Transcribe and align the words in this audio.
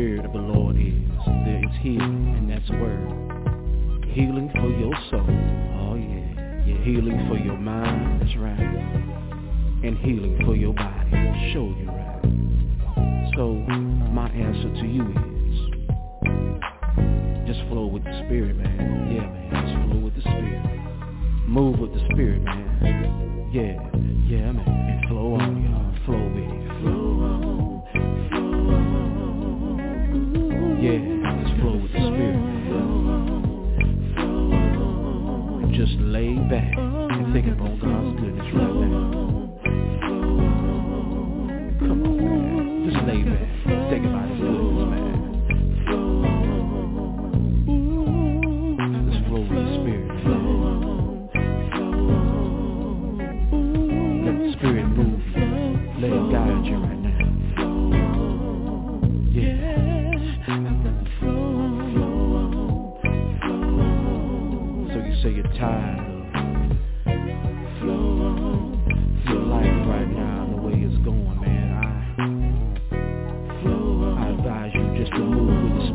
spirit 0.00 0.24
of 0.24 0.32
the 0.32 0.38
Lord. 0.38 0.49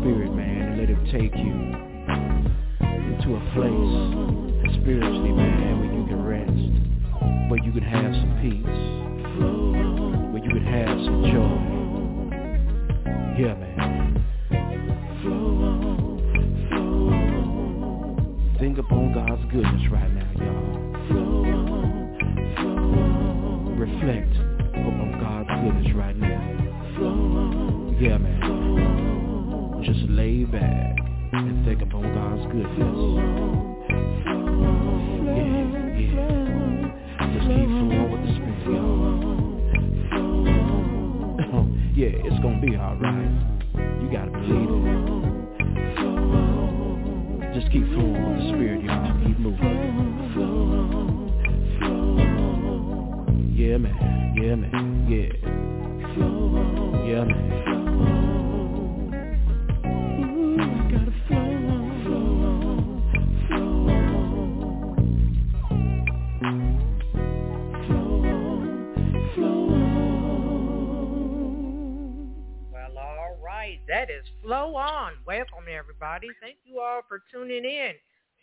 spirit, 0.05 0.29
man, 0.35 0.61
and 0.61 0.77
let 0.77 0.87
him 0.87 1.03
take 1.05 1.33
you 1.33 1.49
into 3.09 3.33
a 3.33 3.41
place 3.57 4.77
spiritually, 4.77 5.31
man, 5.31 5.79
where 5.81 5.89
you 5.97 6.05
can 6.05 6.21
rest, 6.23 6.69
where 7.49 7.59
you 7.63 7.71
can 7.71 7.81
have 7.81 8.13
some 8.13 8.37
peace, 8.39 8.77
where 10.31 10.43
you 10.43 10.51
can 10.53 10.63
have 10.63 11.01
some 11.05 11.23
joy. 11.33 11.57
Yeah, 13.41 13.55
man. 13.55 14.21
Think 18.59 18.77
upon 18.77 19.11
God's 19.11 19.43
goodness 19.51 19.91
right 19.91 20.14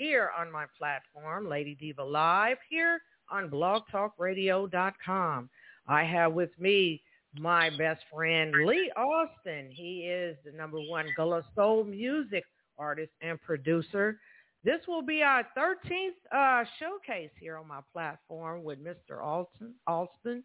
here 0.03 0.31
on 0.37 0.51
my 0.51 0.65
platform, 0.77 1.49
Lady 1.49 1.77
Diva 1.77 2.03
Live, 2.03 2.57
here 2.69 3.01
on 3.31 3.49
blogtalkradio.com. 3.49 5.49
I 5.87 6.03
have 6.03 6.33
with 6.33 6.51
me 6.59 7.01
my 7.39 7.71
best 7.79 8.03
friend, 8.13 8.53
Lee 8.67 8.91
Alston. 8.97 9.71
He 9.71 10.01
is 10.01 10.37
the 10.45 10.51
number 10.51 10.81
one 10.81 11.07
Gullah 11.17 11.45
Soul 11.55 11.85
music 11.85 12.43
artist 12.79 13.13
and 13.21 13.41
producer. 13.43 14.19
This 14.65 14.81
will 14.89 15.03
be 15.03 15.23
our 15.23 15.47
13th 15.57 16.17
uh, 16.35 16.65
showcase 16.81 17.31
here 17.39 17.57
on 17.57 17.69
my 17.69 17.79
platform 17.93 18.65
with 18.65 18.85
Mr. 18.85 19.23
Alston. 19.23 19.73
Alston. 19.87 20.43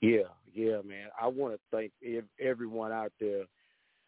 Yeah, 0.00 0.28
yeah, 0.52 0.82
man. 0.84 1.08
I 1.20 1.26
want 1.28 1.54
to 1.54 1.60
thank 1.70 1.92
everyone 2.38 2.92
out 2.92 3.12
there 3.18 3.44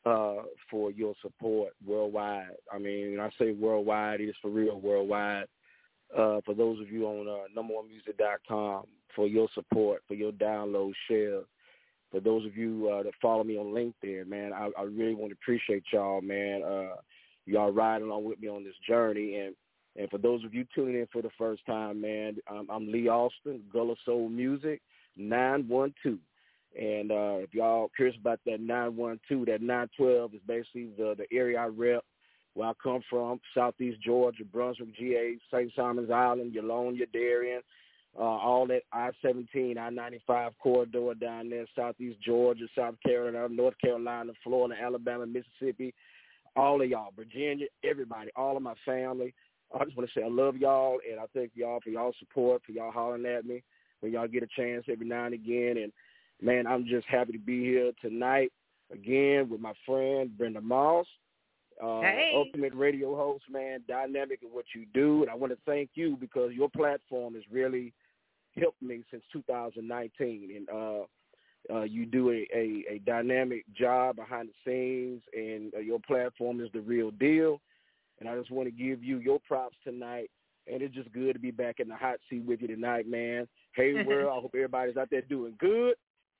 uh, 0.05 0.43
for 0.71 0.91
your 0.91 1.15
support 1.23 1.73
worldwide. 1.85 2.51
I 2.71 2.79
mean, 2.79 3.13
when 3.13 3.21
I 3.21 3.31
say 3.39 3.53
worldwide, 3.53 4.21
it's 4.21 4.37
for 4.43 4.51
real 4.51 4.79
worldwide. 4.79 5.47
Uh, 6.17 6.41
for 6.45 6.55
those 6.55 6.81
of 6.81 6.91
you 6.91 7.07
on 7.07 7.27
uh, 7.27 7.61
numberonemusic.com, 7.61 8.85
for 9.15 9.27
your 9.27 9.49
support, 9.55 10.03
for 10.07 10.15
your 10.15 10.33
download, 10.33 10.93
shares. 11.09 11.47
For 12.11 12.21
those 12.21 12.47
of 12.47 12.57
you 12.57 12.89
uh, 12.93 13.03
that 13.03 13.13
follow 13.21 13.45
me 13.45 13.59
on 13.59 13.67
LinkedIn, 13.67 14.27
man, 14.29 14.53
I, 14.53 14.71
I 14.79 14.83
really 14.83 15.15
want 15.15 15.33
to 15.33 15.39
appreciate 15.43 15.85
y'all, 15.93 16.21
man. 16.21 16.63
Uh, 16.63 16.97
y'all 17.47 17.73
riding 17.73 18.07
along 18.07 18.25
with 18.25 18.41
me 18.41 18.49
on 18.49 18.65
this 18.65 18.75
journey, 18.87 19.37
and 19.37 19.55
and 19.99 20.11
for 20.11 20.19
those 20.19 20.45
of 20.45 20.53
you 20.53 20.67
tuning 20.75 20.97
in 20.97 21.07
for 21.11 21.23
the 21.23 21.31
first 21.39 21.65
time, 21.65 22.03
man, 22.03 22.37
I'm, 22.49 22.71
I'm 22.71 22.93
Lee 22.93 23.09
Alston, 23.09 23.63
Gullah 23.73 23.97
Soul 24.05 24.29
Music. 24.29 24.83
912. 25.17 26.19
And 26.79 27.11
uh, 27.11 27.43
if 27.43 27.55
y'all 27.55 27.91
curious 27.97 28.17
about 28.21 28.41
that 28.47 28.61
912, 28.61 29.47
that 29.47 29.63
912 29.63 30.35
is 30.35 30.41
basically 30.47 30.89
the, 30.97 31.15
the 31.17 31.37
area 31.37 31.59
I 31.59 31.67
rep, 31.67 32.05
where 32.55 32.69
I 32.69 32.73
come 32.83 33.01
from, 33.09 33.41
Southeast 33.55 34.01
Georgia, 34.03 34.45
Brunswick, 34.45 34.95
GA, 34.97 35.39
St. 35.53 35.73
Simons 35.75 36.11
Island, 36.11 36.55
Yolonia, 36.55 37.11
Darien, 37.13 37.63
uh, 38.19 38.23
all 38.23 38.67
that 38.67 38.83
I-17, 38.93 39.77
I-95 39.77 40.53
corridor 40.63 41.15
down 41.15 41.51
there, 41.51 41.67
Southeast 41.77 42.21
Georgia, 42.21 42.65
South 42.77 42.95
Carolina, 43.05 43.49
North 43.49 43.75
Carolina, 43.83 44.33
Florida, 44.43 44.75
Alabama, 44.83 45.27
Mississippi, 45.27 45.95
all 46.55 46.81
of 46.81 46.89
y'all, 46.89 47.13
Virginia, 47.15 47.67
everybody, 47.85 48.31
all 48.37 48.57
of 48.57 48.63
my 48.63 48.75
family. 48.87 49.35
I 49.75 49.85
just 49.85 49.97
want 49.97 50.09
to 50.09 50.19
say 50.19 50.25
I 50.25 50.29
love 50.29 50.57
y'all, 50.57 50.99
and 51.11 51.21
I 51.21 51.25
thank 51.35 51.51
y'all 51.55 51.81
for 51.83 51.91
y'all 51.91 52.15
support, 52.19 52.63
for 52.65 52.73
y'all 52.73 52.93
hollering 52.93 53.27
at 53.27 53.45
me 53.45 53.63
when 54.01 54.13
y'all 54.13 54.29
get 54.29 54.43
a 54.43 54.49
chance 54.57 54.87
every 54.91 55.07
now 55.07 55.25
and 55.27 55.35
again. 55.35 55.77
And 55.77 55.93
man, 56.41 56.67
I'm 56.67 56.87
just 56.87 57.07
happy 57.09 57.33
to 57.33 57.39
be 57.39 57.65
here 57.65 57.93
tonight 58.01 58.53
again 58.93 59.51
with 59.51 59.61
my 59.61 59.73
friend 59.85 60.31
Brenda 60.39 60.61
Moss, 60.61 61.07
uh, 61.83 62.01
Hey. 62.01 62.33
ultimate 62.35 62.75
radio 62.75 63.15
host, 63.17 63.45
man, 63.51 63.83
dynamic 63.87 64.41
in 64.43 64.49
what 64.49 64.67
you 64.75 64.87
do. 64.95 65.23
And 65.23 65.31
I 65.31 65.35
want 65.35 65.53
to 65.53 65.59
thank 65.67 65.91
you 65.95 66.17
because 66.17 66.53
your 66.53 66.71
platform 66.71 67.37
is 67.37 67.43
really 67.51 67.93
helped 68.59 68.83
me 68.83 69.03
since 69.11 69.23
2019. 69.33 70.51
And 70.57 70.69
uh, 70.69 71.05
uh, 71.75 71.83
you 71.83 72.07
do 72.07 72.31
a, 72.31 72.47
a, 72.55 72.85
a 72.95 73.01
dynamic 73.05 73.65
job 73.77 74.17
behind 74.17 74.49
the 74.49 74.53
scenes, 74.65 75.23
and 75.33 75.75
uh, 75.75 75.81
your 75.81 75.99
platform 76.01 76.61
is 76.61 76.69
the 76.73 76.81
real 76.81 77.11
deal. 77.11 77.61
And 78.21 78.29
I 78.29 78.37
just 78.37 78.51
want 78.51 78.67
to 78.67 78.71
give 78.71 79.03
you 79.03 79.19
your 79.19 79.41
props 79.47 79.77
tonight. 79.85 80.31
And 80.73 80.83
it's 80.83 80.95
just 80.95 81.13
good 81.13 81.35
to 81.35 81.39
be 81.39 81.53
back 81.53 81.79
in 81.79 81.89
the 81.89 81.95
hot 81.95 82.17
seat 82.29 82.45
with 82.45 82.61
you 82.61 82.69
tonight, 82.69 83.09
man. 83.09 83.47
Hey, 83.75 83.95
world, 84.07 84.33
I 84.37 84.41
hope 84.41 84.53
everybody's 84.55 84.97
out 84.97 85.11
there 85.11 85.23
doing 85.23 85.55
good, 85.59 85.95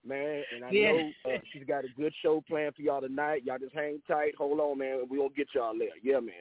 man. 0.05 0.43
And 0.55 0.65
I 0.65 0.71
Yeah. 0.71 0.93
know 0.93 1.11
uh, 1.33 1.39
she's 1.53 1.65
got 1.65 1.85
a 1.85 1.89
good 1.97 2.13
show 2.23 2.43
planned 2.49 2.75
for 2.75 2.83
y'all 2.83 3.01
tonight. 3.01 3.43
Y'all 3.45 3.59
just 3.59 3.75
hang 3.75 4.01
tight. 4.09 4.35
Hold 4.37 4.59
on, 4.59 4.79
man. 4.79 5.03
We're 5.09 5.19
going 5.19 5.31
to 5.31 5.37
get 5.37 5.49
y'all 5.55 5.79
there. 5.79 5.89
Yeah, 6.03 6.21
man. 6.21 6.35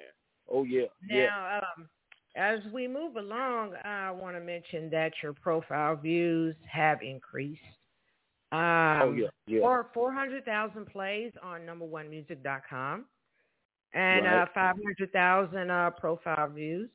Oh, 0.51 0.63
yeah. 0.63 0.85
yeah. 1.07 1.25
Now, 1.27 1.59
um, 1.77 1.89
as 2.35 2.59
we 2.73 2.87
move 2.87 3.15
along, 3.15 3.73
I 3.83 4.11
want 4.11 4.35
to 4.35 4.41
mention 4.41 4.89
that 4.89 5.13
your 5.23 5.33
profile 5.33 5.95
views 5.95 6.55
have 6.69 7.01
increased. 7.01 7.61
Um, 8.51 8.59
oh, 9.01 9.15
yeah. 9.17 9.27
Yeah. 9.47 9.61
Or 9.61 9.89
400,000 9.93 10.85
plays 10.85 11.31
on 11.41 11.61
numberonemusic.com 11.61 13.05
and 13.93 14.25
Right. 14.25 14.41
uh, 14.41 14.45
500,000 14.53 15.69
uh, 15.69 15.91
profile 15.91 16.49
views. 16.49 16.89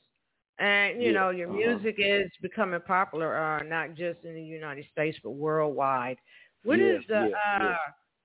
And, 0.59 1.01
you 1.03 1.13
Yeah, 1.13 1.21
know, 1.21 1.31
your 1.31 1.49
uh-huh. 1.49 1.57
music 1.57 1.97
is 1.99 2.31
becoming 2.43 2.81
popular, 2.83 3.35
uh, 3.37 3.63
not 3.63 3.95
just 3.95 4.25
in 4.25 4.35
the 4.35 4.43
United 4.43 4.85
States, 4.93 5.19
but 5.23 5.31
worldwide. 5.31 6.19
What 6.65 6.81
is 6.81 7.03
the 7.09 7.33
uh, 7.59 7.77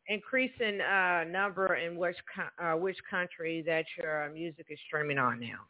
increasing 0.08 0.82
uh, 0.82 1.24
number 1.24 1.76
in 1.76 1.96
which 1.96 2.18
co- 2.36 2.64
uh, 2.64 2.76
which 2.78 2.98
country 3.10 3.62
that 3.62 3.86
your 3.98 4.26
uh, 4.26 4.30
music 4.30 4.66
is 4.70 4.80
streaming 4.88 5.18
on 5.18 5.40
now? 5.40 5.66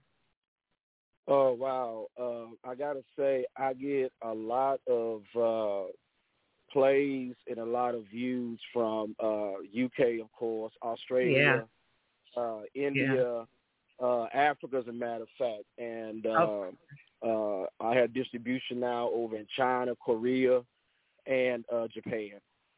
Oh 1.28 1.54
wow! 1.54 2.08
Uh, 2.20 2.70
I 2.70 2.76
gotta 2.76 3.04
say, 3.18 3.46
I 3.58 3.74
get 3.74 4.12
a 4.22 4.34
lot 4.34 4.80
of 4.88 5.24
uh, 5.36 5.92
plays 6.72 7.36
and 7.48 7.58
a 7.60 7.66
lot 7.66 7.96
of 7.96 8.06
views 8.06 8.60
from 8.74 9.16
uh, 9.22 9.54
UK, 9.62 10.22
of 10.22 10.32
course, 10.32 10.74
Australia, 10.84 11.68
uh, 12.36 12.62
India, 12.74 13.48
uh, 14.02 14.26
Africa, 14.34 14.78
as 14.78 14.88
a 14.88 14.94
matter 14.94 15.24
of 15.24 15.30
fact, 15.38 15.64
and 15.78 16.26
uh, 16.26 16.72
uh, 17.26 17.66
I 17.80 17.96
have 17.96 18.14
distribution 18.14 18.80
now 18.80 19.10
over 19.12 19.36
in 19.38 19.48
China, 19.56 19.96
Korea, 19.96 20.62
and 21.26 21.66
uh, 21.72 21.88
Japan. 21.94 22.32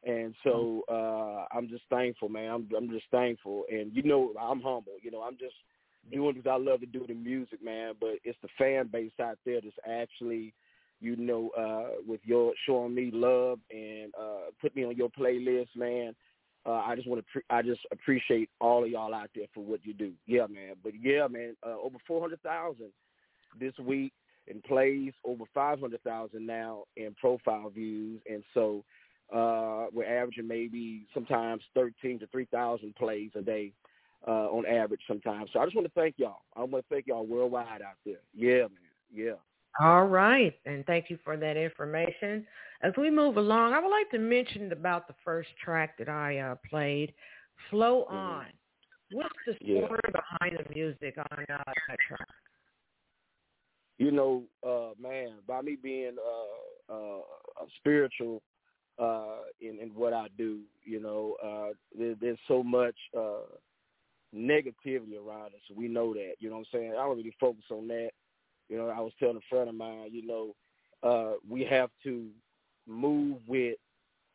And 0.03 0.35
so 0.43 0.83
uh, 0.89 1.45
I'm 1.55 1.67
just 1.69 1.83
thankful, 1.89 2.29
man. 2.29 2.51
I'm 2.51 2.69
I'm 2.77 2.89
just 2.89 3.05
thankful, 3.11 3.65
and 3.69 3.93
you 3.95 4.03
know 4.03 4.33
I'm 4.39 4.61
humble. 4.61 4.93
You 5.01 5.11
know 5.11 5.21
I'm 5.21 5.37
just 5.37 5.55
doing 6.11 6.35
because 6.35 6.49
I 6.49 6.57
love 6.57 6.79
to 6.81 6.85
do 6.85 7.05
the 7.07 7.13
music, 7.13 7.63
man. 7.63 7.93
But 7.99 8.15
it's 8.23 8.37
the 8.41 8.49
fan 8.57 8.87
base 8.87 9.11
out 9.21 9.37
there 9.45 9.61
that's 9.61 9.75
actually, 9.87 10.53
you 10.99 11.15
know, 11.15 11.49
uh, 11.57 12.01
with 12.07 12.21
your 12.23 12.53
showing 12.65 12.95
me 12.95 13.11
love 13.13 13.59
and 13.71 14.13
uh, 14.19 14.51
put 14.61 14.75
me 14.75 14.83
on 14.85 14.95
your 14.95 15.09
playlist, 15.09 15.75
man. 15.75 16.15
uh, 16.67 16.81
I 16.85 16.95
just 16.95 17.07
want 17.07 17.25
to 17.25 17.31
pre- 17.31 17.43
I 17.49 17.61
just 17.61 17.81
appreciate 17.91 18.49
all 18.59 18.83
of 18.83 18.89
y'all 18.89 19.13
out 19.13 19.29
there 19.33 19.45
for 19.53 19.63
what 19.63 19.85
you 19.85 19.93
do. 19.93 20.11
Yeah, 20.25 20.47
man. 20.47 20.75
But 20.83 20.93
yeah, 21.01 21.27
man, 21.27 21.55
uh, 21.65 21.79
over 21.81 21.97
four 22.05 22.19
hundred 22.21 22.41
thousand 22.41 22.91
this 23.59 23.73
week 23.79 24.11
in 24.47 24.61
plays, 24.61 25.13
over 25.23 25.45
five 25.53 25.79
hundred 25.79 26.03
thousand 26.03 26.45
now 26.45 26.83
in 26.97 27.15
profile 27.19 27.69
views, 27.69 28.21
and 28.29 28.43
so 28.53 28.83
uh, 29.33 29.87
we're 29.93 30.05
averaging 30.05 30.47
maybe 30.47 31.07
sometimes 31.13 31.63
thirteen 31.73 32.19
to 32.19 32.27
three 32.27 32.47
thousand 32.51 32.95
plays 32.95 33.31
a 33.35 33.41
day 33.41 33.71
uh, 34.25 34.47
on 34.47 34.65
average 34.65 35.01
sometimes. 35.07 35.49
So 35.53 35.59
I 35.59 35.65
just 35.65 35.75
want 35.75 35.87
to 35.87 35.93
thank 35.99 36.15
y'all. 36.17 36.41
I 36.55 36.61
want 36.61 36.85
to 36.87 36.93
thank 36.93 37.07
y'all 37.07 37.25
worldwide 37.25 37.81
out 37.81 37.95
there. 38.05 38.19
Yeah, 38.33 38.61
man. 38.61 38.69
Yeah. 39.13 39.33
All 39.79 40.05
right, 40.07 40.55
and 40.65 40.83
thank 40.85 41.09
you 41.09 41.19
for 41.23 41.37
that 41.37 41.55
information. 41.55 42.47
As 42.81 42.93
we 42.97 43.11
move 43.11 43.37
along, 43.37 43.73
I 43.73 43.79
would 43.79 43.91
like 43.91 44.09
to 44.11 44.17
mention 44.17 44.71
about 44.71 45.07
the 45.07 45.13
first 45.23 45.49
track 45.63 45.97
that 45.99 46.09
I 46.09 46.39
uh, 46.39 46.55
played, 46.67 47.13
"Flow 47.69 48.05
mm-hmm. 48.05 48.15
On." 48.15 48.45
What's 49.11 49.29
the 49.45 49.53
story 49.63 49.99
yeah. 50.03 50.21
behind 50.39 50.57
the 50.57 50.73
music 50.73 51.17
on 51.17 51.45
uh, 51.49 51.63
that 51.87 51.97
track? 52.07 52.27
You 53.99 54.11
know, 54.11 54.43
uh, 54.67 54.93
man, 55.01 55.35
by 55.47 55.61
me 55.61 55.77
being 55.81 56.17
uh, 56.89 56.93
uh, 56.93 57.19
spiritual 57.77 58.41
uh, 58.99 59.41
in, 59.61 59.79
in 59.79 59.89
what 59.93 60.13
I 60.13 60.27
do, 60.37 60.59
you 60.83 60.99
know, 60.99 61.35
uh, 61.43 61.73
there, 61.97 62.15
there's 62.19 62.39
so 62.47 62.63
much 62.63 62.95
uh, 63.17 63.45
negativity 64.37 65.17
around 65.17 65.47
us. 65.47 65.75
We 65.75 65.87
know 65.87 66.13
that. 66.13 66.35
You 66.39 66.49
know 66.49 66.57
what 66.57 66.67
I'm 66.73 66.79
saying? 66.79 66.91
I 66.93 67.03
don't 67.03 67.17
really 67.17 67.35
focus 67.39 67.65
on 67.69 67.87
that. 67.87 68.11
You 68.69 68.77
know, 68.77 68.89
I 68.89 68.99
was 68.99 69.13
telling 69.19 69.37
a 69.37 69.49
friend 69.49 69.69
of 69.69 69.75
mine, 69.75 70.09
you 70.11 70.25
know, 70.25 70.55
uh, 71.03 71.33
we 71.47 71.63
have 71.63 71.89
to 72.03 72.27
move 72.85 73.37
with 73.47 73.77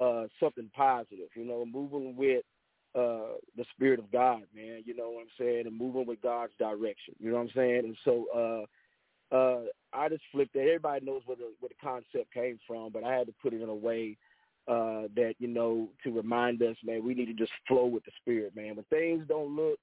uh, 0.00 0.24
something 0.40 0.70
positive, 0.74 1.28
you 1.34 1.44
know, 1.44 1.64
moving 1.64 2.16
with 2.16 2.44
uh, 2.94 3.36
the 3.56 3.64
spirit 3.74 3.98
of 3.98 4.10
God, 4.10 4.42
man, 4.54 4.82
you 4.84 4.94
know 4.96 5.10
what 5.10 5.22
I'm 5.22 5.26
saying, 5.38 5.66
and 5.66 5.78
moving 5.78 6.06
with 6.06 6.20
God's 6.22 6.52
direction, 6.58 7.14
you 7.18 7.30
know 7.30 7.36
what 7.36 7.44
I'm 7.44 7.50
saying? 7.54 7.84
And 7.84 7.96
so 8.04 8.66
uh, 9.32 9.34
uh, 9.34 9.60
I 9.92 10.08
just 10.08 10.22
flipped 10.30 10.52
that. 10.54 10.60
Everybody 10.60 11.04
knows 11.04 11.22
where 11.24 11.36
the, 11.36 11.52
where 11.60 11.70
the 11.70 11.86
concept 11.86 12.32
came 12.32 12.58
from, 12.66 12.90
but 12.92 13.04
I 13.04 13.14
had 13.14 13.26
to 13.28 13.34
put 13.42 13.54
it 13.54 13.62
in 13.62 13.68
a 13.68 13.74
way 13.74 14.16
uh, 14.68 15.08
that, 15.16 15.34
you 15.38 15.48
know, 15.48 15.88
to 16.04 16.12
remind 16.12 16.62
us, 16.62 16.76
man, 16.84 17.04
we 17.04 17.14
need 17.14 17.26
to 17.26 17.34
just 17.34 17.52
flow 17.66 17.86
with 17.86 18.04
the 18.04 18.12
spirit, 18.20 18.54
man. 18.54 18.76
When 18.76 18.84
things 18.90 19.24
don't 19.28 19.56
look 19.56 19.78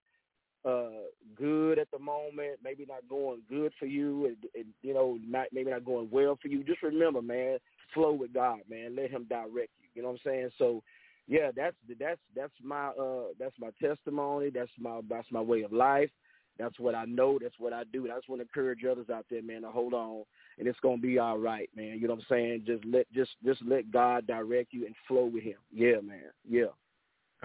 uh 0.66 0.90
good 1.36 1.80
at 1.80 1.90
the 1.92 2.00
moment, 2.00 2.60
maybe 2.64 2.86
not 2.88 3.08
going 3.10 3.42
good 3.50 3.72
for 3.80 3.86
you, 3.86 4.26
and, 4.26 4.38
and 4.56 4.66
you 4.82 4.94
know, 4.94 5.18
not 5.26 5.48
maybe 5.52 5.72
not 5.72 5.86
going 5.86 6.10
well 6.12 6.38
for 6.42 6.48
you. 6.48 6.64
Just 6.64 6.84
remember, 6.84 7.22
man, 7.22 7.60
flow 7.94 8.14
with 8.14 8.34
God, 8.34 8.60
man. 8.70 8.96
Let 8.96 9.12
Him 9.12 9.26
direct 9.30 9.72
you. 9.80 9.90
You 9.94 10.02
know 10.02 10.10
what 10.10 10.20
I'm 10.26 10.32
saying? 10.32 10.50
So, 10.58 10.84
yeah, 11.28 11.52
that's 11.56 11.76
that's 12.00 12.20
that's 12.36 12.54
my 12.64 12.88
uh 12.90 13.28
that's 13.40 13.56
my 13.60 13.70
testimony. 13.82 14.50
That's 14.50 14.72
my 14.80 15.02
that's 15.10 15.32
my 15.32 15.42
way 15.42 15.62
of 15.62 15.72
life. 15.72 16.10
That's 16.58 16.78
what 16.78 16.94
I 16.94 17.06
know. 17.06 17.40
That's 17.42 17.56
what 17.58 17.72
I 17.72 17.84
do. 17.86 18.06
I 18.12 18.16
just 18.16 18.28
want 18.28 18.42
to 18.42 18.44
encourage 18.44 18.84
others 18.84 19.10
out 19.10 19.26
there, 19.30 19.42
man, 19.42 19.62
to 19.62 19.70
hold 19.70 19.94
on, 19.94 20.24
and 20.58 20.68
it's 20.68 20.80
gonna 20.82 20.98
be 20.98 21.18
all 21.18 21.38
right, 21.38 21.70
man. 21.74 21.98
You 22.00 22.08
know 22.08 22.16
what 22.16 22.26
I'm 22.30 22.36
saying? 22.36 22.64
Just 22.68 22.84
let 22.84 23.12
just 23.14 23.32
just 23.46 23.62
let 23.66 23.92
God 23.92 24.28
direct 24.28 24.74
you 24.74 24.86
and 24.86 24.96
flow 25.08 25.26
with 25.26 25.44
Him. 25.44 25.58
Yeah, 25.72 26.02
man. 26.04 26.32
Yeah. 26.48 26.66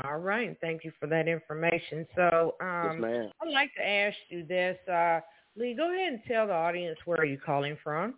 All 0.03 0.19
right. 0.19 0.57
Thank 0.61 0.85
you 0.85 0.93
for 0.99 1.07
that 1.07 1.29
information. 1.29 2.07
So 2.17 2.57
um, 2.61 3.01
yes, 3.03 3.31
I'd 3.41 3.53
like 3.53 3.75
to 3.77 3.87
ask 3.87 4.17
you 4.29 4.45
this. 4.45 4.77
Uh, 4.89 5.21
Lee, 5.57 5.75
go 5.75 5.93
ahead 5.93 6.15
and 6.15 6.21
tell 6.27 6.49
the 6.49 6.53
audience 6.53 6.99
where 7.05 7.21
are 7.21 7.25
you're 7.25 7.39
calling 7.39 7.77
from. 7.83 8.15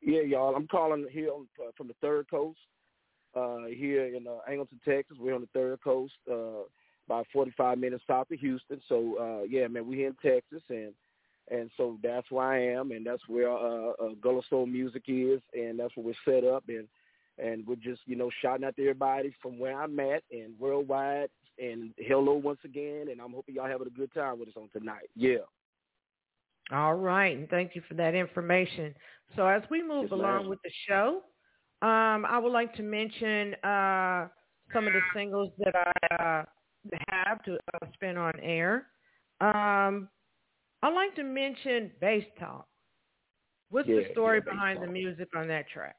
Yeah, 0.00 0.22
y'all. 0.22 0.56
I'm 0.56 0.68
calling 0.68 1.06
here 1.10 1.30
on, 1.30 1.46
uh, 1.60 1.70
from 1.76 1.88
the 1.88 1.94
Third 2.00 2.30
Coast, 2.30 2.58
uh, 3.34 3.66
here 3.66 4.14
in 4.14 4.26
uh, 4.26 4.38
Angleton, 4.50 4.80
Texas. 4.86 5.18
We're 5.20 5.34
on 5.34 5.42
the 5.42 5.48
Third 5.48 5.82
Coast, 5.82 6.14
uh, 6.30 6.64
about 7.06 7.26
45 7.32 7.78
minutes 7.78 8.04
south 8.06 8.30
of 8.30 8.38
Houston. 8.38 8.80
So, 8.88 9.16
uh, 9.20 9.44
yeah, 9.46 9.66
man, 9.66 9.86
we're 9.86 9.96
here 9.96 10.08
in 10.08 10.30
Texas, 10.30 10.62
and 10.70 10.94
and 11.50 11.70
so 11.76 11.98
that's 12.02 12.30
where 12.30 12.46
I 12.46 12.62
am, 12.62 12.90
and 12.92 13.06
that's 13.06 13.22
where 13.26 13.50
uh, 13.50 13.92
uh, 14.00 14.10
Gullah 14.20 14.42
Soul 14.50 14.66
Music 14.66 15.02
is, 15.08 15.40
and 15.54 15.78
that's 15.78 15.96
where 15.96 16.06
we're 16.06 16.14
set 16.24 16.44
up, 16.44 16.64
and 16.68 16.86
and 17.38 17.66
we're 17.66 17.76
just 17.76 18.00
you 18.06 18.16
know 18.16 18.30
shouting 18.42 18.64
out 18.64 18.76
to 18.76 18.82
everybody 18.82 19.34
from 19.40 19.58
where 19.58 19.80
I'm 19.80 19.98
at 20.00 20.22
and 20.30 20.58
worldwide. 20.58 21.30
And 21.58 21.92
hello 21.98 22.34
once 22.34 22.60
again, 22.64 23.06
and 23.10 23.20
I'm 23.20 23.32
hoping 23.32 23.56
y'all 23.56 23.66
having 23.66 23.88
a 23.88 23.90
good 23.90 24.12
time 24.14 24.38
with 24.38 24.48
us 24.48 24.54
on 24.56 24.68
tonight. 24.72 25.10
Yeah. 25.16 25.38
All 26.70 26.94
right, 26.94 27.36
and 27.36 27.48
thank 27.48 27.74
you 27.74 27.82
for 27.88 27.94
that 27.94 28.14
information. 28.14 28.94
So 29.34 29.46
as 29.46 29.62
we 29.70 29.82
move 29.82 30.04
yes, 30.04 30.12
along 30.12 30.42
ma'am. 30.42 30.48
with 30.48 30.58
the 30.62 30.70
show, 30.86 31.22
um, 31.80 32.26
I 32.26 32.38
would 32.38 32.52
like 32.52 32.74
to 32.76 32.82
mention 32.82 33.54
uh, 33.64 34.28
some 34.72 34.86
of 34.86 34.92
the 34.92 35.00
singles 35.14 35.50
that 35.58 35.74
I 35.74 36.14
uh, 36.14 36.44
have 37.08 37.42
to 37.44 37.54
uh, 37.54 37.86
spin 37.94 38.16
on 38.16 38.32
air. 38.40 38.86
Um, 39.40 40.08
I'd 40.82 40.94
like 40.94 41.14
to 41.16 41.24
mention 41.24 41.90
Bass 42.00 42.24
Talk. 42.38 42.66
What's 43.70 43.88
yeah, 43.88 43.96
the 43.96 44.12
story 44.12 44.40
yeah, 44.44 44.52
behind 44.52 44.78
talk. 44.78 44.86
the 44.86 44.92
music 44.92 45.28
on 45.36 45.48
that 45.48 45.68
track? 45.68 45.96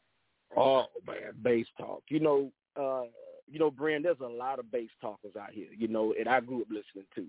Oh 0.58 0.86
man, 1.06 1.34
bass 1.42 1.68
talk. 1.78 2.04
You 2.10 2.20
know, 2.20 2.52
uh, 2.76 3.04
you 3.48 3.60
know, 3.60 3.72
Brand, 3.72 4.06
there's 4.06 4.18
a 4.24 4.28
lot 4.28 4.60
of 4.60 4.72
bass 4.72 4.90
talkers 5.02 5.36
out 5.40 5.52
here, 5.52 5.68
you 5.78 5.88
know, 5.88 6.14
and 6.18 6.28
I 6.28 6.40
grew 6.40 6.62
up 6.62 6.68
listening 6.70 7.06
to. 7.16 7.26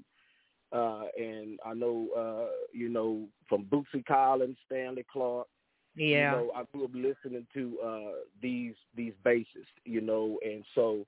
Uh, 0.72 1.06
and 1.18 1.58
I 1.66 1.74
know, 1.74 2.06
uh, 2.16 2.52
you 2.72 2.88
know, 2.88 3.26
from 3.48 3.64
Bootsy 3.64 4.04
Collins, 4.06 4.56
Stanley 4.66 5.04
Clarke. 5.12 5.48
Yeah. 5.96 6.32
You 6.32 6.36
know, 6.36 6.52
I 6.54 6.62
grew 6.72 6.84
up 6.84 6.90
listening 6.94 7.46
to 7.54 7.78
uh, 7.84 8.12
these 8.40 8.74
these 8.96 9.14
basses, 9.24 9.66
you 9.84 10.00
know, 10.00 10.38
and 10.44 10.64
so 10.74 11.04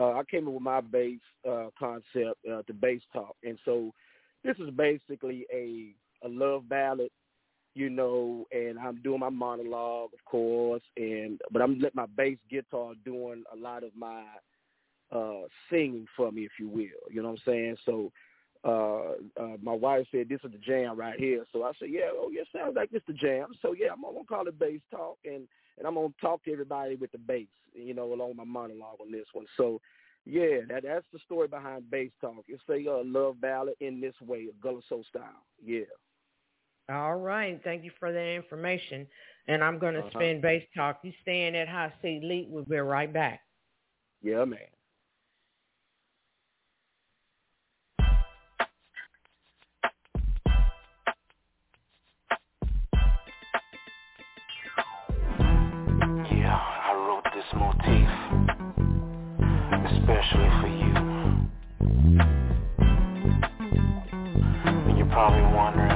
uh, 0.00 0.12
I 0.12 0.22
came 0.30 0.46
up 0.46 0.54
with 0.54 0.62
my 0.62 0.80
bass 0.80 1.18
uh, 1.48 1.66
concept, 1.76 2.38
uh, 2.50 2.62
the 2.66 2.72
bass 2.80 3.02
talk, 3.12 3.34
and 3.42 3.58
so 3.64 3.92
this 4.44 4.56
is 4.58 4.70
basically 4.70 5.46
a 5.52 5.94
a 6.24 6.28
love 6.28 6.68
ballad 6.68 7.10
you 7.74 7.88
know, 7.88 8.46
and 8.52 8.78
I'm 8.78 9.00
doing 9.02 9.20
my 9.20 9.28
monologue, 9.28 10.10
of 10.12 10.24
course, 10.24 10.82
and 10.96 11.40
but 11.52 11.62
I'm 11.62 11.78
letting 11.78 11.96
my 11.96 12.06
bass 12.06 12.38
guitar 12.50 12.92
doing 13.04 13.44
a 13.52 13.56
lot 13.56 13.84
of 13.84 13.90
my 13.96 14.24
uh 15.12 15.42
singing 15.70 16.06
for 16.16 16.30
me, 16.32 16.42
if 16.42 16.52
you 16.58 16.68
will. 16.68 17.10
You 17.10 17.22
know 17.22 17.30
what 17.30 17.40
I'm 17.46 17.52
saying? 17.52 17.76
So 17.84 18.12
uh, 18.62 19.42
uh 19.42 19.56
my 19.62 19.72
wife 19.72 20.06
said 20.10 20.28
this 20.28 20.40
is 20.44 20.52
the 20.52 20.58
jam 20.58 20.98
right 20.98 21.18
here. 21.18 21.44
So 21.52 21.62
I 21.62 21.72
said, 21.78 21.88
Yeah, 21.90 22.10
oh 22.12 22.30
yeah, 22.32 22.42
sounds 22.54 22.76
like 22.76 22.90
this 22.90 23.02
the 23.06 23.14
jam. 23.14 23.48
So 23.62 23.72
yeah, 23.72 23.92
I'm 23.92 24.02
gonna 24.02 24.24
call 24.28 24.48
it 24.48 24.58
bass 24.58 24.80
talk 24.90 25.18
and 25.24 25.46
and 25.78 25.86
I'm 25.86 25.94
gonna 25.94 26.08
talk 26.20 26.44
to 26.44 26.52
everybody 26.52 26.96
with 26.96 27.12
the 27.12 27.18
bass, 27.18 27.46
you 27.72 27.94
know, 27.94 28.12
along 28.12 28.36
my 28.36 28.44
monologue 28.44 29.00
on 29.00 29.12
this 29.12 29.26
one. 29.32 29.46
So 29.56 29.80
yeah, 30.26 30.58
that 30.68 30.82
that's 30.82 31.06
the 31.12 31.18
story 31.24 31.48
behind 31.48 31.90
bass 31.90 32.10
talk. 32.20 32.44
It's 32.48 32.62
a 32.68 32.90
uh, 32.90 33.02
love 33.04 33.40
ballad 33.40 33.74
in 33.80 34.00
this 34.00 34.14
way, 34.26 34.48
a 34.50 34.62
Gullah 34.62 34.82
Soul 34.88 35.04
style. 35.08 35.44
Yeah. 35.64 35.84
All 36.90 37.16
right. 37.16 37.60
Thank 37.62 37.84
you 37.84 37.92
for 37.98 38.12
that 38.12 38.26
information. 38.34 39.06
And 39.46 39.62
I'm 39.62 39.78
going 39.78 39.94
to 39.94 40.00
Uh-huh. 40.00 40.10
spin 40.18 40.40
bass 40.40 40.64
talk. 40.74 41.00
You 41.02 41.12
staying 41.22 41.54
at 41.56 41.68
High 41.68 41.92
Seat 42.02 42.22
Elite. 42.24 42.48
We'll 42.48 42.64
be 42.64 42.76
right 42.78 43.12
back. 43.12 43.40
Yeah, 44.22 44.44
man. 44.44 44.58
Yeah, 56.32 56.56
I 56.56 56.94
wrote 56.94 57.24
this 57.34 57.44
motif 57.54 58.08
especially 59.92 60.50
for 60.60 60.68
you. 60.68 60.94
And 64.88 64.98
you're 64.98 65.06
probably 65.08 65.42
wondering, 65.54 65.89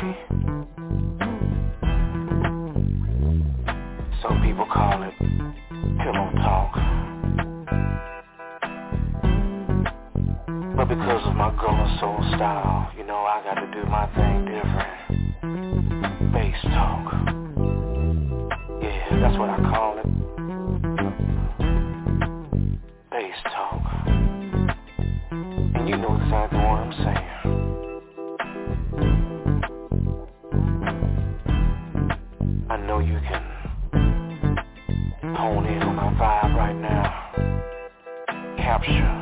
Some 0.00 0.16
people 4.42 4.64
call 4.72 5.02
it 5.02 5.12
pillow 5.98 6.30
talk. 6.40 6.72
But 10.74 10.88
because 10.88 11.22
of 11.26 11.36
my 11.36 11.50
Gullah 11.60 11.98
soul 12.00 12.16
style, 12.34 12.90
you 12.96 13.04
know 13.04 13.18
I 13.18 13.42
got 13.44 13.56
to 13.60 13.66
do 13.72 13.84
my 13.90 14.06
thing 14.14 14.46
different. 14.46 14.88
Bass 16.32 16.56
talk. 16.72 17.12
Yeah, 18.80 19.20
that's 19.20 19.36
what 19.38 19.50
I 19.50 19.58
call 19.68 19.98
it. 19.98 20.06
Bass 23.10 23.36
talk. 23.52 23.82
And 25.74 25.86
you 25.86 25.98
know 25.98 26.16
exactly 26.16 26.58
what 26.58 26.80
I'm 26.80 26.92
saying. 27.04 27.19
Capture 38.82 39.19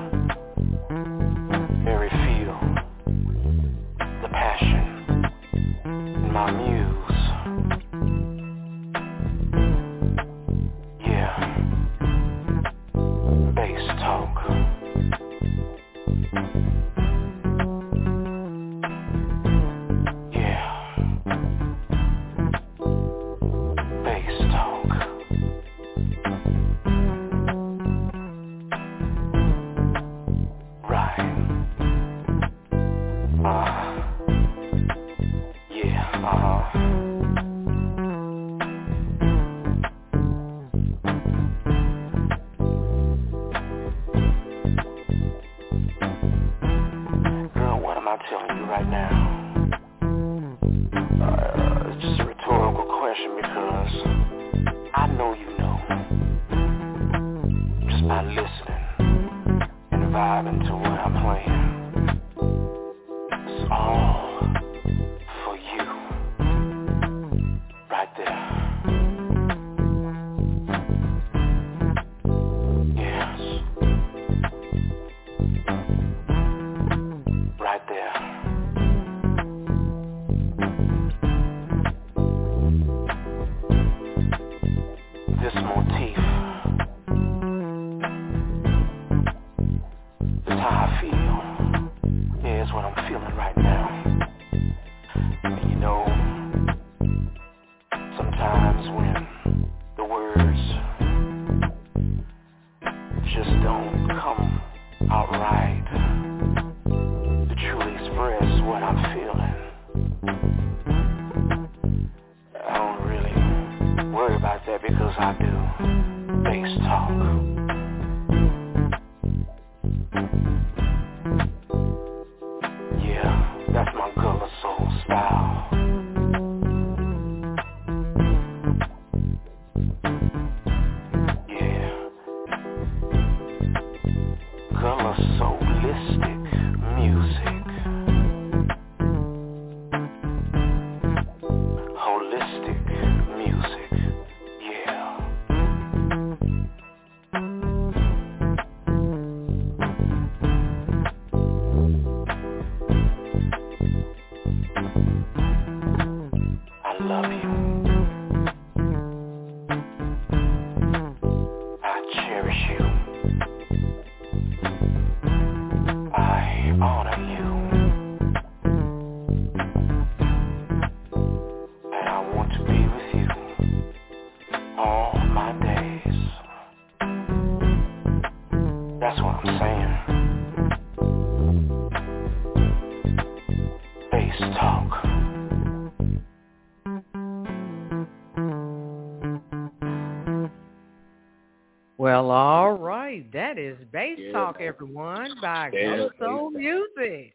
Talk, 194.52 194.62
everyone, 194.62 195.34
by 195.42 195.70
Yeah, 195.74 196.08
Soul 196.18 196.50
Talk. 196.50 196.52
Music. 196.54 197.34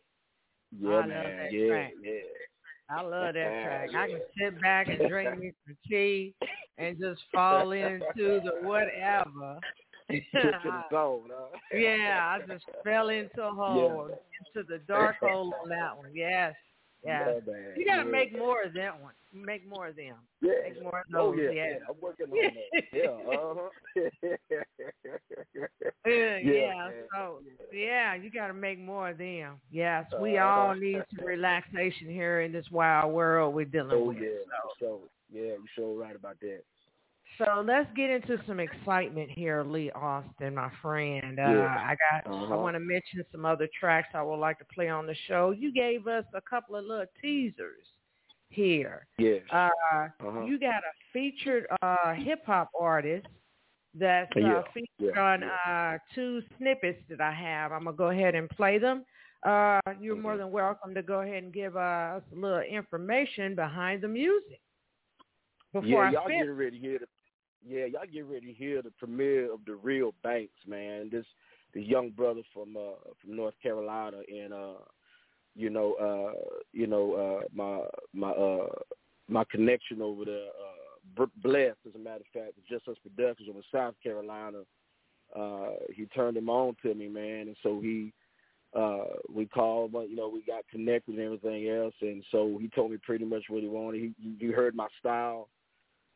Yeah, 0.80 0.90
I 0.90 0.96
love 0.96 1.08
man. 1.08 1.38
that 1.38 1.54
Yeah, 1.54 1.68
track. 1.70 1.94
yeah. 2.02 2.12
I 2.90 3.02
love 3.02 3.34
that 3.36 3.64
track. 3.64 3.90
I 3.96 4.08
can 4.08 4.22
sit 4.40 4.62
back 4.62 4.88
and 4.88 5.08
drink 5.08 5.38
me 5.38 5.54
some 5.68 5.78
tea 5.88 6.34
and 6.80 6.98
just 7.00 7.22
fall 7.32 7.72
into 7.72 8.42
the 8.44 8.52
whatever. 8.64 9.60
Took 10.10 10.24
to 10.42 10.52
the 10.64 10.84
zone, 10.92 11.30
huh? 11.32 11.58
Yeah, 11.72 12.36
I 12.42 12.52
just 12.52 12.66
fell 12.84 13.10
into 13.10 13.44
a 13.44 13.52
hole, 13.52 14.06
into 14.56 14.68
the 14.68 14.80
dark 14.88 15.18
hole 15.20 15.54
on 15.62 15.70
that 15.70 15.96
one. 15.96 16.10
Yes. 16.16 16.56
Yeah. 17.06 17.34
You 17.76 17.86
gotta 17.86 18.04
yeah. 18.06 18.12
make 18.12 18.38
more 18.38 18.64
of 18.64 18.74
that 18.74 19.00
one. 19.02 19.14
Make 19.34 19.68
more 19.68 19.88
of 19.88 19.96
them. 19.96 20.16
Yeah. 20.42 20.52
Make 20.64 20.82
more 20.82 21.00
of 21.00 21.06
Oh 21.16 21.34
yeah, 21.34 21.50
yeah. 21.50 21.66
yeah. 21.70 21.78
I'm 21.90 21.96
working 22.02 22.28
on 22.32 22.38
that. 22.38 22.84
Yeah, 22.94 23.10
uh-huh. 23.10 23.70
Yeah, 26.06 26.38
yeah. 26.38 26.90
So 27.14 27.40
yeah, 27.74 28.16
you 28.16 28.30
got 28.30 28.48
to 28.48 28.54
make 28.54 28.80
more 28.80 29.10
of 29.10 29.18
them. 29.18 29.60
Yes, 29.72 30.06
we 30.22 30.38
Uh, 30.38 30.46
all 30.46 30.76
need 30.76 31.02
some 31.16 31.26
relaxation 31.26 32.08
here 32.10 32.42
in 32.42 32.52
this 32.52 32.70
wild 32.72 33.14
world 33.14 33.54
we're 33.56 33.66
dealing 33.66 33.92
Oh 33.94 34.06
with. 34.06 34.18
yeah, 34.18 34.30
for 34.62 34.78
sure. 34.80 35.00
Yeah, 35.32 35.42
you're 35.42 35.58
sure 35.76 35.96
right 36.00 36.16
about 36.16 36.40
that. 36.42 36.62
So 37.38 37.64
let's 37.66 37.90
get 37.96 38.10
into 38.10 38.42
some 38.46 38.60
excitement 38.60 39.30
here, 39.32 39.64
Lee 39.64 39.92
Alston, 39.92 40.56
my 40.56 40.70
friend. 40.82 41.40
Uh, 41.40 41.44
Yeah. 41.44 41.86
I 41.88 41.96
got. 41.96 42.28
I 42.28 42.30
Uh-huh. 42.44 42.58
want 42.58 42.76
to 42.76 42.80
mention 42.80 43.24
some 43.32 43.46
other 43.46 43.68
tracks 43.80 44.10
I 44.14 44.22
would 44.22 44.38
like 44.38 44.60
to 44.60 44.66
play 44.66 44.90
on 44.90 45.06
the 45.08 45.16
show. 45.28 45.52
You 45.52 45.72
gave 45.72 46.08
us 46.08 46.26
a 46.34 46.42
couple 46.42 46.76
of 46.76 46.86
little 46.86 47.06
teasers 47.22 47.88
here. 48.50 49.08
Yeah. 49.18 49.40
Uh, 49.50 49.70
Uh-huh. 50.20 50.46
You 50.46 50.60
got 50.60 50.84
a 50.84 50.94
featured 51.12 51.66
uh, 51.82 52.14
hip 52.14 52.46
hop 52.46 52.70
artist 52.80 53.28
that's 53.94 54.32
uh, 54.36 54.40
Yeah, 54.40 54.62
featured 54.74 55.16
yeah, 55.16 55.22
on 55.22 55.44
uh, 55.44 55.98
two 56.14 56.42
snippets 56.58 57.02
that 57.10 57.22
I 57.22 57.32
have. 57.32 57.72
I'm 57.72 57.86
gonna 57.86 57.96
go 57.98 58.10
ahead 58.10 58.36
and 58.36 58.50
play 58.50 58.78
them. 58.78 59.06
Uh, 59.44 59.80
you're 60.00 60.16
more 60.16 60.36
Mhm. 60.36 60.38
than 60.40 60.52
welcome 60.52 60.94
to 60.96 61.02
go 61.04 61.22
ahead 61.22 61.44
and 61.44 61.54
give 61.54 61.76
us 61.76 62.24
a 62.32 62.36
little 62.36 62.60
information 62.62 63.56
behind 63.56 64.02
the 64.02 64.08
music 64.08 64.62
before 65.74 65.88
yeah, 66.04 66.10
I 66.10 66.12
y'all 66.12 66.24
spit. 66.26 66.38
getting 66.38 66.56
ready 66.58 66.80
to 66.80 66.88
hear 66.88 67.00
the 67.00 67.08
yeah, 67.68 67.86
y'all 67.86 68.02
get 68.12 68.26
ready 68.26 68.48
to 68.48 68.54
hear 68.54 68.82
the 68.82 68.92
premiere 68.92 69.54
of 69.54 69.60
the 69.66 69.76
Real 69.76 70.14
Banks, 70.24 70.54
man. 70.68 71.10
This 71.12 71.26
this 71.74 71.86
young 71.86 72.12
brother 72.12 72.42
from 72.54 72.76
uh 72.78 72.96
from 73.22 73.36
North 73.36 73.56
Carolina 73.62 74.18
and 74.28 74.54
uh 74.54 74.82
you 75.56 75.70
know 75.70 75.94
uh 75.94 76.40
you 76.72 76.88
know 76.88 77.14
uh 77.14 77.46
my 77.54 77.82
my 78.14 78.32
uh 78.32 78.68
my 79.28 79.44
connection 79.46 80.02
over 80.02 80.26
there 80.26 80.48
uh 80.48 81.26
blessed 81.38 81.78
as 81.88 81.96
a 81.96 82.00
matter 82.00 82.22
of 82.22 82.42
fact 82.42 82.54
just 82.70 82.88
us 82.88 82.98
productions 83.02 83.50
over 83.50 83.62
South 83.72 83.96
Carolina. 84.02 84.60
Uh 85.36 85.72
he 85.94 86.06
turned 86.08 86.38
him 86.38 86.50
on 86.50 86.76
to 86.84 86.94
me 86.94 87.08
man 87.08 87.48
and 87.48 87.58
so 87.64 87.80
he 87.80 88.12
uh 88.76 89.06
we 89.34 89.46
called 89.46 89.92
but 89.92 90.10
you 90.10 90.16
know 90.16 90.30
we 90.30 90.42
got 90.44 90.64
connected 90.70 91.16
and 91.16 91.24
everything 91.24 91.70
else 91.70 91.94
and 92.02 92.24
so 92.32 92.58
he 92.60 92.68
told 92.70 92.92
me 92.92 92.98
pretty 93.04 93.26
much 93.26 93.44
what 93.48 93.64
he 93.64 93.70
wanted. 93.70 94.02
He 94.02 94.36
you 94.46 94.52
heard 94.52 94.76
my 94.76 94.88
style 95.00 95.50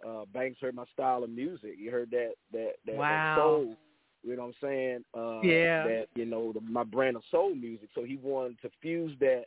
uh 0.06 0.26
Banks 0.34 0.60
heard 0.62 0.76
my 0.76 0.86
style 0.94 1.24
of 1.24 1.30
music. 1.30 1.76
You 1.78 1.92
heard 1.92 2.12
that 2.12 2.34
that 2.52 2.74
that, 2.86 2.98
that 2.98 3.36
soul 3.36 3.76
you 4.24 4.36
know 4.36 4.44
what 4.44 4.56
I'm 4.62 4.70
saying? 4.70 5.04
Uh 5.14 5.42
Yeah. 5.44 5.84
that 5.84 6.08
you 6.16 6.26
know 6.26 6.52
the, 6.54 6.62
my 6.62 6.84
brand 6.84 7.16
of 7.16 7.24
soul 7.32 7.56
music. 7.56 7.90
So 7.96 8.04
he 8.04 8.18
wanted 8.18 8.60
to 8.62 8.70
fuse 8.82 9.16
that 9.20 9.46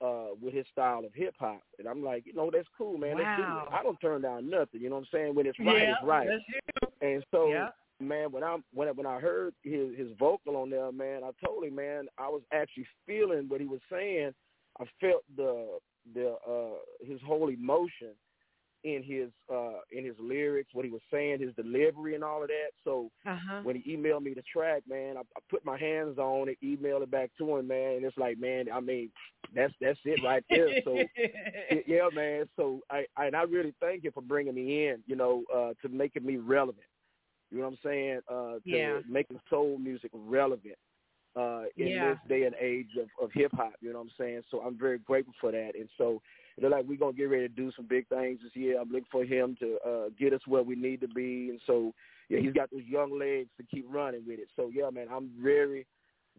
uh 0.00 0.34
with 0.40 0.54
his 0.54 0.66
style 0.72 1.04
of 1.04 1.14
hip 1.14 1.34
hop. 1.38 1.62
And 1.78 1.88
I'm 1.88 2.04
like 2.04 2.26
you 2.26 2.34
know 2.34 2.50
that's 2.52 2.68
cool 2.76 2.98
man. 2.98 3.16
Let's 3.16 3.28
do 3.36 3.42
Wow. 3.42 3.68
I 3.72 3.82
don't 3.82 4.00
turn 4.00 4.22
down 4.22 4.50
nothing. 4.50 4.80
You 4.80 4.90
know 4.90 4.96
what 4.96 5.02
I'm 5.02 5.08
saying? 5.12 5.34
When 5.34 5.46
it's 5.46 5.58
right 5.58 5.82
yeah, 5.82 5.92
it's 5.92 6.02
right. 6.04 6.28
that's 6.28 6.42
and 7.02 7.24
so, 7.30 7.48
Yeah. 7.48 7.70
man, 8.00 8.30
when 8.30 8.44
I 8.44 8.58
when 8.74 8.88
I, 8.88 8.92
when 8.92 9.06
I 9.06 9.18
heard 9.20 9.54
his 9.62 9.96
his 9.96 10.08
vocal 10.18 10.56
on 10.56 10.70
there, 10.70 10.92
man, 10.92 11.22
I 11.24 11.30
told 11.44 11.64
him, 11.64 11.74
man, 11.76 12.08
I 12.18 12.28
was 12.28 12.42
actually 12.52 12.86
feeling 13.06 13.48
what 13.48 13.60
he 13.60 13.66
was 13.66 13.80
saying. 13.90 14.32
I 14.80 14.84
felt 15.00 15.24
the 15.36 15.78
the 16.14 16.36
uh 16.48 16.78
his 17.06 17.20
whole 17.22 17.48
emotion 17.48 18.14
in 18.84 19.02
his 19.02 19.30
uh 19.52 19.80
in 19.92 20.04
his 20.04 20.16
lyrics, 20.18 20.70
what 20.72 20.84
he 20.84 20.90
was 20.90 21.02
saying, 21.12 21.40
his 21.40 21.54
delivery 21.54 22.14
and 22.14 22.24
all 22.24 22.42
of 22.42 22.48
that. 22.48 22.70
So 22.84 23.10
Uh-huh. 23.26 23.60
when 23.62 23.76
he 23.76 23.96
emailed 23.96 24.22
me 24.22 24.34
the 24.34 24.42
track, 24.52 24.82
man, 24.88 25.16
I, 25.16 25.20
I 25.20 25.40
put 25.50 25.64
my 25.64 25.78
hands 25.78 26.18
on 26.18 26.48
it, 26.48 26.58
emailed 26.64 27.02
it 27.02 27.10
back 27.10 27.30
to 27.38 27.56
him, 27.56 27.68
man, 27.68 27.96
and 27.96 28.04
it's 28.04 28.16
like, 28.18 28.38
man, 28.38 28.66
I 28.72 28.80
mean, 28.80 29.10
that's 29.54 29.74
that's 29.80 29.98
it 30.04 30.22
right 30.22 30.44
there. 30.50 30.74
So 30.84 31.08
yeah, 31.86 32.08
man. 32.12 32.48
So 32.56 32.80
I, 32.90 33.04
I 33.16 33.26
and 33.26 33.36
I 33.36 33.42
really 33.42 33.74
thank 33.80 34.04
you 34.04 34.10
for 34.12 34.22
bringing 34.22 34.54
me 34.54 34.88
in. 34.88 35.02
You 35.06 35.16
know, 35.16 35.44
uh, 35.54 35.74
to 35.82 35.88
making 35.92 36.24
me 36.26 36.36
relevant. 36.36 36.86
You 37.50 37.58
know 37.58 37.64
what 37.64 37.72
I'm 37.72 37.78
saying? 37.84 38.20
Uh, 38.30 38.52
to 38.54 38.60
Yeah. 38.64 38.98
making 39.08 39.40
soul 39.50 39.78
music 39.78 40.10
relevant. 40.14 40.76
uh, 41.36 41.64
in 41.76 41.88
Yeah. 41.94 42.10
this 42.10 42.18
day 42.28 42.42
and 42.44 42.54
age 42.60 42.90
of, 43.00 43.08
of 43.22 43.30
hip 43.32 43.52
hop. 43.54 43.74
You 43.80 43.92
know 43.92 43.98
what 44.00 44.06
I'm 44.06 44.12
saying? 44.18 44.42
So 44.50 44.60
I'm 44.60 44.76
very 44.78 44.98
grateful 44.98 45.34
for 45.40 45.52
that. 45.52 45.72
And 45.78 45.88
so 45.96 46.20
look 46.60 46.72
like 46.72 46.84
we're 46.86 46.98
gonna 46.98 47.12
get 47.12 47.24
ready 47.30 47.48
to 47.48 47.54
do 47.54 47.72
some 47.76 47.86
big 47.86 48.06
things 48.08 48.40
this 48.42 48.54
year. 48.54 48.80
I'm 48.80 48.88
looking 48.90 49.06
for 49.10 49.24
him 49.24 49.56
to 49.60 49.78
uh, 49.86 50.08
get 50.18 50.32
us 50.32 50.40
where 50.46 50.62
we 50.62 50.74
need 50.76 51.00
to 51.00 51.08
be. 51.08 51.48
And 51.50 51.60
so 51.66 51.92
yeah, 52.28 52.38
he's 52.40 52.52
got 52.52 52.70
those 52.70 52.84
young 52.86 53.18
legs 53.18 53.48
to 53.58 53.64
keep 53.64 53.86
running 53.88 54.22
with 54.26 54.38
it. 54.38 54.48
So 54.56 54.70
yeah, 54.72 54.90
man, 54.90 55.06
I'm 55.12 55.30
very 55.42 55.86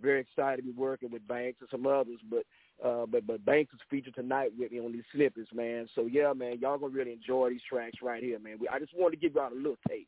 very 0.02 0.22
excited 0.22 0.58
to 0.58 0.64
be 0.64 0.72
working 0.72 1.12
with 1.12 1.28
Banks 1.28 1.60
and 1.60 1.70
some 1.70 1.86
others. 1.86 2.20
But 2.30 2.44
uh, 2.84 3.06
but 3.06 3.28
but 3.28 3.44
Banks 3.46 3.74
is 3.74 3.80
featured 3.90 4.16
tonight 4.16 4.52
with 4.58 4.72
me 4.72 4.80
on 4.80 4.92
these 4.92 5.04
snippets, 5.14 5.50
man. 5.54 5.88
So 5.96 6.06
yeah, 6.06 6.34
man, 6.34 6.60
y'all 6.62 6.78
gonna 6.78 6.94
really 6.94 7.14
enjoy 7.14 7.50
these 7.50 7.62
tracks 7.70 7.98
right 8.02 8.24
here, 8.24 8.40
man. 8.40 8.58
We, 8.60 8.68
I 8.70 8.80
just 8.80 8.94
wanted 8.96 9.20
to 9.20 9.22
give 9.22 9.36
y'all 9.36 9.52
a 9.52 9.56
little 9.56 9.78
taste. 9.88 10.08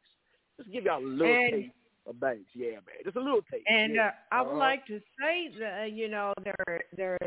Just 0.58 0.72
give 0.72 0.86
y'all 0.86 1.04
a 1.04 1.06
little 1.06 1.28
And- 1.34 1.52
taste 1.54 1.74
of 2.06 2.20
Banks, 2.20 2.50
yeah, 2.54 2.72
man. 2.72 3.00
Just 3.04 3.16
a 3.16 3.22
little 3.22 3.42
taste. 3.52 3.64
And 3.68 3.96
yeah. 3.96 4.08
uh, 4.08 4.12
I 4.36 4.42
would 4.42 4.50
Uh-huh. 4.52 4.58
like 4.58 4.86
to 4.88 5.00
say 5.20 5.50
that 5.60 5.92
you 5.94 6.08
know 6.10 6.34
there 6.44 6.82
there's 6.96 7.18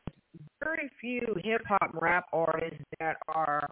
very 0.66 0.90
few 1.00 1.22
hip 1.44 1.62
hop 1.68 1.90
rap 1.94 2.26
artists 2.33 2.83
that 2.98 3.16
are 3.29 3.68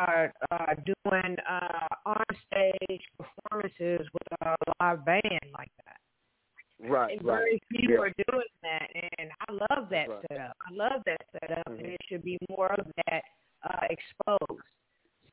uh, 0.00 0.26
uh, 0.50 0.74
doing 0.84 1.36
uh, 1.48 1.86
on 2.06 2.24
stage 2.46 3.02
performances 3.18 4.06
with 4.12 4.40
a 4.42 4.56
live 4.80 5.04
band 5.04 5.22
like 5.52 5.70
that. 5.84 5.96
right, 6.80 7.12
And 7.12 7.26
right. 7.26 7.40
very 7.40 7.60
few 7.70 7.90
Yeah. 7.90 7.98
are 8.00 8.12
doing 8.30 8.52
that, 8.62 8.88
and 9.18 9.30
I 9.48 9.52
love 9.52 9.88
that 9.90 10.08
Right. 10.08 10.24
setup. 10.28 10.56
I 10.66 10.72
love 10.72 11.02
that 11.06 11.20
setup, 11.32 11.66
and 11.78 11.86
Mhm. 11.86 11.92
it 11.92 12.00
should 12.08 12.24
be 12.24 12.38
more 12.48 12.72
of 12.72 12.86
that 13.06 13.22
uh, 13.64 13.86
exposed. 13.90 14.62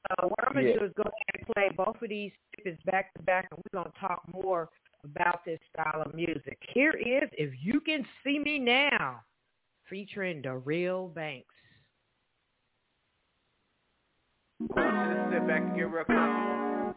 So 0.09 0.27
what 0.27 0.47
I'm 0.47 0.53
gonna 0.53 0.67
Yeah. 0.67 0.79
do 0.79 0.85
is 0.85 0.93
go 0.95 1.03
ahead 1.03 1.35
and 1.35 1.47
play 1.55 1.69
both 1.75 2.01
of 2.01 2.09
these 2.09 2.31
snippets 2.55 2.83
back 2.83 3.13
to 3.13 3.23
back, 3.23 3.47
and 3.51 3.59
we're 3.59 3.81
gonna 3.83 3.93
talk 3.99 4.21
more 4.33 4.69
about 5.03 5.45
this 5.45 5.59
style 5.73 6.01
of 6.01 6.13
music. 6.13 6.57
Here 6.73 6.91
is 6.91 7.29
"If 7.33 7.53
You 7.63 7.79
Can 7.81 8.05
See 8.23 8.39
Me 8.39 8.59
Now," 8.59 9.23
featuring 9.89 10.41
the 10.41 10.55
Real 10.57 11.07
Banks. 11.07 11.47
Sit 14.61 15.47
back 15.47 15.61
and 15.61 15.75
get 15.75 15.89
real 15.89 16.03
comfortable. 16.05 16.95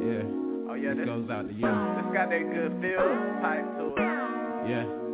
Yeah. 0.00 0.24
Oh 0.70 0.74
yeah, 0.74 0.90
This 0.94 0.98
this, 0.98 1.06
goes 1.06 1.30
out 1.30 1.46
to 1.48 1.52
you. 1.54 1.60
this 1.60 2.08
got 2.14 2.30
that 2.30 2.44
good 2.52 2.72
feel 2.80 3.06
type 3.42 3.66
to 3.78 3.84
it. 3.96 4.70
Yeah. 4.70 5.05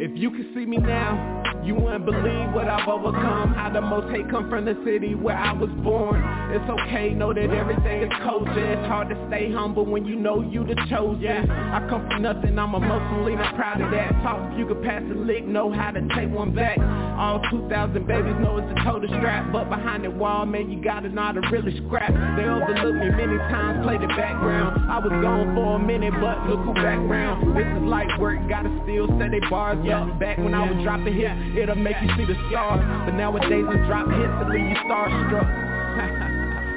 If 0.00 0.12
you 0.16 0.30
could 0.30 0.48
see 0.54 0.64
me 0.64 0.78
now, 0.78 1.60
you 1.62 1.74
wouldn't 1.74 2.06
believe 2.06 2.54
what 2.54 2.68
I've 2.68 2.88
overcome. 2.88 3.52
How 3.52 3.68
the 3.68 3.82
most 3.82 4.10
hate 4.10 4.30
come 4.30 4.48
from 4.48 4.64
the 4.64 4.72
city 4.82 5.14
where 5.14 5.36
I 5.36 5.52
was 5.52 5.68
born. 5.84 6.24
It's 6.56 6.64
okay, 6.64 7.12
know 7.12 7.34
that 7.34 7.50
everything 7.50 8.04
is 8.04 8.12
culture. 8.24 8.72
It's 8.72 8.88
hard 8.88 9.10
to 9.10 9.26
stay 9.28 9.52
humble 9.52 9.84
when 9.84 10.06
you 10.06 10.16
know 10.16 10.40
you 10.40 10.64
the 10.64 10.74
chosen. 10.88 11.50
I 11.50 11.86
come 11.90 12.08
from 12.08 12.22
nothing, 12.22 12.58
I'm 12.58 12.74
emotionally 12.74 13.36
not 13.36 13.54
proud 13.56 13.82
of 13.82 13.90
that. 13.90 14.12
Talk 14.24 14.40
if 14.50 14.58
you 14.58 14.66
could 14.66 14.82
pass 14.82 15.02
a 15.04 15.12
lick, 15.12 15.44
know 15.44 15.70
how 15.70 15.90
to 15.90 16.00
take 16.16 16.30
one 16.32 16.54
back. 16.54 16.78
All 17.20 17.42
2,000 17.50 17.68
babies 18.06 18.40
know 18.40 18.56
it's 18.56 18.72
a 18.72 18.82
total 18.82 19.08
strap, 19.20 19.52
but 19.52 19.68
behind 19.68 20.04
that 20.04 20.16
wall, 20.16 20.46
man, 20.46 20.70
you 20.70 20.82
gotta 20.82 21.10
know 21.10 21.32
to 21.36 21.40
really 21.52 21.76
scrap. 21.84 22.08
They 22.40 22.48
overlooked 22.48 23.04
me 23.04 23.10
many 23.20 23.36
times, 23.52 23.84
played 23.84 24.00
the 24.00 24.08
background. 24.08 24.90
I 24.90 24.98
was 24.98 25.12
gone 25.20 25.54
for 25.54 25.76
a 25.76 25.78
minute, 25.78 26.14
but 26.16 26.48
look 26.48 26.64
who 26.64 26.72
back 26.72 26.96
round. 27.04 27.54
This 27.54 27.68
is 27.68 27.84
light 27.84 28.08
work, 28.18 28.40
gotta 28.48 28.72
still 28.88 29.06
set 29.20 29.30
they 29.30 29.44
bars 29.50 29.78
up. 29.92 30.18
Back 30.18 30.38
when 30.38 30.54
I 30.54 30.70
was 30.70 30.82
dropping 30.82 31.14
hits, 31.14 31.58
it'll 31.58 31.74
make 31.76 31.96
you 32.02 32.08
see 32.16 32.24
the 32.24 32.36
stars. 32.48 32.80
But 33.04 33.14
nowadays 33.14 33.64
I 33.68 33.76
drop 33.86 34.08
hits 34.08 34.34
to 34.40 34.46
leave 34.48 34.68
you 34.68 34.76
starstruck. 34.86 36.26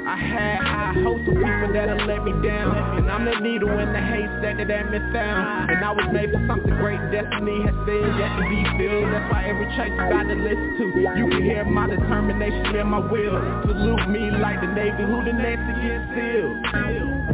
I 0.06 0.16
had 0.16 0.60
high 0.60 0.92
hopes 1.00 1.24
of 1.24 1.34
people 1.34 1.72
that'll 1.72 2.04
let 2.06 2.24
me 2.24 2.32
down. 2.44 2.76
And 2.98 3.10
I'm 3.10 3.24
the 3.24 3.40
needle 3.40 3.72
in 3.72 3.92
the 3.92 4.00
haystack 4.00 4.60
that 4.60 4.68
ain't 4.68 4.90
been 4.90 5.12
found. 5.12 5.70
And 5.70 5.80
I 5.84 5.90
was 5.92 6.04
made 6.12 6.30
for 6.30 6.44
something 6.46 6.76
great, 6.76 7.00
destiny 7.08 7.64
has 7.64 7.74
still 7.88 8.08
yet 8.20 8.36
to 8.36 8.44
be 8.44 8.60
filled. 8.76 9.08
That's 9.08 9.32
why 9.32 9.48
every 9.48 9.64
track 9.76 9.88
you 9.96 10.04
got 10.12 10.28
to 10.28 10.36
listen 10.36 10.76
to. 10.76 10.84
You 11.16 11.26
can 11.32 11.42
hear 11.42 11.64
my 11.64 11.88
determination 11.88 12.76
and 12.76 12.90
my 12.90 13.00
will. 13.00 13.40
Salute 13.64 14.08
me 14.12 14.28
like 14.28 14.60
the 14.60 14.68
Navy, 14.76 15.08
who 15.08 15.24
the 15.24 15.32
to 15.32 15.72
get 15.80 16.00
sealed. 16.12 17.24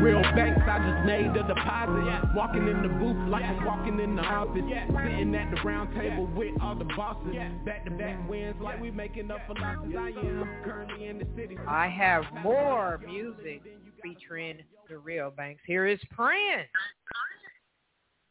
Real 0.00 0.22
banks, 0.22 0.62
I 0.64 0.78
just 0.80 1.04
made 1.04 1.34
the 1.34 1.42
deposit. 1.42 2.34
Walking 2.34 2.66
in 2.68 2.82
the 2.82 2.88
booth 2.88 3.28
like 3.28 3.44
I'm 3.44 3.64
walking 3.66 4.00
in 4.00 4.16
the 4.16 4.22
office. 4.22 4.62
Sitting 4.64 5.34
at 5.34 5.50
the 5.50 5.60
round 5.62 5.94
table 5.94 6.26
with 6.34 6.54
all 6.62 6.74
the 6.74 6.86
bosses. 6.96 7.34
Back 7.66 7.84
to 7.84 7.90
back 7.90 8.16
wins 8.28 8.56
like 8.60 8.80
we 8.80 8.90
making 8.90 9.30
up 9.30 9.40
for 9.46 9.54
losses. 9.60 9.92
I 9.98 10.08
am 10.08 10.48
currently 10.64 11.06
in 11.06 11.18
the 11.18 11.26
city. 11.36 11.58
I 11.68 11.88
have 11.88 12.19
more 12.42 13.00
music 13.06 13.62
featuring 14.02 14.58
the 14.88 14.98
Real 14.98 15.30
Banks. 15.30 15.62
Here 15.66 15.86
is 15.86 16.00
Prince. 16.10 16.68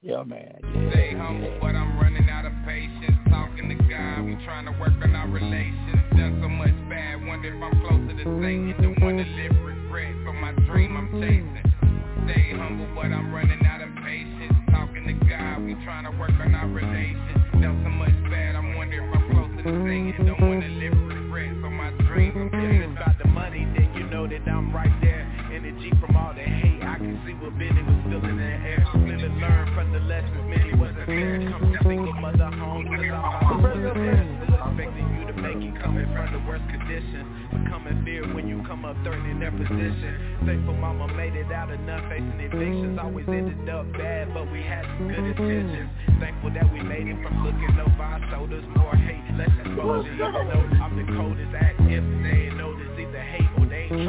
Yeah, 0.01 0.23
man. 0.23 0.55
Stay 0.91 1.11
humble, 1.11 1.51
but 1.59 1.75
I'm 1.75 1.99
running 1.99 2.29
out 2.29 2.45
of 2.45 2.53
patience. 2.65 3.19
Talking 3.29 3.67
to 3.67 3.75
God, 3.91 4.23
we 4.23 4.35
trying 4.45 4.65
to 4.65 4.71
work 4.79 4.95
on 5.03 5.13
our 5.13 5.27
relations. 5.27 5.99
Done 6.15 6.39
so 6.41 6.47
much 6.47 6.71
bad, 6.87 7.19
wonder 7.27 7.51
if 7.51 7.59
I'm 7.61 7.75
closer 7.83 8.15
to 8.15 8.25
Satan. 8.39 8.75
Don't 8.79 9.01
wanna 9.03 9.27
live 9.27 9.59
regret 9.59 10.15
for 10.23 10.31
my 10.31 10.51
dream 10.71 10.95
I'm 10.95 11.11
chasing. 11.19 11.59
Stay 12.23 12.55
humble, 12.55 12.87
but 12.95 13.11
I'm 13.11 13.33
running 13.33 13.59
out 13.67 13.81
of 13.81 13.91
patience. 13.99 14.55
Talking 14.71 15.03
to 15.03 15.15
God, 15.27 15.67
we 15.67 15.75
trying 15.83 16.07
to 16.07 16.15
work 16.17 16.31
on 16.31 16.55
our 16.55 16.67
relations. 16.69 17.59
Done 17.59 17.83
so 17.83 17.91
much 17.91 18.15
bad, 18.31 18.55
I'm 18.55 18.75
wondering 18.79 19.03
if 19.03 19.15
I'm 19.15 19.25
closer 19.35 19.63
to 19.67 19.71
Satan. 19.83 20.25
Don't 20.25 20.39
wanna 20.39 20.69
live 20.79 20.95
regret 21.11 21.59
for 21.59 21.69
my 21.69 21.91
dream 22.07 22.39
I'm 22.39 22.47
If 22.47 22.95
chasing. 22.95 23.28
It's 24.39 24.45
the 24.45 24.47
money, 24.47 24.47
then 24.47 24.47
you 24.47 24.47
know 24.47 24.47
that 24.47 24.51
I'm 24.51 24.75
right 24.75 25.01
there. 25.01 25.25
Energy 25.49 25.91
from 25.99 26.15
all 26.15 26.33
the 26.33 26.41
hate, 26.41 26.81
I 26.83 26.95
can 26.97 27.19
see 27.25 27.33
what 27.33 27.57
Benny 27.57 27.81
was 27.81 27.99
feeling 28.05 28.29
in 28.29 28.37
the 28.37 28.43
air. 28.43 28.85
And 28.93 29.41
learn 29.41 29.65
from 29.75 29.91
the 29.91 29.99
lessons 29.99 30.45
many 30.47 30.73
wasn't 30.75 31.07
there. 31.07 31.41
Come 31.49 31.75
single 31.83 32.13
mother 32.13 32.51
homes, 32.53 32.87
cause 32.87 33.09
our 33.11 33.41
mama 33.43 33.67
wasn't 33.67 33.95
there. 33.95 34.23
Expecting 34.59 35.07
you 35.19 35.23
to 35.27 35.35
make 35.41 35.59
it 35.59 35.75
coming 35.81 36.07
from 36.13 36.27
the 36.31 36.41
worst 36.47 36.63
conditions. 36.69 37.27
Becoming 37.51 38.05
fear 38.05 38.23
when 38.33 38.47
you 38.47 38.63
come 38.67 38.85
up 38.85 38.95
third 39.03 39.19
in 39.25 39.39
their 39.39 39.51
position. 39.51 40.37
Thankful 40.45 40.77
mama 40.77 41.11
made 41.17 41.35
it 41.35 41.51
out 41.51 41.71
enough, 41.71 42.05
facing 42.07 42.39
evictions. 42.39 42.99
Always 43.01 43.27
ended 43.27 43.67
up 43.69 43.91
bad, 43.93 44.33
but 44.33 44.49
we 44.51 44.61
had 44.61 44.85
some 44.85 45.09
good 45.09 45.33
intentions. 45.33 45.89
Thankful 46.21 46.53
that 46.53 46.71
we 46.71 46.79
made 46.83 47.07
it 47.07 47.17
from 47.25 47.43
looking 47.43 47.73
over 47.79 48.03
our 48.03 48.21
shoulders. 48.29 48.63
More 48.77 48.95
hate, 48.95 49.25
less 49.35 49.51
exposure. 49.65 50.13
Even 50.13 50.45
though 50.47 50.67
I'm 50.79 50.93
the 50.95 51.05
coldest 51.17 51.53
act, 51.57 51.81
if 51.89 52.05
they 52.23 52.47
ain't 52.47 52.57
notice, 52.57 52.78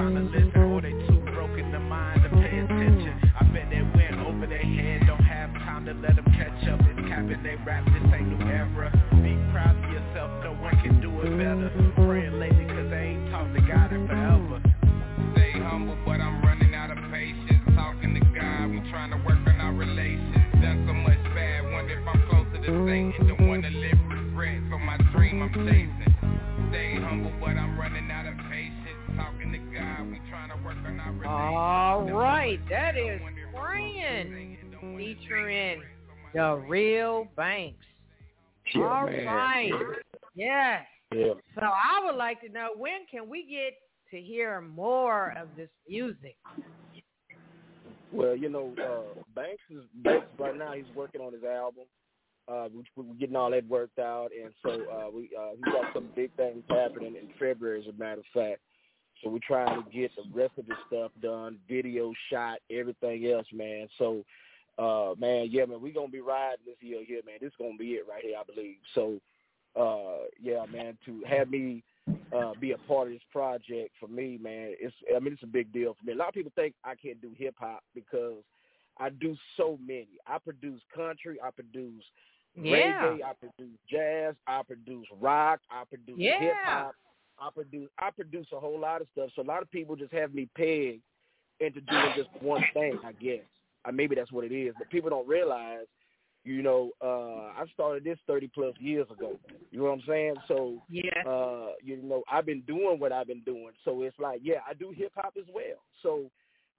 trying 0.01 0.15
to 0.15 0.21
mm-hmm. 0.21 0.49
listen, 0.49 0.63
or 0.63 0.81
they 0.81 0.93
too 1.07 1.21
broken 1.33 1.73
the 1.73 1.79
mind 1.79 2.23
to 2.23 2.31
pay 2.31 2.59
attention. 2.59 3.13
I 3.39 3.45
bet 3.53 3.69
they 3.69 3.83
went 3.83 4.17
over 4.25 4.47
their 4.47 4.65
head, 4.65 5.07
don't 5.07 5.21
have 5.21 5.53
time 5.53 5.85
to 5.87 5.93
let 5.93 6.17
them 6.17 6.25
catch 6.33 6.69
up. 6.69 6.81
It's 6.81 7.09
capping 7.09 7.43
they 7.43 7.57
rap, 7.67 7.85
this 7.85 8.10
All 31.55 32.01
Done 32.01 32.09
so 32.09 32.15
right, 32.17 32.61
much 32.61 32.69
that 32.71 32.95
bad, 32.95 32.97
is 32.97 33.21
wonder 33.23 33.41
if 33.43 33.55
I'm 33.55 33.61
Friend 33.61 33.93
closer 33.93 34.11
to 34.11 34.29
Satan. 34.29 34.71
Don't 34.73 34.83
wanna 34.83 34.97
live 34.97 35.17
featuring 35.17 35.79
regret 35.81 35.89
for 36.33 36.39
my 36.39 36.55
the 36.55 36.57
Real 36.69 37.29
Banks. 37.37 37.87
Yeah, 38.75 38.83
All 38.83 39.07
man. 39.07 39.27
right. 39.27 39.73
Yes. 40.35 40.87
Yeah. 41.15 41.35
So 41.57 41.63
I 41.63 42.05
would 42.05 42.17
like 42.17 42.41
to 42.43 42.49
know 42.49 42.69
when 42.77 43.07
can 43.11 43.29
we 43.29 43.45
get 43.45 43.75
to 44.11 44.21
hear 44.21 44.61
more 44.61 45.35
of 45.37 45.49
this 45.57 45.71
music? 45.89 46.37
Well, 48.13 48.37
you 48.37 48.49
know, 48.49 48.73
uh, 48.83 49.21
Banks 49.35 49.63
is 49.71 49.85
Banks 49.95 50.27
right 50.39 50.57
now. 50.57 50.73
He's 50.73 50.85
working 50.95 51.21
on 51.21 51.33
his 51.33 51.45
album. 51.45 51.85
Uh, 52.49 52.69
we, 52.75 52.85
we're 52.97 53.15
getting 53.15 53.37
all 53.37 53.51
that 53.51 53.67
worked 53.69 53.99
out, 54.01 54.31
and 54.33 54.53
so 54.65 54.71
uh, 54.91 55.11
we 55.15 55.31
uh, 55.39 55.51
he 55.57 55.63
got 55.71 55.93
some 55.95 56.09
big 56.17 56.35
things 56.37 56.65
happening 56.69 57.15
in 57.15 57.29
February, 57.39 57.81
as 57.81 57.87
a 57.87 57.97
matter 57.99 58.21
of 58.21 58.27
fact. 58.35 58.61
So 59.23 59.31
we're 59.31 59.39
trying 59.47 59.83
to 59.83 59.91
get 59.91 60.11
the 60.17 60.25
rest 60.33 60.53
of 60.59 60.67
the 60.67 60.75
stuff 60.87 61.13
done, 61.21 61.59
video 61.69 62.13
shot, 62.31 62.59
everything 62.71 63.27
else, 63.27 63.47
man. 63.53 63.89
So, 63.99 64.25
uh, 64.79 65.15
man, 65.19 65.49
yeah, 65.51 65.67
man, 65.67 65.83
we're 65.83 65.93
gonna 65.93 66.09
be 66.09 66.21
riding 66.21 66.65
this 66.65 66.77
year 66.81 67.05
here, 67.07 67.21
man. 67.27 67.37
This 67.41 67.49
is 67.49 67.57
gonna 67.59 67.77
be 67.77 67.93
it 67.93 68.07
right 68.09 68.25
here, 68.25 68.37
I 68.39 68.45
believe. 68.45 68.79
So, 68.95 69.21
uh, 69.77 70.27
yeah, 70.41 70.65
man, 70.71 70.97
to 71.05 71.23
have 71.29 71.51
me 71.51 71.83
uh, 72.33 72.55
be 72.55 72.73
a 72.73 72.79
part 72.79 73.09
of 73.09 73.13
this 73.13 73.23
project 73.33 73.91
for 73.99 74.07
me, 74.09 74.39
man, 74.41 74.75
it's 74.81 74.95
I 75.15 75.19
mean 75.19 75.33
it's 75.35 75.43
a 75.43 75.47
big 75.47 75.73
deal 75.73 75.95
for 75.99 76.05
me. 76.07 76.13
A 76.13 76.17
lot 76.17 76.29
of 76.29 76.35
people 76.35 76.53
think 76.55 76.75
I 76.85 76.95
can't 76.95 77.21
do 77.21 77.33
hip 77.37 77.57
hop 77.59 77.83
because 77.95 78.43
I 78.99 79.11
do 79.11 79.37
so 79.57 79.79
many. 79.85 80.09
I 80.27 80.39
produce 80.39 80.81
country, 80.95 81.39
I 81.43 81.51
produce 81.51 82.05
Yeah. 82.55 82.73
reggae, 82.73 83.23
I 83.25 83.33
produce 83.35 83.79
jazz, 83.89 84.35
I 84.47 84.63
produce 84.63 85.07
rock, 85.21 85.61
I 85.71 85.85
produce 85.85 86.19
Yeah. 86.19 86.39
hip 86.39 86.57
hop, 86.65 86.95
I 87.41 87.51
produce 87.51 87.89
I 87.99 88.11
produce 88.11 88.47
a 88.53 88.61
whole 88.61 88.79
lot 88.79 89.01
of 89.01 89.09
stuff. 89.13 89.31
So 89.35 89.43
a 89.43 89.45
lot 89.45 89.63
of 89.63 89.71
people 89.71 89.97
just 89.97 90.13
have 90.13 90.35
me 90.35 90.49
pegged 90.57 91.03
into 91.61 91.81
doing 91.81 92.13
just 92.17 92.29
one 92.41 92.63
thing, 92.75 92.99
I 93.05 93.13
guess. 93.13 93.45
Uh, 93.85 93.93
maybe 93.93 94.15
that's 94.15 94.33
what 94.33 94.45
it 94.45 94.53
is, 94.53 94.75
but 94.79 94.91
people 94.91 95.11
don't 95.11 95.29
realize 95.29 95.87
You 96.43 96.63
know, 96.63 96.91
uh, 97.03 97.53
I 97.61 97.65
started 97.75 98.03
this 98.03 98.19
thirty 98.27 98.49
plus 98.49 98.75
years 98.79 99.07
ago. 99.11 99.39
You 99.71 99.79
know 99.79 99.85
what 99.85 99.93
I'm 99.93 100.03
saying? 100.07 100.37
So, 100.49 100.83
Yeah. 100.89 101.23
uh, 101.27 101.73
you 101.83 101.99
know, 102.03 102.23
I've 102.33 102.47
been 102.47 102.63
doing 102.63 102.99
what 102.99 103.13
I've 103.13 103.27
been 103.27 103.43
doing. 103.45 103.73
So 103.85 104.03
it's 104.03 104.19
like, 104.19 104.41
yeah, 104.43 104.61
I 104.67 104.73
do 104.75 104.91
hip 104.91 105.13
hop 105.15 105.35
as 105.39 105.47
well. 105.53 105.81
So, 106.03 106.31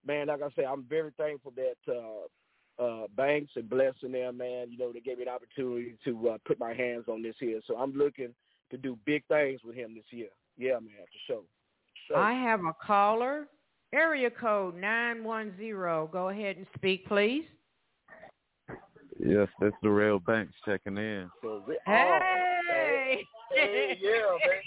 man, 0.04 0.28
like 0.28 0.42
I 0.42 0.50
say, 0.56 0.66
I'm 0.66 0.84
very 0.86 1.12
thankful 1.16 1.54
that 1.56 1.78
uh, 1.88 2.84
uh, 2.84 3.08
Banks 3.16 3.52
and 3.56 3.70
Blessing 3.70 4.14
them, 4.14 4.38
man. 4.38 4.72
You 4.72 4.78
know, 4.80 4.92
they 4.92 5.00
gave 5.00 5.20
me 5.20 5.26
the 5.26 5.32
opportunity 5.32 5.96
to 6.06 6.30
uh, 6.30 6.38
put 6.44 6.58
my 6.60 6.74
hands 6.74 7.06
on 7.08 7.22
this 7.22 7.36
here. 7.40 7.62
So 7.68 7.78
I'm 7.78 7.94
looking 7.94 8.34
to 8.72 8.78
do 8.78 8.98
big 9.06 9.24
things 9.28 9.62
with 9.64 9.76
him 9.76 9.94
this 9.94 10.10
year. 10.10 10.30
Yeah, 10.58 10.74
man, 10.74 11.06
for 11.06 11.34
sure. 11.34 11.44
So, 12.08 12.16
I 12.16 12.34
have 12.34 12.62
a 12.62 12.74
caller. 12.86 13.48
Area 13.94 14.30
code 14.30 14.76
910. 14.76 16.10
Go 16.12 16.30
ahead 16.30 16.58
and 16.58 16.66
speak, 16.78 17.06
please. 17.08 17.44
Yes, 19.20 19.50
that's 19.60 19.76
the 19.84 19.90
real 19.90 20.20
Banks 20.20 20.54
checking 20.66 20.98
in. 20.98 21.30
so 21.42 21.64
we- 21.68 21.78
Hey! 21.86 23.26
Hey, 23.54 23.98
yeah, 24.02 24.38
man. 24.48 24.62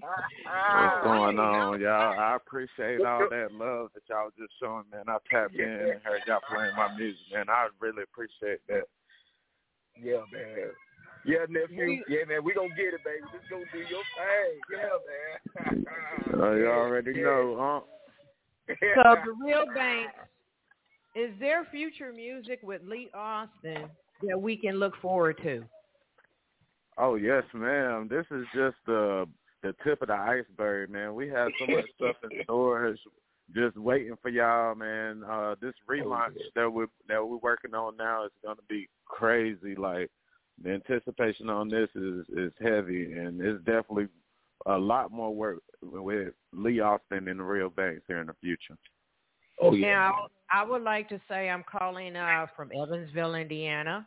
What's 0.00 1.02
going 1.02 1.38
on, 1.40 1.80
y'all? 1.80 2.16
I 2.16 2.36
appreciate 2.36 3.04
all 3.04 3.28
that 3.28 3.48
love 3.50 3.90
that 3.94 4.04
y'all 4.08 4.30
just 4.38 4.52
showing, 4.62 4.84
man. 4.92 5.08
I 5.08 5.16
tapped 5.28 5.56
in 5.56 5.64
and 5.68 6.00
heard 6.04 6.22
y'all 6.28 6.38
playing 6.48 6.76
my 6.76 6.94
music, 6.96 7.18
man. 7.34 7.46
I 7.48 7.68
really 7.80 8.04
appreciate 8.04 8.60
that. 8.68 8.84
Yeah, 10.00 10.22
man. 10.32 10.70
Yeah, 11.24 11.46
nephew. 11.48 12.02
Yeah, 12.08 12.24
man. 12.28 12.44
We 12.44 12.54
gonna 12.54 12.68
get 12.70 12.94
it, 12.94 13.00
baby. 13.04 13.26
Just 13.32 13.50
gonna 13.50 13.64
do 13.72 13.78
your 13.78 14.02
thing. 14.16 14.60
Yeah, 14.72 15.84
man. 16.34 16.42
Uh, 16.42 16.52
you 16.52 16.66
already 16.70 17.20
know, 17.20 17.56
huh? 17.58 17.80
So 18.68 19.16
the 19.24 19.34
real 19.44 19.64
Banks, 19.74 20.14
is 21.14 21.30
there 21.40 21.66
future 21.70 22.12
music 22.12 22.60
with 22.62 22.82
Lee 22.84 23.10
Alston 23.14 23.88
that 24.22 24.40
we 24.40 24.56
can 24.56 24.76
look 24.76 24.94
forward 25.02 25.38
to? 25.42 25.64
Oh 26.96 27.16
yes, 27.16 27.42
ma'am. 27.52 28.08
This 28.08 28.26
is 28.30 28.46
just 28.54 28.76
the 28.86 29.26
the 29.62 29.74
tip 29.84 30.00
of 30.02 30.08
the 30.08 30.14
iceberg, 30.14 30.90
man. 30.90 31.14
We 31.14 31.28
have 31.28 31.48
so 31.58 31.66
much 31.66 31.86
stuff 31.96 32.16
in 32.24 32.30
stores, 32.44 32.98
just 33.54 33.76
waiting 33.76 34.16
for 34.22 34.28
y'all, 34.28 34.74
man. 34.74 35.22
Uh, 35.28 35.54
this 35.60 35.74
relaunch 35.88 36.36
that 36.54 36.70
we 36.70 36.86
that 37.08 37.26
we're 37.26 37.36
working 37.38 37.74
on 37.74 37.96
now 37.96 38.24
is 38.24 38.32
gonna 38.44 38.60
be 38.68 38.88
crazy. 39.06 39.74
Like 39.74 40.10
the 40.62 40.70
anticipation 40.70 41.48
on 41.48 41.68
this 41.68 41.88
is 41.94 42.26
is 42.36 42.52
heavy, 42.60 43.12
and 43.12 43.40
it's 43.40 43.64
definitely 43.64 44.08
a 44.66 44.76
lot 44.76 45.10
more 45.10 45.34
work 45.34 45.62
with 45.82 46.34
Lee 46.52 46.80
Alston 46.80 47.28
and 47.28 47.40
the 47.40 47.44
Real 47.44 47.70
Banks 47.70 48.02
here 48.06 48.20
in 48.20 48.26
the 48.26 48.34
future. 48.40 48.76
Oh 49.60 49.74
yeah. 49.74 49.94
Now, 49.94 50.26
I 50.50 50.64
would 50.64 50.82
like 50.82 51.08
to 51.10 51.20
say 51.28 51.48
I'm 51.48 51.64
calling 51.70 52.16
uh, 52.16 52.46
from 52.56 52.70
Evansville, 52.72 53.34
Indiana, 53.34 54.06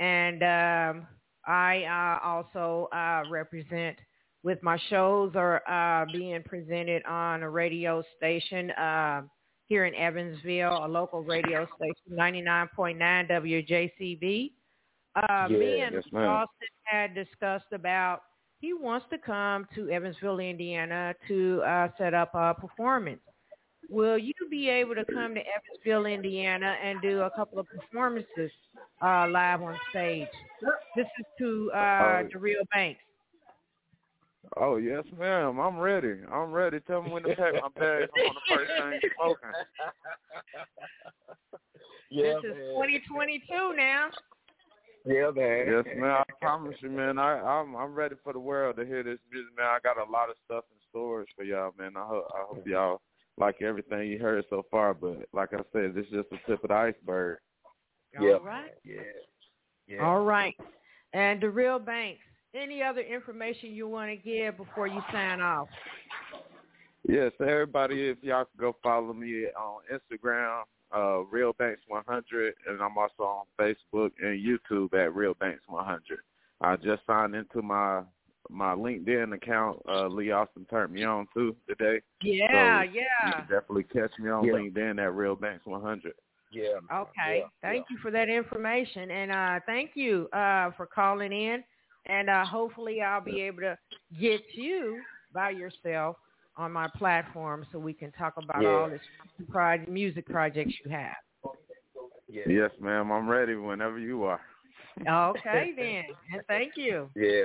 and 0.00 0.42
um, 0.42 1.06
I 1.46 1.84
uh, 1.84 2.26
also 2.26 2.88
uh, 2.92 3.22
represent 3.30 3.96
with 4.42 4.62
my 4.62 4.78
shows 4.90 5.32
are 5.34 5.62
uh, 5.68 6.06
being 6.12 6.42
presented 6.44 7.04
on 7.04 7.42
a 7.42 7.50
radio 7.50 8.02
station 8.16 8.70
uh, 8.72 9.22
here 9.66 9.86
in 9.86 9.94
Evansville, 9.94 10.84
a 10.84 10.86
local 10.86 11.22
radio 11.22 11.66
station, 11.76 12.16
99.9 12.16 13.30
WJCB. 13.30 14.52
Uh, 15.16 15.48
me 15.48 15.78
Yeah, 15.78 15.86
and 15.86 15.94
yes. 15.96 16.04
Alston 16.14 16.68
had 16.84 17.14
discussed 17.14 17.72
about 17.72 18.22
he 18.60 18.72
wants 18.74 19.06
to 19.10 19.18
come 19.18 19.66
to 19.74 19.90
Evansville, 19.90 20.38
Indiana 20.40 21.14
to 21.28 21.62
uh, 21.62 21.88
set 21.98 22.14
up 22.14 22.34
a 22.34 22.54
performance. 22.54 23.20
Will 23.88 24.18
you 24.18 24.32
be 24.50 24.68
able 24.68 24.94
to 24.96 25.04
come 25.04 25.34
to 25.34 25.40
Evansville, 25.40 26.06
Indiana, 26.06 26.74
and 26.82 27.00
do 27.02 27.20
a 27.20 27.30
couple 27.30 27.58
of 27.60 27.66
performances 27.68 28.50
uh, 29.02 29.28
live 29.28 29.62
on 29.62 29.78
stage? 29.90 30.26
This 30.96 31.06
is 31.18 31.26
to 31.38 31.70
uh, 31.72 31.78
Oh. 31.78 32.28
the 32.32 32.38
Real 32.38 32.62
Banks. 32.74 33.00
Oh 34.56 34.76
yes, 34.76 35.04
ma'am. 35.18 35.58
I'm 35.58 35.76
ready. 35.78 36.14
I'm 36.32 36.52
ready. 36.52 36.78
Tell 36.80 37.02
me 37.02 37.10
when 37.10 37.22
to 37.24 37.34
pack 37.34 37.52
my 37.54 37.68
bags. 37.78 38.10
I'm 38.16 38.26
on 38.28 38.34
the 38.34 38.40
first 38.54 38.70
thing 38.78 39.00
smoking. 39.16 39.50
yeah, 42.10 42.22
this 42.22 42.36
is 42.52 42.56
man. 42.56 42.74
2022 42.74 43.74
now. 43.76 44.08
Yeah, 45.06 45.30
man. 45.34 45.66
Yes, 45.68 45.84
man. 45.96 46.10
I 46.10 46.24
promise 46.40 46.76
you, 46.80 46.90
man. 46.90 47.18
I, 47.18 47.38
I'm 47.40 47.76
I'm 47.76 47.94
ready 47.94 48.16
for 48.24 48.32
the 48.32 48.40
world 48.40 48.76
to 48.76 48.84
hear 48.84 49.02
this 49.04 49.18
music, 49.30 49.56
man. 49.56 49.66
I 49.66 49.78
got 49.82 49.96
a 49.96 50.10
lot 50.10 50.30
of 50.30 50.36
stuff 50.44 50.64
in 50.70 50.78
storage 50.90 51.28
for 51.36 51.44
y'all, 51.44 51.72
man. 51.78 51.92
I 51.96 52.04
hope 52.06 52.26
I 52.34 52.44
hope 52.48 52.66
y'all 52.66 53.00
like 53.38 53.62
everything 53.62 54.08
you 54.08 54.18
heard 54.18 54.44
so 54.50 54.64
far. 54.70 54.94
But 54.94 55.28
like 55.32 55.50
I 55.52 55.60
said, 55.72 55.94
this 55.94 56.06
is 56.06 56.12
just 56.12 56.30
the 56.30 56.38
tip 56.46 56.64
of 56.64 56.68
the 56.68 56.74
iceberg. 56.74 57.38
Yeah. 58.20 58.32
All 58.32 58.40
right. 58.40 58.70
Yeah. 58.84 59.02
Yeah. 59.86 60.04
All 60.04 60.24
right. 60.24 60.56
And 61.12 61.40
the 61.40 61.50
Real 61.50 61.78
Banks. 61.78 62.20
Any 62.54 62.82
other 62.82 63.02
information 63.02 63.72
you 63.72 63.86
want 63.86 64.10
to 64.10 64.16
give 64.16 64.56
before 64.56 64.86
you 64.86 65.00
sign 65.12 65.42
off? 65.42 65.68
Yes, 67.06 67.32
everybody, 67.40 68.08
if 68.08 68.18
y'all 68.22 68.46
could 68.46 68.58
go 68.58 68.76
follow 68.82 69.12
me 69.12 69.46
on 69.58 69.80
Instagram, 69.92 70.62
uh, 70.94 71.20
Real 71.24 71.52
Banks 71.54 71.82
100, 71.88 72.54
and 72.68 72.80
I'm 72.80 72.96
also 72.98 73.22
on 73.22 73.44
Facebook 73.58 74.12
and 74.20 74.38
YouTube 74.44 74.94
at 74.94 75.14
Real 75.14 75.34
Banks 75.34 75.62
100. 75.66 76.18
I 76.60 76.76
just 76.76 77.02
signed 77.06 77.34
into 77.34 77.62
my 77.62 78.02
my 78.48 78.74
LinkedIn 78.74 79.34
account. 79.34 79.80
Uh, 79.88 80.06
Lee 80.06 80.30
Alston 80.30 80.66
turned 80.70 80.92
me 80.92 81.02
on 81.02 81.26
too 81.34 81.56
today. 81.68 82.00
Yeah, 82.22 82.82
So, 82.84 82.90
You 82.92 83.32
can 83.32 83.40
definitely 83.42 83.84
catch 83.84 84.12
me 84.20 84.30
on 84.30 84.44
Yeah. 84.44 84.52
LinkedIn 84.52 85.04
at 85.04 85.14
Real 85.14 85.34
Banks 85.34 85.66
100. 85.66 86.12
Yeah. 86.52 86.78
Okay. 86.92 87.38
Yeah, 87.40 87.48
Thank 87.60 87.86
you 87.90 87.98
for 87.98 88.12
that 88.12 88.28
information. 88.28 89.10
And 89.10 89.32
uh, 89.32 89.60
thank 89.66 89.96
you 89.96 90.28
uh, 90.32 90.70
for 90.76 90.86
calling 90.86 91.32
in. 91.32 91.64
And 92.06 92.30
uh, 92.30 92.44
hopefully 92.44 93.02
I'll 93.02 93.20
be 93.20 93.40
able 93.42 93.62
to 93.62 93.76
get 94.20 94.42
you 94.54 95.00
by 95.34 95.50
yourself 95.50 96.16
on 96.56 96.72
my 96.72 96.88
platform 96.96 97.66
so 97.70 97.78
we 97.78 97.92
can 97.92 98.10
talk 98.12 98.34
about 98.36 98.62
Yeah. 98.62 98.68
all 98.68 98.88
this 98.90 99.02
pro- 99.48 99.84
music 99.86 100.26
projects 100.26 100.74
you 100.84 100.90
have. 100.90 101.16
Yeah. 102.28 102.42
Yes, 102.48 102.70
ma'am. 102.80 103.12
I'm 103.12 103.28
ready 103.28 103.54
whenever 103.54 103.98
you 103.98 104.24
are. 104.24 104.40
Okay, 105.06 105.72
then. 105.76 106.04
And 106.32 106.42
thank 106.48 106.76
you. 106.76 107.10
Yeah. 107.14 107.42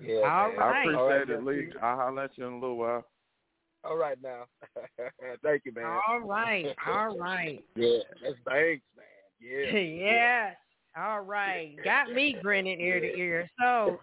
Yeah. 0.00 0.16
All 0.16 0.52
man. 0.52 0.60
I 0.60 0.80
appreciate 0.82 0.94
All 0.96 1.08
right, 1.08 1.30
it. 1.30 1.42
Lee. 1.44 1.72
I'll 1.82 1.96
holler 1.96 2.24
at 2.24 2.36
you 2.36 2.46
in 2.46 2.52
a 2.52 2.58
little 2.58 2.76
while. 2.76 3.04
All 3.84 3.96
right 3.96 4.18
now. 4.22 4.44
Thank 5.42 5.62
you, 5.64 5.72
man. 5.72 5.98
All 6.08 6.20
right. 6.20 6.74
All 6.86 7.16
right. 7.16 7.64
Yeah. 7.76 7.98
That's 8.22 8.34
thanks, 8.44 8.84
man. 8.96 9.06
Yeah. 9.40 9.78
yes. 9.78 10.56
All 10.98 11.20
right. 11.20 11.76
Got 11.84 12.12
me 12.12 12.36
grinning 12.42 12.80
ear 12.80 13.00
to 13.00 13.06
ear. 13.06 13.48
So 13.60 14.00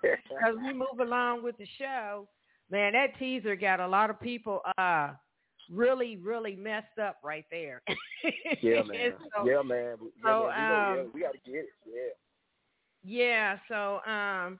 as 0.47 0.55
we 0.55 0.73
move 0.73 0.99
along 1.01 1.43
with 1.43 1.57
the 1.57 1.67
show, 1.77 2.27
man, 2.73 2.93
that 2.93 3.17
teaser 3.19 3.55
got 3.55 3.79
a 3.79 3.87
lot 3.87 4.09
of 4.09 4.19
people 4.19 4.61
uh 4.77 5.11
really, 5.71 6.17
really 6.17 6.55
messed 6.57 6.99
up 7.01 7.17
right 7.23 7.45
there. 7.49 7.81
yeah, 8.61 8.81
man. 8.83 9.13
so, 9.35 9.47
yeah, 9.47 9.61
man. 9.61 9.61
Yeah, 9.61 9.61
so, 9.61 9.63
man. 9.63 9.97
We, 10.01 10.07
gonna- 10.21 10.47
yeah, 10.49 11.01
um, 11.01 11.11
we 11.13 11.21
gotta 11.21 11.37
get 11.45 11.55
it. 11.55 11.69
Yeah. 13.05 13.17
yeah, 13.23 13.57
so 13.69 14.11
um 14.11 14.59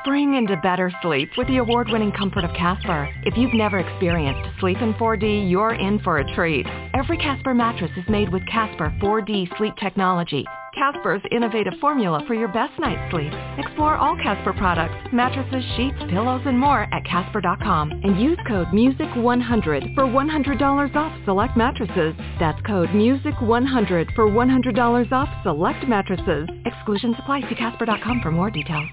Spring 0.00 0.34
into 0.34 0.56
better 0.58 0.92
sleep 1.02 1.30
with 1.36 1.46
the 1.48 1.56
award-winning 1.56 2.12
comfort 2.12 2.44
of 2.44 2.54
Casper. 2.54 3.08
If 3.24 3.36
you've 3.36 3.54
never 3.54 3.78
experienced 3.78 4.60
sleep 4.60 4.78
in 4.80 4.94
4D, 4.94 5.50
you're 5.50 5.74
in 5.74 5.98
for 6.00 6.18
a 6.18 6.34
treat. 6.34 6.66
Every 6.94 7.16
Casper 7.16 7.54
mattress 7.54 7.90
is 7.96 8.08
made 8.08 8.32
with 8.32 8.46
Casper 8.46 8.94
4D 9.00 9.56
sleep 9.58 9.74
technology. 9.80 10.44
Casper's 10.76 11.22
innovative 11.32 11.72
formula 11.80 12.22
for 12.26 12.34
your 12.34 12.48
best 12.48 12.78
night's 12.78 13.10
sleep. 13.10 13.32
Explore 13.56 13.96
all 13.96 14.14
Casper 14.16 14.52
products, 14.52 14.94
mattresses, 15.12 15.64
sheets, 15.76 15.96
pillows, 16.10 16.42
and 16.44 16.58
more 16.58 16.86
at 16.92 17.04
Casper.com 17.06 17.90
and 17.90 18.20
use 18.20 18.38
code 18.46 18.68
MUSIC100 18.68 19.94
for 19.94 20.04
$100 20.04 20.96
off 20.96 21.24
select 21.24 21.56
mattresses. 21.56 22.14
That's 22.38 22.60
code 22.66 22.90
MUSIC100 22.90 24.14
for 24.14 24.28
$100 24.28 25.12
off 25.12 25.28
select 25.42 25.88
mattresses. 25.88 26.48
Exclusions 26.66 27.16
apply. 27.18 27.48
See 27.48 27.54
Casper.com 27.54 28.20
for 28.22 28.30
more 28.30 28.50
details. 28.50 28.88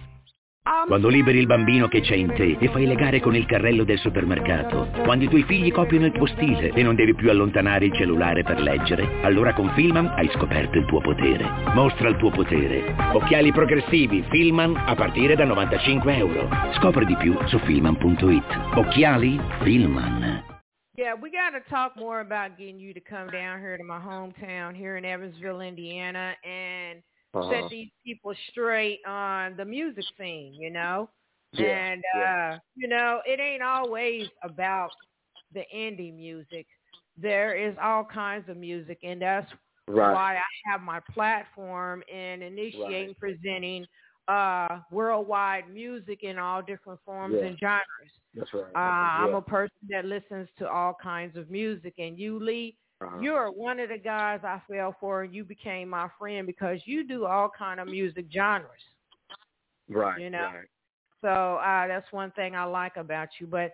Quando 0.88 1.10
liberi 1.10 1.40
il 1.40 1.46
bambino 1.46 1.90
che 1.90 2.00
c'è 2.00 2.16
in 2.16 2.34
te 2.34 2.56
e 2.58 2.70
fai 2.70 2.86
legare 2.86 3.20
con 3.20 3.36
il 3.36 3.46
carrello 3.46 3.84
del 3.84 3.98
supermercato, 3.98 4.88
quando 5.04 5.26
i 5.26 5.28
tuoi 5.28 5.44
figli 5.44 5.70
copiano 5.74 6.06
il 6.06 6.14
tuo 6.14 6.26
stile 6.26 6.72
e 6.72 6.82
non 6.82 6.96
devi 6.96 7.14
più 7.14 7.30
allontanare 7.30 7.88
il 7.88 7.94
cellulare 7.94 8.44
per 8.44 8.62
leggere, 8.62 9.22
allora 9.24 9.54
con 9.54 9.74
Filman 9.74 10.08
hai 10.16 10.30
scoperto 10.30 10.78
il 10.78 10.86
tuo 10.86 11.02
potere. 11.02 11.44
Mostra 11.74 12.08
il 12.08 12.16
tuo 12.16 12.30
potere. 12.30 12.96
Occhiali 13.12 13.52
progressivi 13.52 14.24
Filman 14.30 14.74
a 14.78 14.96
partire 14.96 15.36
da 15.36 15.44
95 15.44 16.16
euro. 16.16 16.48
Scopri 16.76 17.06
di 17.08 17.18
più 17.18 17.38
su 17.48 17.60
filman.it. 17.60 18.76
Occhiali 18.76 19.38
Filman. 19.64 20.52
Yeah, 20.96 21.16
we 21.20 21.30
got 21.30 21.60
talk 21.68 21.98
more 21.98 22.22
about 22.22 22.56
getting 22.56 22.80
you 22.80 22.94
to 22.94 23.02
come 23.02 23.30
down 23.32 23.60
here 23.60 23.76
to 23.76 23.84
my 23.84 24.00
hometown 24.00 24.76
here 24.76 24.96
in 24.96 25.04
Evansville, 25.04 25.60
Indiana, 25.60 26.36
and 26.44 27.02
Uh-huh. 27.34 27.50
set 27.50 27.70
these 27.70 27.90
people 28.06 28.34
straight 28.52 29.00
on 29.06 29.56
the 29.58 29.66
music 29.66 30.06
scene, 30.18 30.58
you 30.60 30.70
know? 30.72 31.10
Yeah, 31.54 31.84
and, 31.92 32.04
uh, 32.18 32.58
you 32.76 32.88
know, 32.88 33.22
it 33.26 33.40
ain't 33.40 33.64
always 33.64 34.30
about 34.44 34.92
the 35.54 35.64
indie 35.76 36.14
music. 36.16 36.68
There 37.18 37.56
is 37.56 37.76
all 37.82 38.04
kinds 38.06 38.50
of 38.50 38.58
music, 38.58 39.00
and 39.04 39.22
that's 39.22 39.52
Right. 39.88 40.12
why 40.12 40.36
I 40.38 40.72
have 40.72 40.82
my 40.82 41.00
platform 41.14 42.04
in 42.12 42.42
initiating, 42.42 43.16
Right. 43.16 43.18
presenting 43.20 43.88
uh, 44.28 44.80
worldwide 44.92 45.70
music 45.70 46.24
in 46.24 46.38
all 46.40 46.62
different 46.62 47.00
forms 47.06 47.40
Yeah. 47.40 47.48
and 47.48 47.58
genres. 47.60 47.84
That's 48.36 48.54
right. 48.54 48.76
Uh, 48.76 48.80
I'm 48.80 49.34
a 49.36 49.42
person 49.42 49.78
that 49.90 50.06
listens 50.06 50.50
to 50.58 50.68
all 50.68 50.96
kinds 51.02 51.38
of 51.38 51.50
music, 51.50 51.94
and 51.98 52.18
you, 52.18 52.40
Lee, 52.40 52.78
Uh-huh. 53.06 53.20
you're 53.20 53.52
one 53.52 53.80
of 53.80 53.90
the 53.90 53.98
guys 53.98 54.40
I 54.44 54.62
fell 54.70 54.96
for, 55.00 55.24
and 55.24 55.34
you 55.34 55.44
became 55.44 55.90
my 55.90 56.08
friend 56.20 56.48
because 56.48 56.80
you 56.86 57.08
do 57.08 57.26
all 57.26 57.50
kind 57.58 57.80
of 57.80 57.88
music 57.88 58.26
genres. 58.34 58.70
right. 59.90 60.20
you 60.20 60.30
know. 60.30 60.52
Right. 60.54 60.68
So 61.22 61.56
uh, 61.56 61.88
that's 61.88 62.12
one 62.12 62.32
thing 62.32 62.56
I 62.56 62.66
like 62.66 62.98
about 62.98 63.30
you. 63.40 63.48
But 63.48 63.74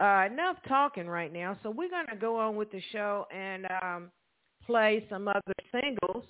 uh, 0.00 0.26
enough 0.30 0.56
talking 0.68 1.06
right 1.06 1.32
now. 1.32 1.56
So 1.62 1.70
we're 1.70 1.90
gonna 1.90 2.18
go 2.20 2.38
on 2.38 2.56
with 2.56 2.70
the 2.70 2.82
show 2.92 3.26
and 3.34 3.66
um, 3.82 4.10
play 4.66 5.04
some 5.08 5.28
other 5.28 5.54
singles. 5.70 6.24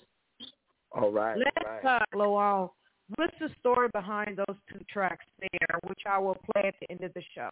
All 0.91 1.11
right. 1.11 1.37
Let's 1.37 1.83
right. 1.83 1.97
uh, 1.97 2.05
blow 2.11 2.35
on. 2.35 2.69
What's 3.15 3.33
the 3.39 3.49
story 3.59 3.89
behind 3.93 4.37
those 4.37 4.57
two 4.71 4.79
tracks 4.89 5.25
there, 5.39 5.79
which 5.87 5.99
I 6.07 6.17
will 6.17 6.37
play 6.53 6.67
at 6.67 6.75
the 6.79 6.89
end 6.89 7.03
of 7.03 7.13
the 7.13 7.23
show? 7.35 7.51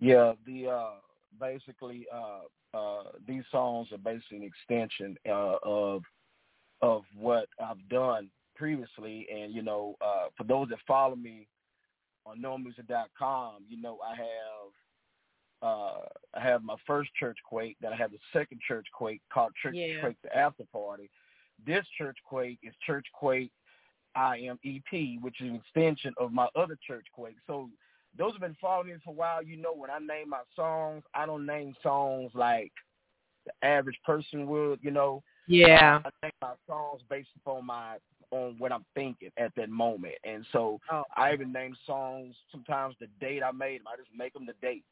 Yeah, 0.00 0.32
the 0.46 0.68
uh 0.68 0.90
basically 1.40 2.06
uh 2.12 2.76
uh 2.76 3.04
these 3.26 3.44
songs 3.50 3.88
are 3.92 3.98
basically 3.98 4.38
an 4.38 4.42
extension 4.44 5.16
uh 5.28 5.56
of 5.62 6.02
of 6.82 7.02
what 7.16 7.48
I've 7.62 7.88
done 7.88 8.28
previously 8.54 9.26
and 9.34 9.52
you 9.52 9.62
know, 9.62 9.96
uh 10.00 10.26
for 10.36 10.44
those 10.44 10.68
that 10.70 10.78
follow 10.86 11.16
me 11.16 11.46
on 12.24 12.40
nomusic.com, 12.40 13.64
you 13.68 13.80
know 13.80 13.98
I 14.04 14.14
have 14.16 14.72
uh 15.62 16.00
I 16.34 16.40
have 16.40 16.62
my 16.62 16.76
first 16.86 17.10
church 17.14 17.38
quake, 17.48 17.76
then 17.80 17.92
I 17.92 17.96
have 17.96 18.10
the 18.12 18.18
second 18.32 18.60
church 18.66 18.86
quake 18.92 19.22
called 19.32 19.52
Church 19.62 19.74
Yeah. 19.74 20.00
Quake 20.00 20.16
the 20.22 20.36
After 20.36 20.64
Party. 20.72 21.10
This 21.66 21.86
church 21.96 22.18
quake 22.26 22.58
is 22.62 22.74
Church 22.86 23.06
Quake 23.14 23.50
IMEP, 24.16 25.20
which 25.22 25.40
is 25.40 25.48
an 25.48 25.56
extension 25.56 26.12
of 26.18 26.32
my 26.32 26.48
other 26.56 26.76
church 26.86 27.06
quake. 27.12 27.36
So 27.46 27.70
those 28.18 28.32
have 28.32 28.40
been 28.40 28.56
following 28.60 28.88
me 28.88 28.94
for 29.04 29.10
a 29.10 29.14
while. 29.14 29.42
You 29.42 29.56
know, 29.56 29.72
when 29.74 29.90
I 29.90 29.98
name 29.98 30.30
my 30.30 30.42
songs, 30.54 31.02
I 31.14 31.26
don't 31.26 31.46
name 31.46 31.74
songs 31.82 32.30
like 32.34 32.72
the 33.44 33.52
average 33.66 33.98
person 34.04 34.46
would. 34.46 34.80
You 34.82 34.90
know, 34.90 35.22
Yeah. 35.46 36.00
I 36.04 36.10
name 36.22 36.32
my 36.42 36.54
songs 36.66 37.02
based 37.08 37.30
upon 37.36 37.66
my 37.66 37.98
on 38.32 38.56
what 38.58 38.72
I'm 38.72 38.84
thinking 38.94 39.30
at 39.36 39.54
that 39.54 39.70
moment. 39.70 40.14
And 40.24 40.44
so 40.50 40.80
Oh. 40.90 41.04
I 41.16 41.32
even 41.32 41.52
name 41.52 41.76
songs 41.86 42.36
sometimes 42.50 42.96
the 42.98 43.06
date 43.20 43.42
I 43.42 43.52
made 43.52 43.80
them. 43.80 43.88
I 43.88 43.96
just 43.96 44.12
make 44.14 44.32
them 44.32 44.46
the 44.46 44.54
date. 44.54 44.84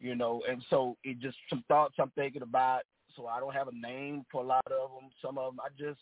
You 0.00 0.14
know, 0.14 0.42
and 0.48 0.62
so 0.68 0.96
it 1.04 1.18
just 1.20 1.38
some 1.48 1.64
thoughts 1.68 1.94
I'm 1.98 2.10
thinking 2.10 2.42
about. 2.42 2.82
So 3.14 3.26
I 3.28 3.38
don't 3.38 3.54
have 3.54 3.68
a 3.68 3.74
name 3.74 4.26
for 4.30 4.42
a 4.42 4.46
lot 4.46 4.66
of 4.66 4.90
them. 4.90 5.10
Some 5.22 5.38
of 5.38 5.52
them 5.54 5.60
I 5.60 5.68
just 5.78 6.00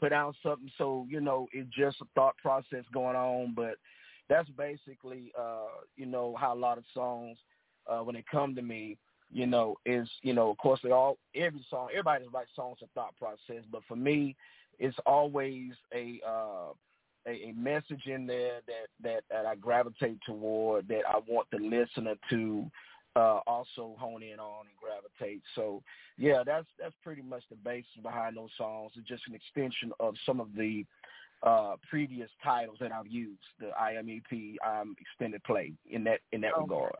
put 0.00 0.12
out 0.12 0.34
something. 0.42 0.70
So 0.78 1.06
you 1.08 1.20
know, 1.20 1.46
it's 1.52 1.68
just 1.70 2.00
a 2.00 2.06
thought 2.14 2.36
process 2.38 2.84
going 2.92 3.16
on. 3.16 3.52
But 3.54 3.76
that's 4.28 4.48
basically 4.50 5.32
uh, 5.38 5.68
you 5.96 6.06
know 6.06 6.36
how 6.38 6.54
a 6.54 6.56
lot 6.56 6.78
of 6.78 6.84
songs 6.92 7.38
uh, 7.86 7.98
when 7.98 8.14
they 8.14 8.24
come 8.30 8.54
to 8.54 8.62
me, 8.62 8.96
you 9.32 9.46
know, 9.46 9.76
is 9.84 10.08
you 10.22 10.32
know 10.32 10.50
of 10.50 10.58
course 10.58 10.80
they 10.82 10.90
all 10.90 11.18
every 11.34 11.64
song 11.70 11.88
everybody 11.90 12.26
writes 12.32 12.50
songs 12.56 12.78
a 12.82 12.86
thought 12.94 13.14
process, 13.18 13.64
but 13.70 13.82
for 13.86 13.96
me, 13.96 14.36
it's 14.78 14.96
always 15.06 15.72
a 15.94 16.20
uh, 16.26 16.72
a, 17.26 17.48
a 17.48 17.52
message 17.56 18.06
in 18.06 18.26
there 18.26 18.60
that, 18.66 18.88
that 19.02 19.24
that 19.30 19.46
I 19.46 19.54
gravitate 19.54 20.18
toward 20.26 20.88
that 20.88 21.02
I 21.08 21.20
want 21.26 21.48
the 21.50 21.58
listener 21.58 22.14
to 22.30 22.70
uh, 23.16 23.40
also 23.46 23.94
hone 23.98 24.22
in 24.22 24.38
on 24.40 24.66
and 24.66 24.76
gravitate. 24.80 25.42
So 25.54 25.82
yeah, 26.18 26.42
that's 26.44 26.66
that's 26.80 26.94
pretty 27.02 27.22
much 27.22 27.42
the 27.50 27.56
basis 27.56 27.90
behind 28.02 28.36
those 28.36 28.50
songs. 28.58 28.92
It's 28.96 29.08
just 29.08 29.22
an 29.28 29.34
extension 29.34 29.92
of 30.00 30.14
some 30.26 30.40
of 30.40 30.48
the 30.56 30.84
uh, 31.44 31.76
previous 31.88 32.30
titles 32.42 32.78
that 32.80 32.90
I've 32.92 33.06
used, 33.06 33.42
the 33.60 33.70
IMEP 33.80 34.56
um, 34.66 34.94
extended 35.00 35.42
play 35.44 35.72
in 35.90 36.02
that 36.04 36.20
in 36.32 36.40
that 36.42 36.52
Okay. 36.54 36.62
regard. 36.62 36.94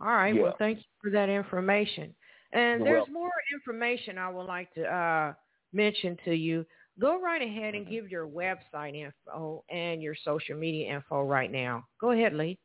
All 0.00 0.08
right. 0.08 0.34
Yeah. 0.34 0.42
Well, 0.42 0.54
thanks 0.58 0.82
for 1.00 1.10
that 1.10 1.28
information. 1.28 2.14
And 2.52 2.80
You're 2.80 2.88
there's 2.88 2.98
welcome. 2.98 3.14
more 3.14 3.30
information 3.52 4.18
I 4.18 4.28
would 4.30 4.46
like 4.46 4.72
to 4.74 4.84
uh, 4.84 5.34
mention 5.72 6.16
to 6.24 6.34
you. 6.34 6.66
Go 7.00 7.20
right 7.20 7.40
ahead 7.40 7.74
Mm-hmm. 7.74 7.76
and 7.76 7.88
give 7.88 8.10
your 8.10 8.26
website 8.26 8.94
info 8.96 9.62
and 9.70 10.02
your 10.02 10.16
social 10.24 10.56
media 10.56 10.94
info 10.94 11.22
right 11.22 11.50
now. 11.52 11.84
Go 12.00 12.10
ahead, 12.10 12.34
Lee. 12.34 12.58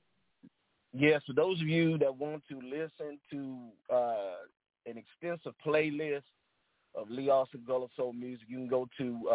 Yes, 0.94 1.22
for 1.28 1.34
those 1.34 1.60
of 1.62 1.68
you 1.68 1.98
that 2.00 2.18
want 2.18 2.42
to 2.50 2.60
listen 2.62 3.20
to 3.32 3.68
uh, 3.94 4.36
an 4.86 4.98
extensive 4.98 5.54
playlist 5.66 6.24
of 6.96 7.10
Lee 7.10 7.30
Alston 7.30 7.64
Gullah 7.68 7.88
Soul 7.98 8.14
music, 8.14 8.48
you 8.48 8.58
can 8.58 8.68
go 8.70 8.88
to 8.98 9.28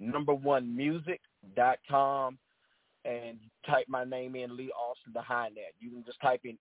uh, 0.00 0.04
numberonemusic.com 0.04 2.38
and 3.04 3.38
type 3.64 3.86
my 3.88 4.02
name 4.04 4.34
in, 4.34 4.56
Lee 4.56 4.72
Alston, 4.76 5.12
behind 5.12 5.56
that. 5.56 5.72
You 5.78 5.90
can 5.90 6.04
just 6.04 6.20
type 6.20 6.40
in 6.44 6.58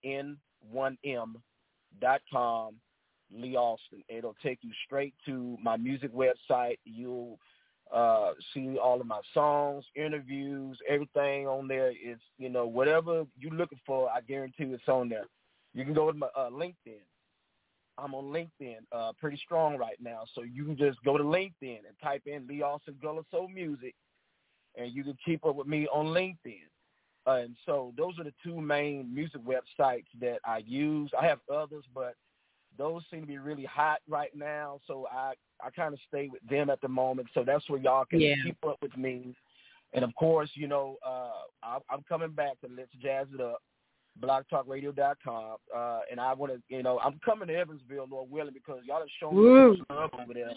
n1m.com, 0.73 2.75
Lee 3.33 3.55
Alston. 3.55 4.03
It'll 4.07 4.35
take 4.43 4.59
you 4.61 4.69
straight 4.85 5.15
to 5.25 5.57
my 5.61 5.77
music 5.77 6.11
website. 6.13 6.77
You'll 6.85 7.39
uh 7.93 8.31
see 8.51 8.79
all 8.79 8.99
of 8.99 9.05
my 9.05 9.21
songs, 9.33 9.85
interviews, 9.95 10.79
everything 10.89 11.47
on 11.47 11.67
there. 11.67 11.91
It's 11.91 12.21
you 12.37 12.49
know, 12.49 12.65
whatever 12.65 13.25
you're 13.37 13.53
looking 13.53 13.79
for, 13.85 14.09
I 14.09 14.21
guarantee 14.21 14.65
it's 14.65 14.87
on 14.87 15.09
there. 15.09 15.27
You 15.73 15.83
can 15.83 15.93
go 15.93 16.11
to 16.11 16.17
my 16.17 16.27
uh, 16.35 16.49
LinkedIn. 16.49 17.03
I'm 17.97 18.13
on 18.13 18.25
LinkedIn, 18.25 18.79
uh, 18.91 19.13
pretty 19.19 19.37
strong 19.37 19.77
right 19.77 19.97
now. 20.01 20.23
So 20.33 20.41
you 20.43 20.65
can 20.65 20.77
just 20.77 21.01
go 21.03 21.17
to 21.17 21.23
LinkedIn 21.23 21.79
and 21.87 21.99
type 22.01 22.23
in 22.25 22.47
Lee 22.47 22.61
Alston 22.61 22.95
Gullah 23.01 23.23
Soul 23.31 23.47
Music, 23.47 23.95
and 24.75 24.91
you 24.91 25.03
can 25.03 25.17
keep 25.25 25.45
up 25.45 25.55
with 25.55 25.67
me 25.67 25.87
on 25.87 26.07
LinkedIn. 26.07 26.67
Uh, 27.27 27.31
and 27.43 27.55
so 27.65 27.93
those 27.97 28.19
are 28.19 28.23
the 28.23 28.33
two 28.43 28.59
main 28.61 29.13
music 29.13 29.41
websites 29.43 30.05
that 30.19 30.39
I 30.45 30.59
use. 30.65 31.09
I 31.19 31.25
have 31.25 31.39
others, 31.51 31.83
but 31.93 32.15
those 32.77 33.03
seem 33.09 33.21
to 33.21 33.27
be 33.27 33.37
really 33.37 33.65
hot 33.65 33.99
right 34.07 34.35
now. 34.35 34.79
So 34.85 35.07
I 35.11 35.33
I 35.63 35.69
kind 35.69 35.93
of 35.93 35.99
stay 36.07 36.27
with 36.27 36.41
them 36.49 36.69
at 36.69 36.81
the 36.81 36.87
moment. 36.89 37.29
So 37.33 37.43
that's 37.43 37.67
where 37.69 37.79
y'all 37.79 38.05
can 38.05 38.19
Yeah. 38.19 38.35
keep 38.43 38.57
up 38.67 38.77
with 38.81 38.95
me. 38.97 39.33
And 39.93 40.03
of 40.03 40.13
course, 40.15 40.49
you 40.55 40.67
know, 40.67 40.97
uh, 41.05 41.45
I, 41.63 41.77
I'm 41.89 42.03
coming 42.03 42.31
back 42.31 42.59
to 42.61 42.67
Let's 42.67 42.91
Jazz 43.01 43.27
It 43.33 43.39
Up, 43.39 43.61
blogtalkradio.com. 44.21 45.57
Uh, 45.75 45.99
and 46.09 46.19
I 46.19 46.33
want 46.33 46.53
to, 46.53 46.61
you 46.69 46.83
know, 46.83 46.99
I'm 46.99 47.19
coming 47.23 47.47
to 47.47 47.55
Evansville, 47.55 48.07
Lord 48.09 48.29
willing, 48.29 48.53
because 48.53 48.81
y'all 48.85 48.99
have 48.99 49.07
shown 49.19 49.35
me 49.35 49.41
Woo. 49.41 49.77
some 49.77 49.97
love 49.97 50.09
over 50.19 50.33
there 50.33 50.51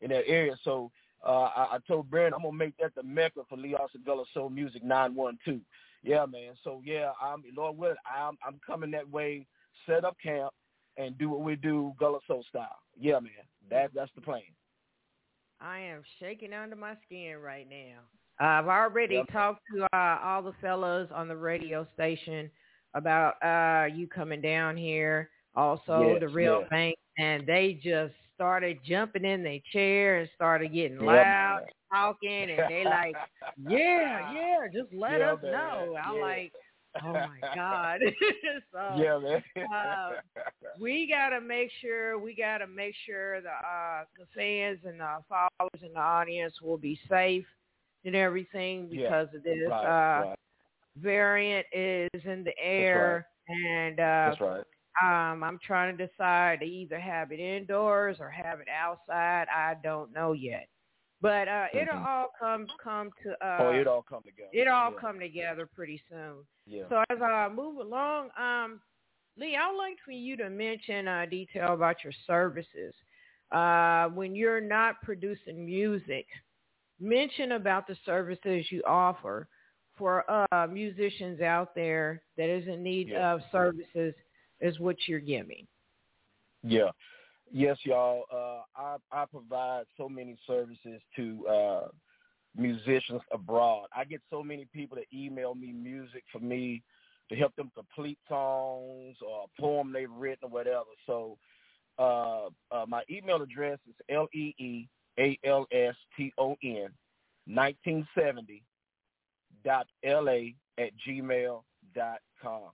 in 0.00 0.10
that 0.10 0.24
area. 0.26 0.56
So 0.64 0.90
uh, 1.26 1.48
I, 1.56 1.68
I 1.72 1.78
told 1.86 2.10
Brandon 2.10 2.34
I'm 2.34 2.42
gonna 2.42 2.56
make 2.56 2.76
that 2.78 2.94
the 2.94 3.02
mecca 3.02 3.40
for 3.48 3.56
Lee 3.56 3.74
Alston 3.74 4.02
Gullah 4.04 4.24
Soul 4.34 4.50
Music 4.50 4.82
912. 4.84 5.60
Yeah, 6.02 6.26
man. 6.26 6.52
So 6.62 6.82
yeah, 6.84 7.12
I'm 7.20 7.42
Lord 7.56 7.78
willing, 7.78 7.96
I'm 8.06 8.36
I'm 8.46 8.60
coming 8.66 8.90
that 8.92 9.10
way. 9.10 9.46
Set 9.86 10.04
up 10.04 10.16
camp 10.22 10.52
and 10.96 11.16
do 11.18 11.28
what 11.30 11.40
we 11.40 11.56
do, 11.56 11.94
Gullah 11.98 12.20
Soul 12.26 12.44
style. 12.48 12.76
Yeah, 12.98 13.20
man. 13.20 13.32
That 13.70 13.90
that's 13.94 14.10
the 14.14 14.20
plan. 14.20 14.42
I 15.60 15.78
am 15.78 16.02
shaking 16.20 16.52
under 16.52 16.76
my 16.76 16.94
skin 17.06 17.36
right 17.38 17.66
now. 17.68 18.00
Uh, 18.40 18.58
I've 18.60 18.66
already 18.66 19.14
Yep. 19.16 19.28
talked 19.32 19.62
to 19.74 19.84
uh, 19.96 20.18
all 20.22 20.42
the 20.42 20.52
fellas 20.60 21.08
on 21.14 21.28
the 21.28 21.36
radio 21.36 21.86
station 21.94 22.50
about 22.94 23.34
uh, 23.42 23.86
you 23.94 24.06
coming 24.08 24.40
down 24.40 24.76
here. 24.76 25.30
Also, 25.54 26.16
Yes, 26.16 26.20
the 26.20 26.28
real 26.28 26.60
yes. 26.60 26.68
bank, 26.70 26.96
and 27.18 27.46
they 27.46 27.74
just 27.82 28.14
started 28.34 28.78
jumping 28.84 29.24
in 29.24 29.42
their 29.42 29.60
chair 29.72 30.18
and 30.20 30.28
started 30.34 30.72
getting 30.72 30.98
loud, 31.00 31.60
and 31.64 31.70
talking, 31.92 32.50
and 32.50 32.68
they 32.68 32.84
like, 32.84 33.18
yeah, 33.56 34.18
yeah, 34.20 34.66
just 34.72 34.92
let 34.92 35.20
Yeah, 35.20 35.20
us 35.22 35.38
man. 35.42 35.52
know. 35.52 35.96
I'm 36.02 36.18
Yeah. 36.18 36.20
like, 36.20 36.52
oh 37.02 37.18
my 37.18 37.42
god. 37.54 38.00
so 38.72 38.78
yeah, 38.88 39.18
man. 39.18 39.42
uh, 39.72 40.14
we 40.78 41.08
gotta 41.08 41.40
make 41.40 41.70
sure 41.80 42.18
we 42.18 42.34
gotta 42.34 42.66
make 42.66 42.94
sure 43.06 43.40
the 43.40 43.48
uh 43.50 44.04
the 44.18 44.26
fans 44.34 44.80
and 44.84 45.00
the 45.00 45.18
followers 45.28 45.82
and 45.82 45.94
the 45.94 46.00
audience 46.00 46.54
will 46.62 46.78
be 46.78 46.98
safe 47.08 47.46
and 48.04 48.14
everything 48.14 48.88
Yeah, 48.90 49.12
because 49.12 49.28
of 49.34 49.42
this 49.42 49.72
right, 49.72 49.84
uh 49.84 50.24
right. 50.24 50.36
Variant 50.98 51.66
is 51.72 52.08
in 52.24 52.44
the 52.44 52.52
air 52.58 53.26
and 53.48 53.98
uh 54.00 54.30
That's 54.30 54.40
right. 54.40 54.64
um 55.02 55.42
I'm 55.42 55.58
trying 55.64 55.96
to 55.96 56.06
decide 56.06 56.60
to 56.60 56.66
either 56.66 56.98
have 56.98 57.32
it 57.32 57.40
indoors 57.40 58.18
or 58.20 58.30
have 58.30 58.60
it 58.60 58.68
outside. 58.68 59.46
I 59.54 59.74
don't 59.82 60.12
know 60.12 60.32
yet. 60.32 60.68
But 61.20 61.48
uh 61.48 61.66
it'll 61.72 61.94
Mhm. 61.96 62.06
all 62.06 62.28
come 62.38 62.66
come 62.82 63.10
to 63.22 63.32
uh 63.44 63.56
oh, 63.60 63.70
it 63.70 63.86
all 63.86 64.02
come 64.02 64.22
together. 64.22 64.50
it 64.52 64.68
all 64.68 64.92
yeah. 64.92 64.98
come 65.00 65.18
together 65.18 65.66
pretty 65.66 66.00
soon. 66.08 66.44
Yeah. 66.66 66.84
So 66.88 67.02
as 67.10 67.20
I 67.20 67.48
move 67.48 67.78
along, 67.78 68.30
um, 68.38 68.80
Lee, 69.36 69.56
I 69.56 69.68
would 69.70 69.76
like 69.78 69.98
for 70.04 70.12
you 70.12 70.36
to 70.36 70.48
mention 70.48 71.08
uh, 71.08 71.26
detail 71.28 71.74
about 71.74 72.04
your 72.04 72.12
services. 72.26 72.94
Uh, 73.50 74.08
when 74.10 74.34
you're 74.34 74.60
not 74.60 75.02
producing 75.02 75.66
music, 75.66 76.26
mention 77.00 77.52
about 77.52 77.86
the 77.86 77.96
services 78.06 78.66
you 78.70 78.82
offer 78.86 79.48
for 79.96 80.24
uh, 80.30 80.66
musicians 80.66 81.40
out 81.40 81.74
there 81.74 82.22
that 82.36 82.48
is 82.48 82.66
in 82.66 82.82
need 82.82 83.08
yeah. 83.08 83.32
of 83.34 83.40
services 83.52 84.14
is 84.60 84.78
what 84.80 84.96
you're 85.06 85.20
giving. 85.20 85.66
Yeah. 86.62 86.90
Yes, 87.52 87.76
y'all. 87.84 88.24
Uh, 88.32 88.62
I, 88.74 88.96
I 89.12 89.26
provide 89.26 89.84
so 89.96 90.08
many 90.08 90.36
services 90.46 91.00
to 91.16 91.46
uh, 91.46 91.88
musicians 92.56 93.20
abroad. 93.32 93.86
I 93.94 94.04
get 94.04 94.22
so 94.30 94.42
many 94.42 94.66
people 94.72 94.96
that 94.96 95.06
email 95.16 95.54
me 95.54 95.72
music 95.72 96.24
for 96.32 96.40
me 96.40 96.82
to 97.28 97.36
help 97.36 97.54
them 97.56 97.70
complete 97.74 98.18
songs 98.28 99.16
or 99.26 99.44
a 99.44 99.60
poem 99.60 99.92
they've 99.92 100.10
written 100.10 100.48
or 100.48 100.50
whatever. 100.50 100.86
So 101.06 101.38
uh, 101.98 102.46
uh, 102.70 102.86
my 102.86 103.02
email 103.10 103.42
address 103.42 103.78
is 103.88 103.94
L-E-E-A-L-S-T-O-N 104.08 104.88
1970 107.46 108.62
la 109.64 110.32
at 110.78 110.90
gmail 111.06 111.62
dot 111.94 112.18
com. 112.42 112.70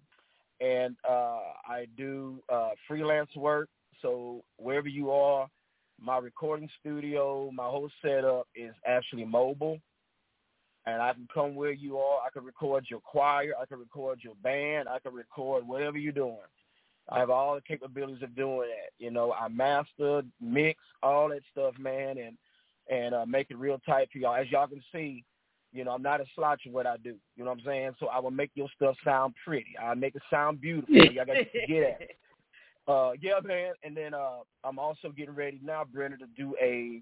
And 0.60 0.96
uh, 1.08 1.40
I 1.66 1.86
do 1.96 2.42
uh, 2.52 2.70
freelance 2.86 3.34
work. 3.36 3.68
So 4.02 4.42
wherever 4.56 4.88
you 4.88 5.10
are, 5.10 5.48
my 6.00 6.18
recording 6.18 6.68
studio, 6.80 7.50
my 7.52 7.64
whole 7.64 7.90
setup 8.02 8.46
is 8.54 8.74
actually 8.86 9.24
mobile. 9.24 9.78
And 10.86 11.02
I 11.02 11.12
can 11.12 11.28
come 11.32 11.54
where 11.54 11.72
you 11.72 11.98
are. 11.98 12.20
I 12.26 12.30
can 12.30 12.44
record 12.44 12.86
your 12.88 13.00
choir. 13.00 13.52
I 13.60 13.66
can 13.66 13.78
record 13.78 14.20
your 14.22 14.34
band. 14.42 14.88
I 14.88 14.98
can 14.98 15.14
record 15.14 15.68
whatever 15.68 15.98
you're 15.98 16.12
doing. 16.12 16.38
I 17.10 17.18
have 17.18 17.28
all 17.28 17.54
the 17.54 17.60
capabilities 17.60 18.22
of 18.22 18.34
doing 18.34 18.68
that. 18.68 18.90
You 18.98 19.10
know, 19.10 19.32
I 19.32 19.48
master, 19.48 20.22
mix, 20.40 20.80
all 21.02 21.28
that 21.28 21.42
stuff, 21.52 21.74
man, 21.78 22.16
and 22.18 22.36
and 22.90 23.14
uh, 23.14 23.26
make 23.26 23.50
it 23.50 23.58
real 23.58 23.78
tight 23.84 24.08
for 24.10 24.18
y'all. 24.18 24.34
As 24.34 24.50
y'all 24.50 24.66
can 24.66 24.82
see, 24.90 25.22
you 25.72 25.84
know, 25.84 25.92
I'm 25.92 26.02
not 26.02 26.20
a 26.20 26.24
slouch 26.34 26.62
in 26.66 26.72
what 26.72 26.86
I 26.86 26.96
do. 26.96 27.16
You 27.36 27.44
know 27.44 27.50
what 27.50 27.60
I'm 27.60 27.64
saying? 27.64 27.92
So 28.00 28.06
I 28.06 28.18
will 28.18 28.30
make 28.30 28.50
your 28.54 28.68
stuff 28.74 28.96
sound 29.04 29.34
pretty. 29.44 29.74
I 29.80 29.94
make 29.94 30.14
it 30.14 30.22
sound 30.30 30.60
beautiful. 30.60 30.94
y'all 30.94 31.24
got 31.24 31.34
to 31.34 31.44
get 31.68 31.82
at 31.82 32.00
it. 32.00 32.10
Uh, 32.88 33.12
yeah, 33.20 33.34
man. 33.44 33.72
And 33.84 33.96
then 33.96 34.14
uh, 34.14 34.38
I'm 34.64 34.78
also 34.80 35.10
getting 35.16 35.34
ready 35.34 35.60
now, 35.62 35.84
Brenda, 35.84 36.16
to 36.16 36.26
do 36.36 36.56
a 36.60 37.00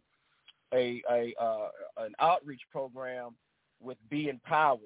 a 0.75 1.03
a 1.11 1.35
uh, 1.41 1.69
an 1.99 2.12
outreach 2.21 2.61
program 2.71 3.35
with 3.81 3.97
Be 4.11 4.29
Empowered. 4.29 4.81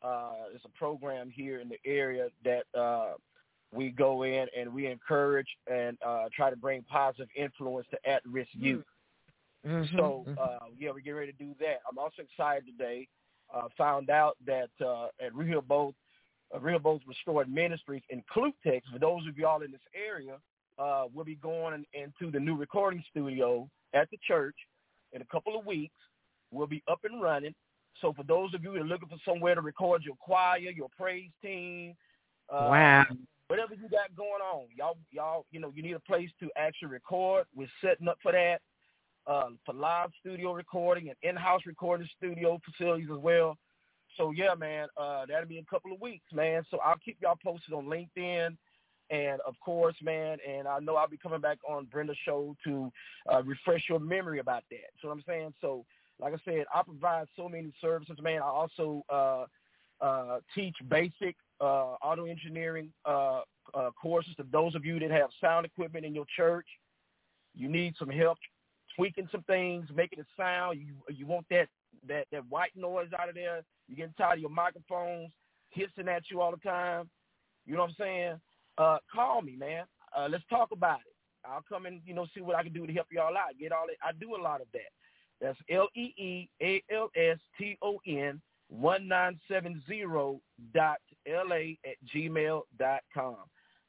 Uh, 0.00 0.32
it's 0.54 0.64
a 0.64 0.78
program 0.78 1.28
here 1.28 1.58
in 1.58 1.68
the 1.68 1.78
area 1.84 2.28
that 2.44 2.64
uh, 2.78 3.14
we 3.72 3.90
go 3.90 4.22
in 4.22 4.46
and 4.56 4.72
we 4.72 4.86
encourage 4.86 5.48
and 5.66 5.98
uh, 6.06 6.26
try 6.32 6.50
to 6.50 6.56
bring 6.56 6.82
positive 6.82 7.28
influence 7.36 7.86
to 7.90 8.08
at-risk 8.08 8.50
youth. 8.52 8.80
Mm-hmm. 8.80 8.97
So 9.96 10.24
uh, 10.40 10.58
yeah, 10.78 10.90
we're 10.90 11.00
getting 11.00 11.14
ready 11.14 11.32
to 11.32 11.38
do 11.38 11.54
that. 11.60 11.80
I'm 11.90 11.98
also 11.98 12.22
excited 12.22 12.64
today. 12.66 13.08
Uh, 13.54 13.68
found 13.78 14.10
out 14.10 14.36
that 14.46 14.68
uh, 14.84 15.06
at 15.24 15.34
Rehoboth, 15.34 15.94
uh, 16.54 16.60
Rehoboth 16.60 17.00
Restored 17.06 17.50
Ministries 17.50 18.02
in 18.10 18.22
Clutex, 18.34 18.82
for 18.92 18.98
those 18.98 19.26
of 19.26 19.38
y'all 19.38 19.62
in 19.62 19.72
this 19.72 19.80
area, 19.94 20.36
uh, 20.78 21.04
we'll 21.12 21.24
be 21.24 21.36
going 21.36 21.84
into 21.94 22.30
the 22.30 22.38
new 22.38 22.56
recording 22.56 23.02
studio 23.10 23.68
at 23.94 24.10
the 24.10 24.18
church 24.26 24.56
in 25.12 25.22
a 25.22 25.24
couple 25.26 25.58
of 25.58 25.64
weeks. 25.64 25.94
We'll 26.52 26.66
be 26.66 26.82
up 26.90 27.00
and 27.04 27.22
running. 27.22 27.54
So 28.00 28.12
for 28.12 28.22
those 28.22 28.54
of 28.54 28.62
you 28.62 28.72
who 28.72 28.80
are 28.80 28.84
looking 28.84 29.08
for 29.08 29.18
somewhere 29.24 29.54
to 29.54 29.60
record 29.60 30.02
your 30.04 30.14
choir, 30.16 30.58
your 30.58 30.88
praise 30.96 31.30
team, 31.42 31.96
uh, 32.52 32.68
Wow. 32.68 33.06
whatever 33.48 33.74
you 33.74 33.88
got 33.88 34.14
going 34.14 34.42
on, 34.42 34.66
y'all, 34.76 34.98
y'all, 35.10 35.46
you 35.50 35.58
know, 35.58 35.72
you 35.74 35.82
need 35.82 35.92
a 35.94 36.00
place 36.00 36.30
to 36.40 36.50
actually 36.56 36.88
record. 36.88 37.46
We're 37.54 37.68
setting 37.80 38.08
up 38.08 38.18
for 38.22 38.32
that, 38.32 38.60
uh, 39.28 39.50
for 39.64 39.74
live 39.74 40.10
studio 40.20 40.52
recording 40.52 41.08
and 41.08 41.16
in-house 41.22 41.60
recording 41.66 42.08
studio 42.16 42.58
facilities 42.64 43.08
as 43.12 43.18
well. 43.18 43.56
So 44.16 44.32
yeah, 44.32 44.54
man, 44.54 44.88
uh, 44.96 45.26
that'll 45.26 45.48
be 45.48 45.58
in 45.58 45.64
a 45.64 45.70
couple 45.70 45.92
of 45.92 46.00
weeks, 46.00 46.24
man. 46.32 46.64
So 46.70 46.78
I'll 46.78 46.98
keep 47.04 47.18
y'all 47.20 47.38
posted 47.42 47.74
on 47.74 47.84
LinkedIn. 47.84 48.56
And 49.10 49.40
of 49.46 49.54
course, 49.64 49.94
man, 50.02 50.38
and 50.46 50.68
I 50.68 50.80
know 50.80 50.96
I'll 50.96 51.08
be 51.08 51.16
coming 51.16 51.40
back 51.40 51.58
on 51.66 51.86
Brenda's 51.86 52.18
show 52.26 52.54
to 52.64 52.92
uh, 53.32 53.42
refresh 53.42 53.84
your 53.88 54.00
memory 54.00 54.38
about 54.38 54.64
that. 54.70 54.90
So 55.00 55.08
I'm 55.08 55.22
saying, 55.26 55.54
so 55.60 55.84
like 56.20 56.34
I 56.34 56.38
said, 56.44 56.64
I 56.74 56.82
provide 56.82 57.26
so 57.36 57.48
many 57.48 57.72
services, 57.80 58.16
man. 58.20 58.42
I 58.42 58.46
also 58.46 59.04
uh, 59.08 59.46
uh, 60.00 60.40
teach 60.54 60.76
basic 60.88 61.36
uh, 61.60 61.94
audio 62.02 62.26
engineering 62.26 62.92
uh, 63.04 63.40
uh, 63.72 63.90
courses 64.00 64.34
to 64.36 64.44
those 64.50 64.74
of 64.74 64.84
you 64.84 64.98
that 64.98 65.10
have 65.10 65.30
sound 65.40 65.64
equipment 65.64 66.04
in 66.04 66.14
your 66.14 66.26
church. 66.36 66.66
You 67.54 67.68
need 67.68 67.94
some 67.98 68.10
help 68.10 68.38
tweaking 68.98 69.28
some 69.30 69.42
things, 69.44 69.86
making 69.94 70.18
it 70.18 70.26
sound. 70.36 70.78
You 70.78 71.14
you 71.14 71.26
want 71.26 71.46
that 71.50 71.68
that 72.08 72.26
that 72.32 72.42
white 72.48 72.76
noise 72.76 73.08
out 73.18 73.28
of 73.28 73.34
there. 73.34 73.62
You're 73.88 73.96
getting 73.96 74.14
tired 74.18 74.34
of 74.34 74.40
your 74.40 74.50
microphones 74.50 75.30
hissing 75.70 76.08
at 76.08 76.24
you 76.30 76.40
all 76.40 76.50
the 76.50 76.58
time. 76.58 77.08
You 77.64 77.74
know 77.74 77.82
what 77.82 77.90
I'm 77.90 77.96
saying? 77.98 78.40
Uh, 78.76 78.98
call 79.14 79.40
me, 79.42 79.56
man. 79.56 79.84
Uh, 80.16 80.28
let's 80.30 80.44
talk 80.50 80.70
about 80.72 81.00
it. 81.00 81.14
I'll 81.44 81.64
come 81.68 81.86
and 81.86 82.00
you 82.04 82.14
know 82.14 82.26
see 82.34 82.40
what 82.40 82.56
I 82.56 82.62
can 82.62 82.72
do 82.72 82.86
to 82.86 82.92
help 82.92 83.06
y'all 83.10 83.36
out. 83.36 83.58
Get 83.58 83.72
all 83.72 83.86
it. 83.88 83.98
I 84.02 84.12
do 84.12 84.34
a 84.34 84.42
lot 84.42 84.60
of 84.60 84.66
that. 84.72 84.90
That's 85.40 85.58
L 85.70 85.88
E 85.94 86.12
E 86.18 86.48
A 86.60 86.82
L 86.92 87.10
S 87.14 87.38
T 87.56 87.78
O 87.82 88.00
N 88.06 88.40
one 88.68 89.06
nine 89.08 89.38
seven 89.48 89.82
zero 89.86 90.40
dot 90.74 90.98
L 91.26 91.52
A 91.52 91.78
at 91.86 91.96
gmail 92.14 92.62
dot 92.78 93.00
com. 93.14 93.36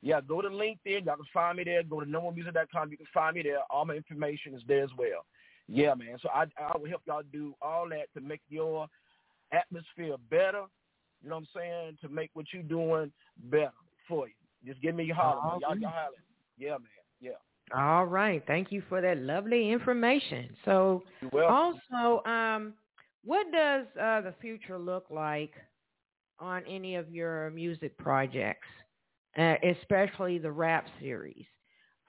Yeah, 0.02 0.22
go 0.22 0.42
to 0.42 0.50
LinkedIn. 0.50 1.06
Y'all 1.06 1.18
can 1.18 1.26
find 1.34 1.58
me 1.58 1.66
there. 1.66 1.84
Go 1.84 2.00
to 2.00 2.06
numberonemusic.com. 2.06 2.92
You 2.92 2.98
can 2.98 3.06
find 3.14 3.36
me 3.36 3.44
there. 3.44 3.60
All 3.70 3.86
my 3.86 3.96
information 3.96 4.54
is 4.54 4.62
there 4.68 4.84
as 4.84 4.92
well. 4.98 5.26
Yeah, 5.68 5.94
man. 5.94 6.18
So 6.22 6.30
I 6.34 6.46
I 6.58 6.78
will 6.78 6.90
help 6.90 7.02
y'all 7.06 7.22
do 7.32 7.54
all 7.62 7.88
that 7.90 8.12
to 8.16 8.22
make 8.22 8.42
your 8.50 8.88
atmosphere 9.52 10.16
better. 10.30 10.64
You 11.22 11.30
know 11.30 11.36
what 11.36 11.42
I'm 11.42 11.62
saying? 11.62 11.98
To 12.02 12.10
make 12.10 12.32
what 12.34 12.46
you're 12.54 12.64
doing 12.64 13.12
better 13.46 13.72
for 14.08 14.28
you. 14.28 14.34
Just 14.66 14.82
give 14.82 14.96
me 14.96 15.04
your 15.04 15.16
holler. 15.16 15.60
Y'all, 15.62 15.78
y'all 15.78 15.92
holler. 15.92 16.18
Yeah, 16.58 16.72
man. 16.72 16.82
Yeah. 17.22 17.32
All 17.78 18.06
right. 18.06 18.44
Thank 18.48 18.72
you 18.72 18.82
for 18.90 19.02
that 19.02 19.18
lovely 19.18 19.72
information. 19.72 20.50
So 20.66 21.04
also, 21.34 22.24
um, 22.26 22.74
what 23.24 23.52
does 23.52 23.86
uh, 24.02 24.22
the 24.22 24.34
future 24.42 24.80
look 24.80 25.06
like 25.10 25.54
on 26.40 26.64
any 26.68 26.96
of 26.96 27.10
your 27.12 27.52
music 27.52 27.98
projects, 27.98 28.68
uh, 29.38 29.56
especially 29.64 30.38
the 30.38 30.52
rap 30.52 30.86
series? 31.00 31.46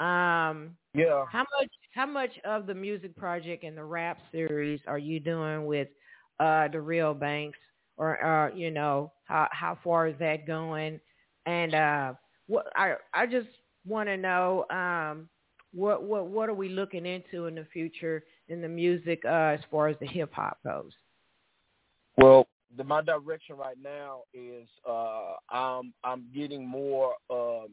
Um, 0.01 0.77
Yeah. 0.95 1.27
how 1.27 1.45
much 1.61 1.69
how 1.95 2.07
much 2.07 2.31
of 2.45 2.67
the 2.67 2.75
music 2.75 3.17
project 3.17 3.65
and 3.65 3.77
the 3.77 3.85
rap 3.85 4.19
series 4.33 4.81
are 4.87 4.99
you 4.99 5.21
doing 5.21 5.67
with 5.67 5.89
uh, 6.41 6.69
the 6.69 6.81
Real 6.81 7.15
Banks, 7.15 7.59
or 7.97 8.23
uh, 8.25 8.55
you 8.55 8.71
know 8.71 9.13
how 9.25 9.49
how 9.53 9.79
far 9.83 10.09
is 10.09 10.17
that 10.19 10.47
going? 10.47 11.01
And 11.47 11.75
uh, 11.75 12.15
what 12.47 12.67
I 12.77 12.95
I 13.15 13.27
just 13.27 13.49
want 13.87 14.09
to 14.09 14.17
know 14.17 14.67
um, 14.71 15.29
what 15.73 16.03
what 16.03 16.27
what 16.29 16.49
are 16.49 16.55
we 16.55 16.69
looking 16.69 17.07
into 17.07 17.47
in 17.47 17.55
the 17.55 17.67
future 17.73 18.25
in 18.49 18.61
the 18.61 18.69
music 18.69 19.23
uh, 19.25 19.55
as 19.57 19.61
far 19.71 19.89
as 19.89 19.97
the 20.01 20.07
hip 20.07 20.33
hop 20.33 20.59
goes? 20.65 20.93
Well, 22.17 22.47
the, 22.77 22.85
my 22.85 23.03
direction 23.03 23.57
right 23.57 23.77
now 23.83 24.23
is 24.33 24.69
uh, 24.89 25.35
I'm 25.51 25.93
I'm 26.05 26.25
getting 26.35 26.67
more 26.67 27.15
um, 27.31 27.69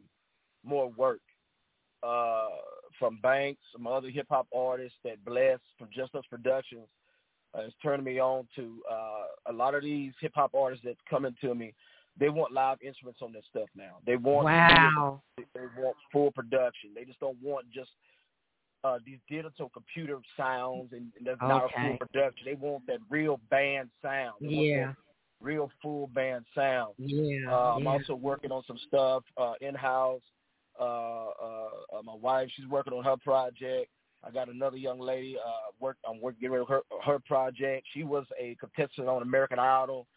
more 0.63 0.89
work 0.89 1.21
uh, 2.03 2.47
from 2.99 3.19
Banks, 3.21 3.61
some 3.73 3.87
other 3.87 4.09
hip 4.09 4.27
hop 4.29 4.47
artists 4.55 4.97
that 5.03 5.23
bless 5.25 5.59
from 5.77 5.89
Just 5.95 6.15
Us 6.15 6.23
Productions. 6.29 6.87
Uh, 7.55 7.61
it's 7.61 7.75
turning 7.81 8.05
me 8.05 8.19
on 8.19 8.47
to 8.55 8.81
uh, 8.91 9.51
a 9.51 9.53
lot 9.53 9.75
of 9.75 9.83
these 9.83 10.13
hip 10.19 10.33
hop 10.35 10.53
artists 10.53 10.83
that's 10.85 10.99
coming 11.09 11.35
to 11.41 11.55
me. 11.55 11.73
They 12.19 12.29
want 12.29 12.51
live 12.51 12.77
instruments 12.81 13.19
on 13.21 13.31
their 13.31 13.43
stuff 13.49 13.69
now. 13.75 13.97
They 14.05 14.15
want 14.15 14.45
Wow. 14.45 15.21
They, 15.37 15.43
they 15.53 15.67
want 15.77 15.95
full 16.11 16.31
production. 16.31 16.91
They 16.95 17.05
just 17.05 17.19
don't 17.19 17.37
want 17.41 17.67
just 17.71 17.91
uh, 18.83 18.99
these 19.05 19.19
digital 19.29 19.69
computer 19.69 20.19
sounds 20.35 20.89
and, 20.91 21.11
and 21.17 21.25
that's 21.25 21.41
not 21.41 21.65
a 21.65 21.81
full 21.81 21.97
production. 21.97 22.45
They 22.45 22.55
want 22.55 22.85
that 22.87 22.99
real 23.09 23.39
band 23.49 23.89
sound. 24.01 24.35
Yeah. 24.39 24.93
real 25.41 25.71
full 25.81 26.07
band 26.07 26.45
sound. 26.55 26.93
Yeah. 26.97 27.51
Uh, 27.51 27.75
I'm 27.75 27.83
yeah. 27.83 27.89
also 27.89 28.15
working 28.15 28.51
on 28.51 28.63
some 28.67 28.79
stuff 28.87 29.23
uh, 29.37 29.53
in 29.61 29.75
house. 29.75 30.21
Uh, 30.79 30.83
uh, 30.83 31.69
uh, 31.97 32.01
my 32.03 32.13
wife, 32.13 32.49
she's 32.55 32.67
working 32.67 32.93
on 32.93 33.03
her 33.03 33.17
project. 33.17 33.89
I 34.23 34.31
got 34.31 34.49
another 34.49 34.77
young 34.77 34.99
lady. 34.99 35.37
Uh, 35.37 35.71
work. 35.79 35.97
I'm 36.07 36.19
working 36.21 36.51
with 36.51 36.67
her 36.67 36.81
her 37.05 37.19
project. 37.19 37.85
She 37.93 38.03
was 38.03 38.25
a 38.39 38.55
contestant 38.59 39.07
on 39.07 39.21
American 39.21 39.59
Idol. 39.59 40.07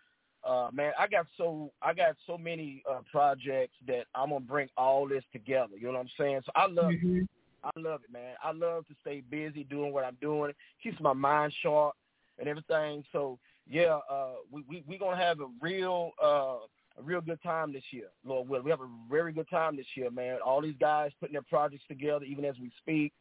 Uh, 0.42 0.70
man, 0.72 0.92
I 0.98 1.06
got 1.06 1.26
so 1.36 1.70
I 1.82 1.92
got 1.92 2.16
so 2.26 2.38
many 2.38 2.82
uh, 2.90 3.00
projects 3.10 3.74
that 3.86 4.06
I'm 4.14 4.30
gonna 4.30 4.40
bring 4.40 4.68
all 4.76 5.06
this 5.06 5.24
together. 5.32 5.76
You 5.78 5.88
know 5.88 5.92
what 5.92 6.00
I'm 6.00 6.10
saying? 6.18 6.40
So 6.46 6.52
I 6.54 6.66
love 6.66 6.92
it. 6.92 7.28
I 7.64 7.70
love 7.76 8.00
it, 8.04 8.12
man. 8.12 8.34
I 8.42 8.52
love 8.52 8.86
to 8.88 8.94
stay 9.00 9.22
busy 9.28 9.64
doing 9.64 9.92
what 9.92 10.04
I'm 10.04 10.16
doing. 10.20 10.52
Keeps 10.82 11.00
my 11.00 11.12
mind 11.12 11.52
sharp 11.62 11.94
and 12.38 12.48
everything. 12.48 13.04
So 13.12 13.38
yeah, 13.68 13.98
uh, 14.10 14.34
we 14.50 14.64
we 14.68 14.82
we 14.86 14.98
gonna 14.98 15.16
have 15.16 15.40
a 15.40 15.48
real 15.60 16.12
uh, 16.22 16.58
a 16.98 17.02
real 17.02 17.20
good 17.20 17.42
time 17.42 17.72
this 17.72 17.84
year, 17.90 18.08
Lord 18.24 18.48
willing. 18.48 18.64
We 18.64 18.70
have 18.70 18.80
a 18.80 18.90
very 19.10 19.32
good 19.32 19.48
time 19.48 19.76
this 19.76 19.86
year, 19.94 20.10
man. 20.10 20.38
All 20.44 20.60
these 20.60 20.74
guys 20.80 21.12
putting 21.20 21.34
their 21.34 21.42
projects 21.42 21.84
together, 21.88 22.24
even 22.24 22.44
as 22.44 22.56
we 22.60 22.72
speak. 22.78 23.12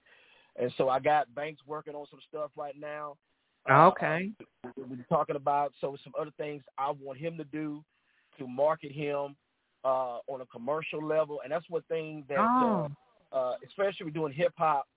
And 0.55 0.73
so 0.77 0.89
I 0.89 0.99
got 0.99 1.33
Banks 1.35 1.61
working 1.65 1.95
on 1.95 2.05
some 2.09 2.19
stuff 2.27 2.51
right 2.55 2.75
now. 2.77 3.17
Uh, 3.69 3.87
Okay. 3.87 4.31
uh, 4.65 4.69
we're 4.77 5.05
talking 5.09 5.35
about 5.35 5.73
so 5.79 5.97
some 6.03 6.13
other 6.19 6.31
things 6.37 6.63
I 6.77 6.91
want 6.91 7.19
him 7.19 7.37
to 7.37 7.43
do 7.45 7.83
to 8.37 8.47
market 8.47 8.91
him 8.91 9.35
uh, 9.85 10.19
on 10.27 10.41
a 10.41 10.45
commercial 10.47 11.05
level, 11.05 11.41
and 11.43 11.51
that's 11.51 11.69
what 11.69 11.85
things 11.87 12.25
that 12.27 12.39
uh, 12.39 12.43
Oh. 12.63 12.85
uh, 12.85 12.87
especially 13.67 14.05
with 14.05 14.13
doing 14.13 14.33
hip 14.33 14.53
hop, 14.57 14.87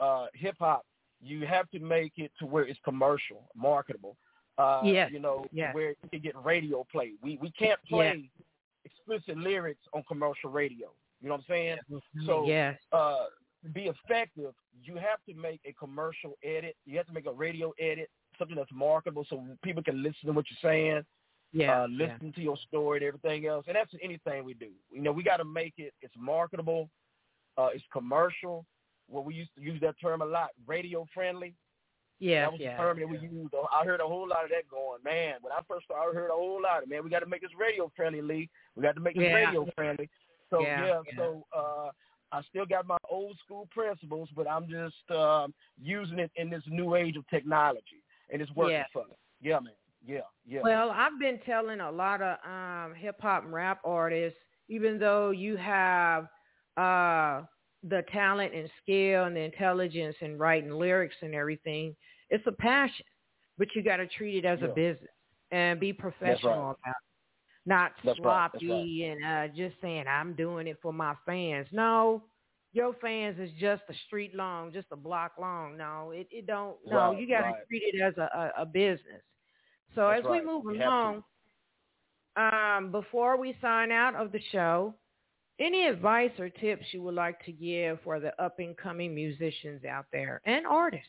uh, 0.00 0.26
hip 0.34 0.56
hop, 0.58 0.84
you 1.20 1.46
have 1.46 1.68
to 1.70 1.78
make 1.80 2.12
it 2.16 2.30
to 2.38 2.46
where 2.46 2.64
it's 2.66 2.78
commercial, 2.84 3.48
marketable. 3.54 4.16
Uh, 4.56 4.80
Yes, 4.84 5.10
You 5.12 5.20
know, 5.20 5.46
yes. 5.52 5.74
where 5.74 5.90
it 5.90 5.98
can 6.10 6.20
get 6.20 6.34
radio 6.44 6.84
play. 6.90 7.12
We 7.22 7.38
we 7.40 7.50
can't 7.52 7.80
play 7.88 8.30
explicit 8.84 9.36
lyrics 9.36 9.80
on 9.92 10.02
commercial 10.04 10.50
radio. 10.50 10.88
You 11.20 11.28
know 11.28 11.34
what 11.34 11.40
I'm 11.40 11.46
saying? 11.48 11.78
So 12.26 12.46
Yes. 12.46 12.78
uh, 12.92 13.26
to 13.64 13.68
be 13.70 13.86
effective, 13.88 14.54
you 14.82 14.94
have 14.96 15.18
to 15.28 15.34
make 15.34 15.60
a 15.64 15.72
commercial 15.72 16.36
edit. 16.44 16.76
You 16.86 16.96
have 16.96 17.06
to 17.06 17.12
make 17.12 17.26
a 17.26 17.32
radio 17.32 17.72
edit, 17.80 18.08
something 18.38 18.56
that's 18.56 18.70
marketable, 18.72 19.24
so 19.28 19.44
people 19.62 19.82
can 19.82 20.02
listen 20.02 20.26
to 20.28 20.32
what 20.32 20.46
you're 20.50 20.70
saying. 20.70 21.04
Yeah, 21.52 21.82
Uh, 21.82 21.86
listen 21.88 22.32
to 22.34 22.40
your 22.42 22.56
story 22.58 22.98
and 22.98 23.06
everything 23.06 23.46
else, 23.46 23.64
and 23.66 23.74
that's 23.74 23.92
anything 24.02 24.44
we 24.44 24.54
do. 24.54 24.70
You 24.92 25.00
know, 25.00 25.12
we 25.12 25.22
got 25.22 25.38
to 25.38 25.44
make 25.44 25.74
it. 25.78 25.92
It's 26.02 26.14
marketable. 26.16 26.88
Uh, 27.58 27.68
it's 27.74 27.84
commercial. 27.92 28.64
Well, 29.08 29.24
we 29.24 29.34
used 29.34 29.50
to 29.56 29.62
use 29.62 29.80
that 29.80 29.96
term 30.00 30.22
a 30.22 30.26
lot. 30.26 30.50
Radio 30.66 31.06
friendly. 31.12 31.54
Yeah, 32.20 32.42
that 32.42 32.52
was 32.52 32.60
yes, 32.60 32.74
the 32.76 32.82
term 32.82 32.98
that 32.98 33.08
we 33.08 33.18
used. 33.18 33.54
I 33.72 33.84
heard 33.84 34.00
a 34.00 34.06
whole 34.06 34.28
lot 34.28 34.44
of 34.44 34.50
that 34.50 34.68
going. 34.68 35.00
Man, 35.04 35.36
when 35.40 35.52
I 35.52 35.60
first 35.68 35.84
started, 35.84 36.10
I 36.10 36.20
heard 36.20 36.30
a 36.30 36.34
whole 36.34 36.60
lot 36.60 36.82
of 36.82 36.88
man. 36.88 37.04
We 37.04 37.10
got 37.10 37.20
to 37.20 37.26
make 37.26 37.42
this 37.42 37.50
radio 37.58 37.90
friendly, 37.94 38.22
Lee. 38.22 38.50
We 38.74 38.82
got 38.82 38.96
to 38.96 39.00
make 39.00 39.14
this 39.14 39.24
Yeah. 39.24 39.34
radio 39.34 39.66
friendly. 39.76 40.08
So 40.50 40.62
Yeah, 40.62 40.84
yeah, 40.84 41.00
yeah. 41.06 41.16
so 41.16 41.46
uh, 41.56 41.90
I 42.32 42.42
still 42.42 42.66
got 42.66 42.86
my 42.86 42.96
old 43.08 43.38
school 43.44 43.68
principles, 43.70 44.28
but 44.34 44.48
I'm 44.48 44.68
just 44.68 45.10
um, 45.16 45.54
using 45.80 46.18
it 46.18 46.30
in 46.36 46.50
this 46.50 46.62
new 46.66 46.96
age 46.96 47.16
of 47.16 47.26
technology, 47.28 48.02
and 48.30 48.42
it's 48.42 48.50
working 48.54 48.72
Yeah. 48.72 48.84
for 48.92 49.04
me. 49.04 49.14
Yeah, 49.40 49.60
man. 49.60 49.74
Yeah, 50.04 50.20
yeah. 50.46 50.60
Well, 50.62 50.90
I've 50.90 51.18
been 51.20 51.38
telling 51.46 51.80
a 51.80 51.90
lot 51.90 52.20
of 52.20 52.38
um, 52.44 52.94
hip 52.94 53.20
hop 53.20 53.44
and 53.44 53.52
rap 53.52 53.80
artists, 53.84 54.38
even 54.68 54.98
though 54.98 55.30
you 55.30 55.56
have 55.56 56.28
uh, 56.78 57.42
the 57.88 58.02
talent 58.12 58.54
and 58.54 58.70
skill 58.82 59.24
and 59.24 59.36
the 59.36 59.40
intelligence 59.40 60.16
in 60.20 60.38
writing 60.38 60.70
lyrics 60.70 61.16
and 61.22 61.34
everything, 61.34 61.94
it's 62.30 62.46
a 62.46 62.52
passion, 62.52 63.06
but 63.56 63.68
you 63.74 63.82
got 63.82 63.96
to 63.96 64.06
treat 64.06 64.44
it 64.44 64.46
as 64.46 64.60
a 64.62 64.68
business 64.68 65.10
and 65.50 65.80
be 65.80 65.92
professional 65.92 66.70
about 66.70 66.76
it. 66.86 66.94
Not 67.66 67.92
That's 68.04 68.18
right, 68.20 68.48
that's 68.52 68.62
sloppy 68.62 69.04
and 69.04 69.24
uh, 69.24 69.54
just 69.54 69.76
saying 69.82 70.04
I'm 70.08 70.34
doing 70.34 70.66
it 70.66 70.78
for 70.80 70.92
my 70.92 71.14
fans. 71.26 71.66
No, 71.70 72.22
your 72.72 72.94
fans 73.00 73.38
is 73.38 73.50
just 73.58 73.82
a 73.88 73.94
street 74.06 74.34
long, 74.34 74.72
just 74.72 74.86
a 74.90 74.96
block 74.96 75.32
long. 75.38 75.76
No, 75.76 76.12
it, 76.14 76.28
it 76.30 76.46
don't. 76.46 76.76
No, 76.86 77.12
you 77.12 77.28
got 77.28 77.40
to 77.40 77.44
right. 77.44 77.66
treat 77.68 77.82
it 77.92 78.00
as 78.00 78.14
a, 78.16 78.52
a, 78.56 78.62
a 78.62 78.66
business. 78.66 79.22
So 79.94 80.08
That's 80.08 80.24
as 80.24 80.30
we 80.30 80.40
move 80.44 80.64
You 80.64 80.82
along, 80.82 81.22
um, 82.36 82.90
before 82.92 83.38
we 83.38 83.56
sign 83.60 83.90
out 83.90 84.14
of 84.14 84.32
the 84.32 84.40
show, 84.52 84.94
any 85.60 85.86
advice 85.86 86.30
or 86.38 86.48
tips 86.48 86.86
you 86.92 87.02
would 87.02 87.14
like 87.14 87.44
to 87.44 87.52
give 87.52 88.00
for 88.02 88.20
the 88.20 88.40
up 88.42 88.58
and 88.58 88.76
coming 88.76 89.14
musicians 89.14 89.84
out 89.84 90.06
there 90.12 90.40
and 90.44 90.66
artists? 90.66 91.08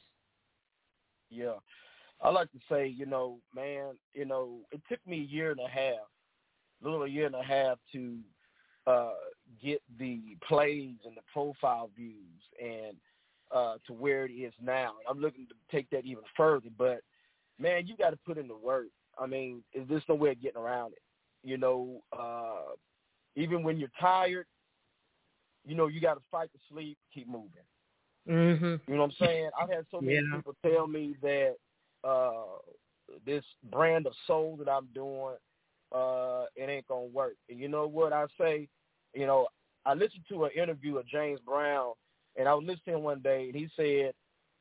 Yeah. 1.29 1.55
I 2.21 2.29
like 2.29 2.51
to 2.51 2.59
say, 2.69 2.87
you 2.87 3.05
know, 3.05 3.39
man, 3.55 3.93
you 4.13 4.25
know, 4.25 4.59
it 4.71 4.81
took 4.89 5.05
me 5.07 5.21
a 5.21 5.33
year 5.33 5.51
and 5.51 5.59
a 5.59 5.69
half, 5.69 6.07
a 6.83 6.89
little 6.89 7.07
year 7.07 7.25
and 7.25 7.35
a 7.35 7.43
half 7.43 7.77
to 7.93 8.17
uh 8.87 9.13
get 9.61 9.81
the 9.99 10.21
plays 10.47 10.95
and 11.05 11.15
the 11.15 11.21
profile 11.31 11.89
views 11.95 12.41
and 12.61 12.95
uh 13.51 13.75
to 13.85 13.93
where 13.93 14.25
it 14.25 14.31
is 14.31 14.53
now. 14.61 14.93
I'm 15.09 15.19
looking 15.19 15.47
to 15.47 15.53
take 15.71 15.89
that 15.91 16.05
even 16.05 16.23
further, 16.35 16.69
but 16.77 17.01
man, 17.59 17.87
you 17.87 17.95
got 17.95 18.11
to 18.11 18.19
put 18.25 18.37
in 18.37 18.47
the 18.47 18.55
work. 18.55 18.87
I 19.17 19.27
mean, 19.27 19.63
there's 19.87 20.03
no 20.09 20.15
way 20.15 20.31
of 20.31 20.41
getting 20.41 20.61
around 20.61 20.93
it. 20.93 21.01
You 21.43 21.57
know, 21.57 22.01
uh 22.17 22.73
even 23.39 23.63
when 23.63 23.77
you're 23.79 23.89
tired, 23.99 24.45
you 25.65 25.75
know, 25.75 25.87
you 25.87 26.01
got 26.01 26.15
to 26.15 26.21
fight 26.29 26.49
to 26.53 26.59
sleep, 26.71 26.97
keep 27.13 27.27
moving. 27.27 27.49
Mm-hmm. 28.27 28.91
You 28.91 28.95
know 28.97 29.03
what 29.03 29.13
I'm 29.19 29.25
saying? 29.27 29.49
I've 29.59 29.69
had 29.69 29.85
so 29.89 30.01
many 30.01 30.15
Yeah. 30.15 30.35
people 30.35 30.55
tell 30.61 30.87
me 30.87 31.15
that 31.21 31.55
uh 32.03 32.59
this 33.25 33.43
brand 33.71 34.05
of 34.05 34.13
soul 34.27 34.55
that 34.57 34.69
I'm 34.69 34.87
doing, 34.93 35.35
uh, 35.91 36.45
it 36.55 36.69
ain't 36.69 36.87
gonna 36.87 37.05
work. 37.07 37.33
And 37.49 37.59
you 37.59 37.67
know 37.67 37.87
what 37.87 38.13
I 38.13 38.25
say? 38.39 38.67
You 39.13 39.25
know, 39.25 39.47
I 39.85 39.93
listened 39.95 40.25
to 40.29 40.45
an 40.45 40.51
interview 40.51 40.97
of 40.97 41.07
James 41.07 41.39
Brown, 41.39 41.93
and 42.37 42.47
I 42.47 42.53
was 42.53 42.65
listening 42.65 43.01
one 43.03 43.19
day, 43.21 43.45
and 43.45 43.55
he 43.55 43.67
said 43.75 44.13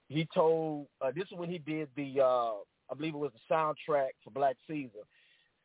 he 0.09 0.26
told 0.33 0.87
uh, 1.03 1.11
this 1.14 1.26
is 1.31 1.37
when 1.37 1.51
he 1.51 1.59
did 1.59 1.89
the 1.97 2.20
uh, 2.22 2.53
I 2.91 2.95
believe 2.97 3.14
it 3.14 3.18
was 3.18 3.33
the 3.35 3.55
soundtrack 3.55 4.11
for 4.24 4.31
Black 4.31 4.57
Caesar, 4.66 5.05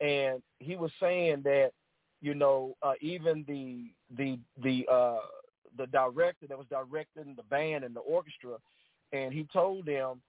and 0.02 0.42
he 0.60 0.76
was 0.76 0.92
saying 1.00 1.44
that 1.44 1.72
you 2.24 2.34
know 2.34 2.76
uh, 2.82 2.94
even 3.02 3.46
the 3.48 3.92
the 4.18 4.40
the 4.64 4.88
uh, 4.92 5.20
the 5.78 5.86
director 5.88 6.48
that 6.48 6.58
was 6.58 6.68
directing 6.70 7.36
the 7.36 7.44
band 7.44 7.84
and 7.84 7.96
the 7.96 8.00
orchestra, 8.00 8.56
and 9.12 9.32
he 9.32 9.46
told 9.54 9.86
them 9.86 10.22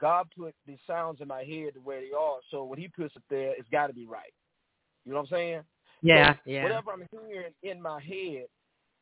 God 0.00 0.26
put 0.36 0.54
the 0.66 0.76
sounds 0.86 1.20
in 1.20 1.28
my 1.28 1.44
head 1.44 1.70
the 1.74 1.80
way 1.80 2.00
they 2.00 2.16
are, 2.16 2.38
so 2.50 2.64
when 2.64 2.78
He 2.78 2.88
puts 2.88 3.14
it 3.16 3.22
there, 3.30 3.54
it's 3.56 3.68
got 3.70 3.86
to 3.86 3.92
be 3.94 4.06
right. 4.06 4.32
You 5.04 5.12
know 5.12 5.18
what 5.18 5.28
I'm 5.28 5.36
saying? 5.36 5.60
Yeah, 6.02 6.34
So 6.34 6.40
yeah. 6.46 6.62
Whatever 6.64 6.90
I'm 6.90 7.06
hearing 7.10 7.52
in 7.62 7.80
my 7.80 8.00
head, 8.02 8.46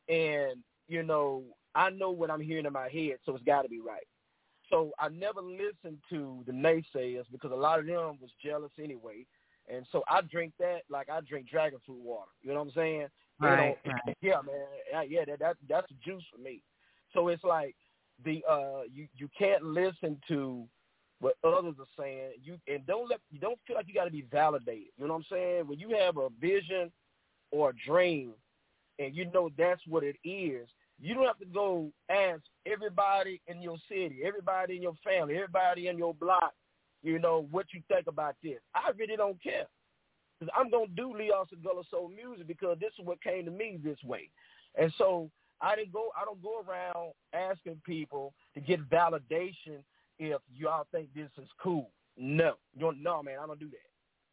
and 0.07 0.63
you 0.87 1.03
know, 1.03 1.43
I 1.73 1.89
know 1.89 2.11
what 2.11 2.29
I'm 2.29 2.41
hearing 2.41 2.65
in 2.65 2.73
my 2.73 2.89
head, 2.89 3.17
so 3.25 3.35
it's 3.35 3.43
got 3.43 3.63
to 3.63 3.69
be 3.69 3.79
right. 3.79 4.05
So 4.69 4.91
I 4.99 5.09
never 5.09 5.41
listened 5.41 5.97
to 6.09 6.43
the 6.45 6.51
naysayers 6.51 7.25
because 7.31 7.51
a 7.51 7.55
lot 7.55 7.79
of 7.79 7.85
them 7.85 8.17
was 8.21 8.31
jealous 8.43 8.71
anyway, 8.81 9.25
and 9.67 9.85
so 9.91 10.03
I 10.09 10.21
drink 10.21 10.53
that 10.59 10.81
like 10.89 11.09
I 11.09 11.21
drink 11.21 11.49
dragon 11.49 11.79
fruit 11.85 12.01
water. 12.01 12.31
You 12.41 12.49
know 12.49 12.59
what 12.59 12.67
I'm 12.67 12.73
saying? 12.73 13.07
You 13.41 13.47
Right, 13.47 13.77
know, 13.85 13.91
right. 13.91 14.17
Yeah, 14.21 14.41
man. 14.45 14.65
Yeah, 14.91 15.01
Yeah, 15.01 15.25
that, 15.25 15.39
that 15.39 15.57
that's 15.67 15.87
the 15.89 15.95
juice 16.03 16.23
for 16.33 16.41
me. 16.41 16.61
So 17.13 17.27
it's 17.29 17.43
like 17.43 17.75
the 18.23 18.43
uh 18.49 18.83
you 18.93 19.07
you 19.15 19.29
can't 19.37 19.63
listen 19.63 20.19
to 20.27 20.65
what 21.19 21.35
others 21.43 21.75
are 21.79 22.03
saying. 22.03 22.31
You 22.43 22.57
and 22.67 22.85
don't 22.85 23.09
let 23.09 23.19
you 23.31 23.39
don't 23.39 23.59
feel 23.65 23.75
like 23.75 23.87
you 23.87 23.93
got 23.93 24.05
to 24.05 24.11
be 24.11 24.25
validated. 24.31 24.89
You 24.97 25.07
know 25.07 25.13
what 25.13 25.19
I'm 25.19 25.25
saying? 25.31 25.67
When 25.67 25.79
you 25.79 25.89
have 25.97 26.17
a 26.17 26.29
vision 26.39 26.91
or 27.51 27.69
a 27.71 27.73
dream, 27.85 28.33
and 28.99 29.15
you 29.15 29.29
know 29.31 29.49
that's 29.57 29.81
what 29.87 30.03
it 30.03 30.17
is, 30.23 30.67
you 30.99 31.13
don't 31.13 31.25
have 31.25 31.39
to 31.39 31.45
go 31.45 31.91
ask 32.09 32.41
everybody 32.65 33.41
in 33.47 33.61
your 33.61 33.77
city, 33.89 34.19
everybody 34.25 34.75
in 34.77 34.81
your 34.81 34.95
family, 35.03 35.35
everybody 35.35 35.87
in 35.87 35.97
your 35.97 36.13
block, 36.13 36.53
you 37.05 37.19
know, 37.19 37.47
what 37.51 37.67
you 37.71 37.81
think 37.87 38.07
about 38.07 38.35
this. 38.43 38.59
I 38.73 38.89
really 38.97 39.15
don't 39.15 39.41
care. 39.41 39.65
Cause 40.39 40.49
I'm 40.57 40.69
gonna 40.69 40.87
do 40.95 41.15
Leo 41.15 41.45
Segula 41.45 41.89
soul 41.89 42.09
music 42.13 42.47
because 42.47 42.77
this 42.79 42.91
is 42.99 43.05
what 43.05 43.23
came 43.23 43.45
to 43.45 43.51
me 43.51 43.79
this 43.81 43.99
way, 44.03 44.29
and 44.77 44.91
so 44.97 45.29
I 45.61 45.77
didn't 45.77 45.93
go. 45.93 46.09
I 46.19 46.25
don't 46.25 46.43
go 46.43 46.61
around 46.67 47.13
asking 47.33 47.81
people 47.85 48.33
to 48.53 48.59
get 48.59 48.89
validation 48.89 49.79
if 50.19 50.41
y'all 50.53 50.87
think 50.91 51.07
this 51.13 51.29
is 51.41 51.47
cool. 51.61 51.89
No, 52.17 52.55
you 52.77 52.91
no, 52.99 53.23
man, 53.23 53.37
I 53.41 53.47
don't 53.47 53.59
do 53.59 53.69
that. 53.69 53.89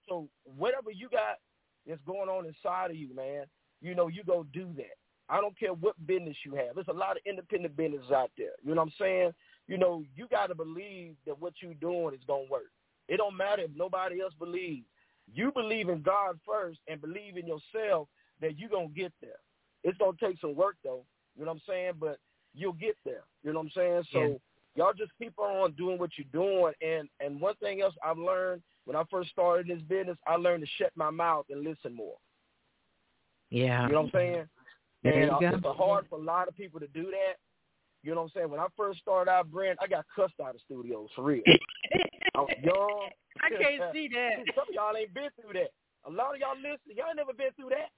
So 0.09 0.29
whatever 0.57 0.91
you 0.91 1.09
got 1.09 1.39
that's 1.87 2.01
going 2.05 2.29
on 2.29 2.47
inside 2.47 2.91
of 2.91 2.97
you, 2.97 3.15
man, 3.15 3.45
you 3.81 3.95
know, 3.95 4.09
you 4.09 4.25
go 4.25 4.45
do 4.53 4.69
that. 4.77 4.97
I 5.29 5.41
don't 5.41 5.59
care 5.59 5.73
what 5.73 6.05
business 6.05 6.37
you 6.45 6.55
have. 6.57 6.75
There's 6.75 6.89
a 6.89 6.93
lot 6.93 7.13
of 7.13 7.23
independent 7.27 7.77
businesses 7.77 8.11
out 8.11 8.31
there. 8.37 8.53
You 8.65 8.75
know 8.75 8.83
what 8.83 8.89
I'm 8.89 8.95
saying? 8.99 9.33
You 9.69 9.79
know, 9.79 10.05
you 10.17 10.27
got 10.29 10.49
to 10.49 10.55
believe 10.55 11.15
that 11.27 11.41
what 11.41 11.55
you're 11.61 11.75
doing 11.75 12.15
is 12.15 12.21
going 12.27 12.47
to 12.47 12.53
work. 12.53 12.71
It 13.09 13.17
don't 13.17 13.37
matter 13.37 13.63
if 13.63 13.71
nobody 13.77 14.21
else 14.21 14.35
believes. 14.39 14.87
You 15.33 15.53
believe 15.53 15.89
in 15.89 16.03
God 16.03 16.39
first 16.47 16.81
and 16.89 17.01
believe 17.01 17.37
in 17.37 17.47
yourself 17.47 18.09
that 18.41 18.59
you're 18.59 18.69
going 18.69 18.89
to 18.89 18.95
get 18.95 19.13
there. 19.21 19.39
It's 19.85 19.99
going 19.99 20.17
to 20.17 20.27
take 20.27 20.41
some 20.41 20.55
work, 20.55 20.77
though. 20.85 21.05
You 21.37 21.45
know 21.45 21.53
what 21.53 21.57
I'm 21.57 21.63
saying? 21.69 21.93
But 21.99 22.19
you'll 22.55 22.73
get 22.75 22.97
there. 23.05 23.25
You 23.43 23.53
know 23.53 23.61
what 23.61 23.67
I'm 23.67 23.73
saying? 23.75 24.03
So 24.13 24.21
Yeah. 24.21 24.85
y'all 24.85 24.93
just 24.93 25.13
keep 25.19 25.39
on 25.39 25.73
doing 25.73 25.99
what 25.99 26.11
you're 26.17 26.27
doing. 26.33 26.75
And 26.83 27.09
and 27.21 27.41
one 27.41 27.55
thing 27.57 27.81
else 27.81 27.95
I've 28.05 28.19
learned 28.19 28.63
when 28.85 28.97
I 28.97 29.05
first 29.11 29.31
started 29.31 29.69
this 29.69 29.83
business, 29.83 30.19
I 30.27 30.37
learned 30.37 30.65
to 30.65 30.71
shut 30.77 30.93
my 30.97 31.11
mouth 31.11 31.47
and 31.51 31.63
listen 31.65 31.95
more. 31.95 32.17
Yeah. 33.51 33.87
You 33.87 33.93
know 33.93 34.03
what 34.03 34.15
I'm 34.15 34.21
saying? 34.21 34.49
There 35.03 35.13
and 35.15 35.55
it's 35.55 35.67
hard 35.77 36.07
for 36.09 36.19
a 36.19 36.23
lot 36.23 36.49
of 36.49 36.57
people 36.57 36.81
to 36.81 36.87
do 36.89 37.05
that. 37.05 37.37
You 38.03 38.15
know 38.15 38.23
what 38.23 38.35
I'm 38.35 38.35
saying? 38.35 38.51
When 38.51 38.61
I 38.61 38.67
first 38.77 39.01
started 39.01 39.31
out 39.31 39.51
brand, 39.51 39.79
I 39.81 39.87
got 39.87 40.05
cussed 40.15 40.41
out 40.43 40.55
of 40.55 40.61
studios 40.65 41.09
for 41.15 41.23
real. 41.23 41.43
I 42.35 42.41
was 42.41 42.51
young. 42.63 43.11
I 43.41 43.49
can't 43.51 43.93
see 43.93 44.09
that. 44.13 44.43
Some 44.55 44.69
of 44.69 44.75
y'all 44.75 44.97
ain't 44.97 45.15
been 45.15 45.31
through 45.41 45.55
that. 45.55 45.71
A 46.05 46.11
lot 46.11 46.35
of 46.35 46.41
y'all 46.41 46.59
listen, 46.59 46.99
y'all 46.99 47.09
ain't 47.09 47.17
never 47.17 47.33
been 47.33 47.55
through 47.55 47.71
that. 47.71 47.95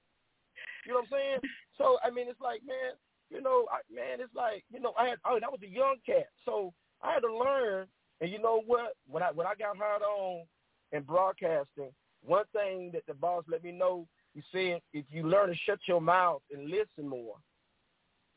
You 0.85 0.93
know 0.93 1.01
what 1.01 1.17
I'm 1.17 1.17
saying? 1.17 1.39
So 1.77 1.97
I 2.05 2.11
mean, 2.11 2.29
it's 2.29 2.39
like, 2.39 2.61
man, 2.65 2.93
you 3.29 3.41
know, 3.41 3.65
I, 3.71 3.81
man, 3.93 4.21
it's 4.21 4.33
like, 4.35 4.63
you 4.71 4.79
know, 4.79 4.93
I 4.97 5.09
had, 5.09 5.17
oh, 5.25 5.39
that 5.41 5.51
was 5.51 5.61
a 5.63 5.67
young 5.67 5.97
cat, 6.05 6.27
so 6.45 6.71
I 7.01 7.13
had 7.13 7.21
to 7.21 7.33
learn. 7.33 7.87
And 8.21 8.31
you 8.31 8.39
know 8.39 8.61
what? 8.65 8.93
When 9.09 9.23
I 9.23 9.31
when 9.31 9.47
I 9.47 9.53
got 9.57 9.77
hired 9.77 10.03
on 10.03 10.45
in 10.91 11.01
broadcasting, 11.01 11.91
one 12.23 12.45
thing 12.53 12.91
that 12.93 13.05
the 13.07 13.13
boss 13.13 13.43
let 13.49 13.63
me 13.63 13.71
know, 13.71 14.07
he 14.33 14.43
said, 14.51 14.81
if 14.93 15.05
you 15.09 15.27
learn 15.27 15.49
to 15.49 15.55
shut 15.65 15.79
your 15.87 16.01
mouth 16.01 16.41
and 16.51 16.69
listen 16.69 17.07
more, 17.07 17.35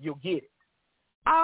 you'll 0.01 0.16
get 0.16 0.45
it. 0.45 0.51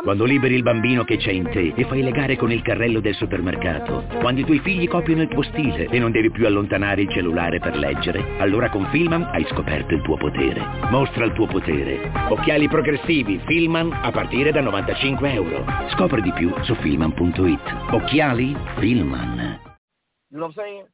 Quando 0.03 0.25
liberi 0.25 0.55
il 0.55 0.63
bambino 0.63 1.05
che 1.05 1.19
c'è 1.19 1.31
in 1.31 1.45
te 1.51 1.75
e 1.77 1.85
fai 1.85 2.03
legare 2.03 2.37
con 2.37 2.51
il 2.51 2.63
carrello 2.63 3.01
del 3.01 3.15
supermercato. 3.15 4.07
Quando 4.19 4.41
i 4.41 4.45
tuoi 4.45 4.59
figli 4.61 4.89
copiano 4.89 5.21
il 5.21 5.29
tuo 5.29 5.43
stile 5.43 5.89
e 5.89 5.99
non 5.99 6.11
devi 6.11 6.31
più 6.31 6.47
allontanare 6.47 7.03
il 7.03 7.11
cellulare 7.11 7.59
per 7.59 7.77
leggere. 7.77 8.39
Allora 8.39 8.71
con 8.71 8.87
Filman 8.87 9.25
hai 9.25 9.45
scoperto 9.51 9.93
il 9.93 10.01
tuo 10.01 10.17
potere. 10.17 10.63
Mostra 10.89 11.27
il 11.27 11.35
tuo 11.35 11.47
potere. 11.47 12.11
Occhiali 12.31 12.67
progressivi 12.67 13.39
Filman 13.45 13.93
a 13.93 14.11
partire 14.11 14.53
da 14.53 14.63
95 14.63 15.33
euro. 15.33 15.67
Scopri 15.91 16.23
di 16.23 16.33
più 16.33 16.51
su 16.63 16.75
filman.it. 16.77 17.93
Occhiali 17.93 18.57
Filman. 18.79 19.61
You 20.31 20.39
know 20.39 20.49
what 20.49 20.57
I'm 20.57 20.65
saying? 20.65 20.89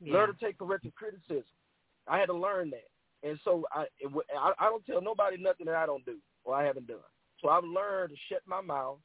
Learn 0.00 0.28
to 0.28 0.36
take 0.38 0.58
corrective 0.58 0.92
criticism. 0.94 1.56
I 2.06 2.18
had 2.18 2.26
to 2.26 2.36
learn 2.36 2.68
that, 2.70 2.86
and 3.22 3.38
so 3.42 3.64
I, 3.72 3.88
I 4.04 4.52
I 4.58 4.68
don't 4.68 4.84
tell 4.84 5.00
nobody 5.00 5.38
nothing 5.38 5.66
that 5.66 5.74
I 5.74 5.86
don't 5.86 6.04
do 6.04 6.18
or 6.44 6.54
I 6.54 6.64
haven't 6.64 6.86
done. 6.86 7.00
So 7.46 7.52
I've 7.52 7.62
learned 7.62 8.10
to 8.10 8.16
shut 8.28 8.42
my 8.44 8.60
mouth 8.60 8.98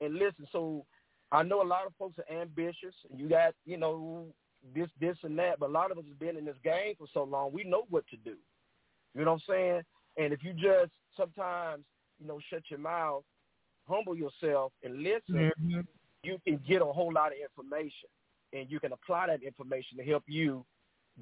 and 0.00 0.14
listen. 0.14 0.44
So 0.50 0.84
I 1.30 1.44
know 1.44 1.62
a 1.62 1.64
lot 1.64 1.86
of 1.86 1.92
folks 1.96 2.18
are 2.18 2.36
ambitious, 2.40 2.94
and 3.08 3.20
you 3.20 3.28
got 3.28 3.54
you 3.64 3.76
know 3.76 4.26
this 4.74 4.88
this 5.00 5.16
and 5.22 5.38
that, 5.38 5.60
but 5.60 5.70
a 5.70 5.72
lot 5.72 5.92
of 5.92 5.98
us 5.98 6.04
have 6.08 6.18
been 6.18 6.36
in 6.36 6.44
this 6.44 6.56
game 6.64 6.94
for 6.98 7.06
so 7.14 7.22
long, 7.22 7.52
we 7.52 7.62
know 7.62 7.84
what 7.88 8.04
to 8.08 8.16
do. 8.16 8.34
You 9.14 9.24
know 9.24 9.34
what 9.34 9.42
I'm 9.48 9.54
saying? 9.54 9.82
And 10.16 10.32
if 10.32 10.42
you 10.42 10.52
just 10.52 10.90
sometimes 11.16 11.84
you 12.18 12.26
know 12.26 12.40
shut 12.50 12.62
your 12.70 12.80
mouth, 12.80 13.22
humble 13.86 14.16
yourself, 14.16 14.72
and 14.82 15.04
listen, 15.04 15.52
Mm-hmm. 15.52 15.80
you 16.24 16.38
can 16.44 16.60
get 16.68 16.82
a 16.82 16.86
whole 16.86 17.12
lot 17.12 17.28
of 17.30 17.38
information, 17.40 18.08
and 18.52 18.68
you 18.68 18.80
can 18.80 18.92
apply 18.92 19.28
that 19.28 19.44
information 19.44 19.96
to 19.98 20.04
help 20.04 20.24
you 20.26 20.66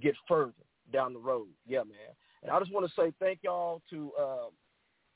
get 0.00 0.14
further 0.26 0.52
down 0.94 1.12
the 1.12 1.18
road. 1.18 1.48
Yeah, 1.66 1.80
man. 1.80 2.14
And 2.42 2.50
I 2.50 2.58
just 2.58 2.72
want 2.72 2.86
to 2.86 2.92
say 2.98 3.12
thank 3.20 3.40
y'all 3.42 3.82
to 3.90 4.12
uh, 4.18 4.46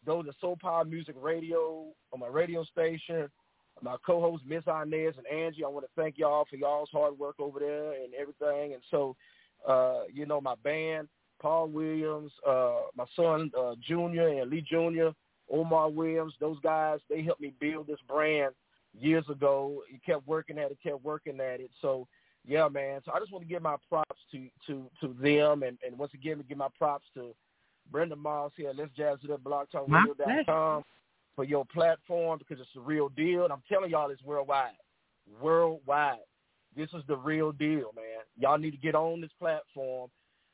those 0.08 0.26
to 0.26 0.32
Soul 0.40 0.56
Power 0.60 0.84
Music 0.84 1.14
Radio 1.20 1.86
on 2.12 2.20
my 2.20 2.26
radio 2.26 2.64
station, 2.64 3.28
my 3.82 3.96
co-hosts 4.04 4.46
Miss 4.48 4.64
Inez 4.66 5.14
and 5.18 5.26
Angie. 5.26 5.64
I 5.64 5.68
want 5.68 5.84
to 5.84 6.00
thank 6.00 6.18
y'all 6.18 6.46
for 6.48 6.56
y'all's 6.56 6.88
hard 6.90 7.18
work 7.18 7.36
over 7.38 7.60
there 7.60 7.92
and 7.92 8.14
everything. 8.14 8.72
And 8.72 8.82
so, 8.90 9.14
uh, 9.68 10.04
you 10.12 10.26
know, 10.26 10.40
my 10.40 10.54
band, 10.64 11.08
Paul 11.40 11.68
Williams, 11.68 12.32
uh, 12.46 12.80
my 12.96 13.04
son 13.14 13.50
uh, 13.58 13.74
Junior 13.86 14.28
and 14.28 14.50
Lee 14.50 14.64
Junior, 14.68 15.12
Omar 15.52 15.90
Williams, 15.90 16.34
those 16.40 16.58
guys, 16.60 17.00
they 17.08 17.22
helped 17.22 17.40
me 17.40 17.52
build 17.60 17.86
this 17.86 18.00
brand 18.08 18.54
years 18.98 19.24
ago. 19.30 19.82
He 19.90 19.98
kept 19.98 20.26
working 20.26 20.58
at 20.58 20.70
it, 20.70 20.78
kept 20.82 21.04
working 21.04 21.38
at 21.40 21.60
it. 21.60 21.70
So 21.80 22.08
yeah, 22.46 22.66
man. 22.68 23.00
So 23.04 23.12
I 23.12 23.18
just 23.18 23.30
want 23.30 23.44
to 23.44 23.48
give 23.48 23.62
my 23.62 23.76
props 23.88 24.20
to 24.32 24.48
to 24.66 24.90
to 25.02 25.14
them, 25.20 25.62
and 25.62 25.76
and 25.86 25.98
once 25.98 26.14
again, 26.14 26.38
to 26.38 26.44
give 26.44 26.56
my 26.56 26.68
props 26.78 27.04
to 27.14 27.34
Brenda 27.90 28.16
Moss 28.16 28.52
here. 28.56 28.72
Let's 28.76 28.90
Jazz 28.96 29.18
It 29.24 29.30
Up, 29.30 29.42
BlogTalkRadio.com 29.42 30.84
for 31.34 31.44
your 31.44 31.64
platform 31.66 32.38
because 32.38 32.60
it's 32.60 32.74
the 32.74 32.80
real 32.80 33.08
deal. 33.10 33.44
And 33.44 33.52
I'm 33.52 33.62
telling 33.68 33.90
y'all, 33.90 34.10
it's 34.10 34.22
worldwide, 34.22 34.72
worldwide. 35.40 36.18
This 36.76 36.88
is 36.94 37.02
the 37.08 37.16
real 37.16 37.52
deal, 37.52 37.92
man. 37.94 38.24
Y'all 38.36 38.58
need 38.58 38.72
to 38.72 38.76
get 38.76 38.94
on 38.94 39.20
this 39.20 39.30
platform 39.38 40.10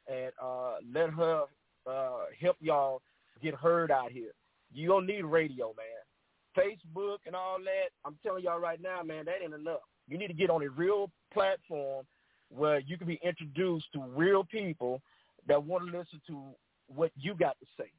and 0.07 0.31
uh, 0.43 0.75
let 0.93 1.11
her 1.11 1.45
uh, 1.87 2.25
help 2.41 2.57
y'all 2.61 3.03
get 3.43 3.55
heard 3.55 3.91
out 3.91 4.13
here. 4.13 4.33
You 4.73 4.89
don't 4.89 5.07
need 5.07 5.25
radio, 5.25 5.75
man. 5.77 6.57
Facebook 6.57 7.19
and 7.27 7.35
all 7.35 7.59
that. 7.59 7.91
I'm 8.05 8.17
telling 8.23 8.45
y'all 8.45 8.61
right 8.61 8.81
now, 8.81 9.03
man, 9.03 9.25
that 9.25 9.37
ain't 9.43 9.55
enough. 9.55 9.81
You 10.09 10.19
need 10.19 10.29
to 10.29 10.35
get 10.35 10.51
on 10.51 10.63
a 10.63 10.69
real 10.69 11.11
platform 11.33 12.07
where 12.49 12.79
you 12.79 12.97
can 12.97 13.07
be 13.07 13.19
introduced 13.23 13.87
to 13.95 14.03
real 14.15 14.45
people 14.45 15.01
that 15.49 15.63
want 15.63 15.91
to 15.91 15.99
listen 15.99 16.21
to 16.27 16.43
what 16.89 17.11
you 17.17 17.35
got 17.35 17.57
to 17.61 17.67
say 17.79 17.91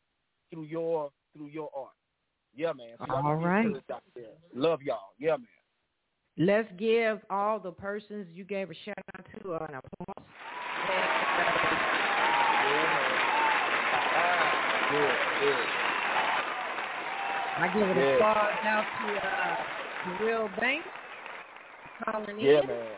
through 0.51 0.63
your 0.63 1.11
through 1.35 1.47
your 1.47 1.69
art. 1.75 1.89
Yeah, 2.55 2.73
man. 2.73 2.95
So 3.07 3.13
All 3.13 3.35
right. 3.35 3.63
get 3.63 3.73
this 3.73 3.83
out 3.93 4.03
there. 4.15 4.25
Love 4.53 4.81
y'all. 4.81 5.13
Yeah, 5.19 5.37
man. 5.37 5.47
Let's 6.37 6.69
give 6.77 7.19
all 7.29 7.59
the 7.59 7.71
persons 7.71 8.27
you 8.33 8.43
gave 8.43 8.69
a 8.69 8.73
shout 8.85 8.95
out 9.17 9.25
to 9.41 9.53
an 9.53 9.75
applause. 9.75 10.25
Good, 14.91 15.09
good. 15.41 15.55
I 17.57 17.67
give 17.73 17.89
it 17.89 17.97
Yeah. 17.97 18.03
a 18.03 18.15
applause 18.15 18.65
out 18.65 18.85
to 19.01 19.27
uh, 19.27 19.55
the 20.19 20.25
Real 20.25 20.49
Bank 20.59 20.83
calling 22.03 22.39
Yeah, 22.39 22.61
in. 22.61 22.67
man. 22.67 22.97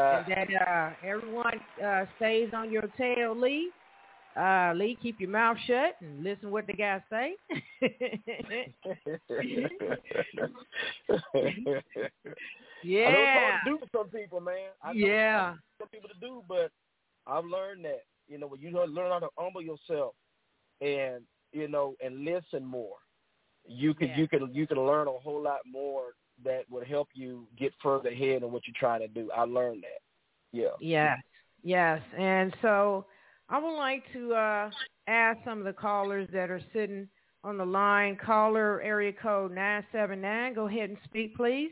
and 0.00 0.26
that 0.26 0.48
uh, 0.68 0.90
everyone 1.06 1.60
uh, 1.84 2.04
stays 2.16 2.50
on 2.54 2.70
your 2.70 2.88
tail, 2.98 3.38
Lee. 3.38 3.70
Uh, 4.38 4.72
Lee, 4.76 4.96
keep 5.02 5.18
your 5.20 5.30
mouth 5.30 5.56
shut 5.66 5.96
and 6.00 6.22
listen 6.22 6.50
what 6.50 6.66
the 6.68 6.72
guys 6.72 7.00
say. 7.10 7.34
yeah. 7.82 7.88
I 11.10 11.14
know 11.14 11.80
it's 11.80 12.84
yeah. 12.84 13.40
hard 13.40 13.60
to 13.64 13.70
do 13.70 13.78
for 13.78 13.88
some 13.92 14.08
people, 14.08 14.40
man. 14.40 14.70
I 14.82 14.92
know 14.92 15.06
Yeah. 15.06 15.54
some 15.78 15.88
people 15.88 16.08
to 16.08 16.20
do, 16.20 16.42
but 16.48 16.70
I've 17.26 17.44
learned 17.44 17.84
that. 17.84 18.02
You 18.28 18.38
know, 18.38 18.46
when 18.46 18.60
you 18.60 18.70
learn 18.70 18.94
learn 18.94 19.10
how 19.10 19.18
to 19.20 19.28
humble 19.38 19.62
yourself 19.62 20.14
and 20.80 21.22
you 21.52 21.66
know 21.66 21.94
and 22.04 22.24
listen 22.24 22.64
more, 22.64 22.96
you 23.66 23.94
can 23.94 24.10
you 24.16 24.28
can 24.28 24.54
you 24.54 24.66
can 24.66 24.78
learn 24.78 25.08
a 25.08 25.12
whole 25.12 25.42
lot 25.42 25.60
more 25.70 26.12
that 26.44 26.62
would 26.70 26.86
help 26.86 27.08
you 27.14 27.46
get 27.58 27.72
further 27.82 28.10
ahead 28.10 28.42
in 28.42 28.52
what 28.52 28.62
you're 28.66 28.74
trying 28.78 29.00
to 29.00 29.08
do. 29.08 29.30
I 29.34 29.42
learned 29.42 29.82
that. 29.82 30.00
Yeah. 30.52 30.68
Yes, 30.78 31.18
yes. 31.64 32.00
And 32.16 32.54
so 32.62 33.06
I 33.50 33.58
would 33.58 33.76
like 33.76 34.04
to 34.12 34.34
uh, 34.34 34.70
ask 35.06 35.38
some 35.44 35.58
of 35.58 35.64
the 35.64 35.72
callers 35.72 36.28
that 36.32 36.50
are 36.50 36.60
sitting 36.72 37.08
on 37.44 37.56
the 37.56 37.64
line. 37.64 38.18
Caller 38.24 38.82
area 38.82 39.12
code 39.12 39.52
979. 39.52 40.54
Go 40.54 40.66
ahead 40.66 40.90
and 40.90 40.98
speak, 41.04 41.34
please. 41.36 41.70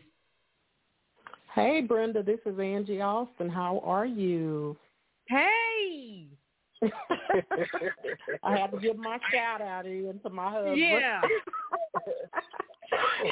Hey, 1.55 1.83
Brenda, 1.83 2.23
this 2.23 2.41
is 2.47 2.59
Angie 2.59 3.01
Alston. 3.01 3.49
How 3.49 3.81
are 3.85 4.07
you? 4.07 4.77
Hey. 5.29 6.29
I 8.43 8.57
had 8.57 8.71
to 8.73 8.79
give 8.79 8.97
my 8.97 9.19
shout 9.33 9.63
out 9.63 9.87
in 9.87 10.21
to 10.23 10.31
my 10.31 10.51
husband. 10.51 10.79
Yeah. 10.79 11.23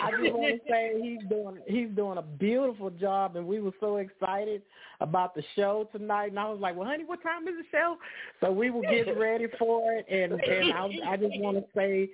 I 0.02 0.10
just 0.20 0.34
want 0.34 0.60
to 0.62 0.70
say 0.70 1.00
he's 1.00 1.28
doing 1.28 1.58
he's 1.66 1.88
doing 1.94 2.18
a 2.18 2.22
beautiful 2.22 2.90
job, 2.90 3.36
and 3.36 3.46
we 3.46 3.60
were 3.60 3.72
so 3.80 3.96
excited 3.96 4.62
about 5.00 5.34
the 5.34 5.42
show 5.56 5.88
tonight. 5.92 6.30
And 6.30 6.38
I 6.38 6.48
was 6.48 6.60
like, 6.60 6.76
"Well, 6.76 6.88
honey, 6.88 7.04
what 7.04 7.22
time 7.22 7.46
is 7.48 7.54
the 7.56 7.64
show?" 7.70 7.96
So 8.40 8.52
we 8.52 8.70
were 8.70 8.82
getting 8.82 9.18
ready 9.18 9.46
for 9.58 9.92
it, 9.92 10.06
and 10.10 10.32
and 10.32 10.72
I, 10.72 11.12
I 11.12 11.16
just 11.16 11.38
want 11.38 11.58
to 11.58 11.64
say 11.74 12.10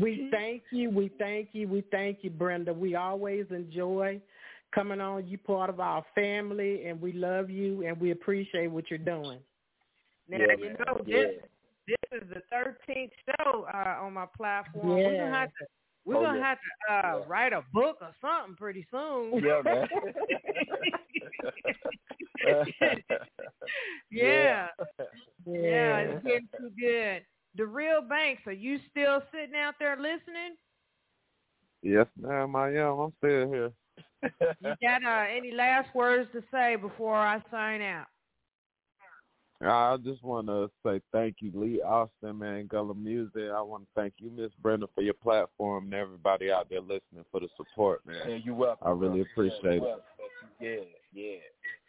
we 0.00 0.28
thank 0.30 0.62
you, 0.70 0.90
we 0.90 1.10
thank 1.18 1.48
you, 1.52 1.68
we 1.68 1.82
thank 1.90 2.18
you, 2.22 2.30
Brenda. 2.30 2.72
We 2.72 2.94
always 2.94 3.46
enjoy 3.50 4.20
coming 4.74 5.00
on. 5.00 5.26
You 5.26 5.38
part 5.38 5.70
of 5.70 5.80
our 5.80 6.04
family, 6.14 6.86
and 6.86 7.00
we 7.00 7.12
love 7.12 7.50
you, 7.50 7.86
and 7.86 8.00
we 8.00 8.10
appreciate 8.10 8.68
what 8.68 8.90
you're 8.90 8.98
doing. 8.98 9.38
Now 10.28 10.38
Yeah, 10.38 10.56
you 10.58 10.64
man. 10.64 10.76
know 10.86 11.00
Yeah. 11.06 11.16
this 11.22 11.30
this 11.86 12.22
is 12.22 12.28
the 12.30 12.42
thirteenth 12.50 13.12
show 13.26 13.66
uh, 13.72 13.98
on 14.00 14.14
my 14.14 14.26
platform. 14.36 14.88
We're 14.88 15.12
Yeah. 15.12 15.18
gonna 15.18 15.30
have 15.30 15.50
to 15.60 15.66
we're 16.06 16.16
Oh, 16.16 16.22
gonna 16.22 16.38
yeah. 16.38 16.44
have 16.44 16.58
to 16.88 17.08
uh, 17.08 17.24
write 17.26 17.52
a 17.52 17.62
book 17.72 17.98
or 18.00 18.14
something 18.20 18.56
pretty 18.56 18.86
soon. 18.90 19.32
Yeah, 19.44 19.62
man. 19.64 19.88
yeah. 24.10 24.68
Yeah, 25.46 25.60
Yeah. 25.60 25.98
it's 25.98 26.24
getting 26.24 26.48
too 26.58 26.70
good. 26.80 27.24
The 27.56 27.66
real 27.66 28.00
banks, 28.02 28.42
are 28.46 28.52
you 28.52 28.78
still 28.90 29.22
sitting 29.32 29.54
out 29.54 29.74
there 29.78 29.96
listening? 29.96 30.56
Yes, 31.82 32.06
ma'am, 32.18 32.56
I 32.56 32.68
am. 32.76 32.98
I'm 32.98 33.12
still 33.18 33.48
here. 33.52 33.72
You 34.22 34.74
got 34.82 35.04
uh, 35.04 35.26
any 35.30 35.52
last 35.52 35.94
words 35.94 36.30
to 36.32 36.42
say 36.50 36.76
before 36.76 37.14
I 37.16 37.42
sign 37.50 37.82
out? 37.82 38.06
I 39.62 39.96
just 40.04 40.22
want 40.22 40.46
to 40.48 40.70
say 40.84 41.00
thank 41.12 41.36
you, 41.40 41.50
Lee 41.54 41.80
Alston, 41.80 42.38
man, 42.38 42.66
Gullah 42.66 42.94
Music. 42.94 43.50
I 43.54 43.62
want 43.62 43.84
to 43.84 43.88
thank 43.94 44.14
you, 44.18 44.30
Miss 44.30 44.50
Brenda, 44.60 44.86
for 44.94 45.02
your 45.02 45.14
platform 45.14 45.84
and 45.84 45.94
everybody 45.94 46.50
out 46.50 46.68
there 46.68 46.80
listening 46.80 47.24
for 47.30 47.40
the 47.40 47.48
support, 47.56 48.04
man. 48.06 48.28
Yeah, 48.28 48.36
you 48.36 48.54
welcome. 48.54 48.86
I 48.86 48.90
really 48.90 49.20
appreciate 49.22 49.82
it. 49.82 50.04
Yeah, 50.60 50.76
yeah. 51.14 51.36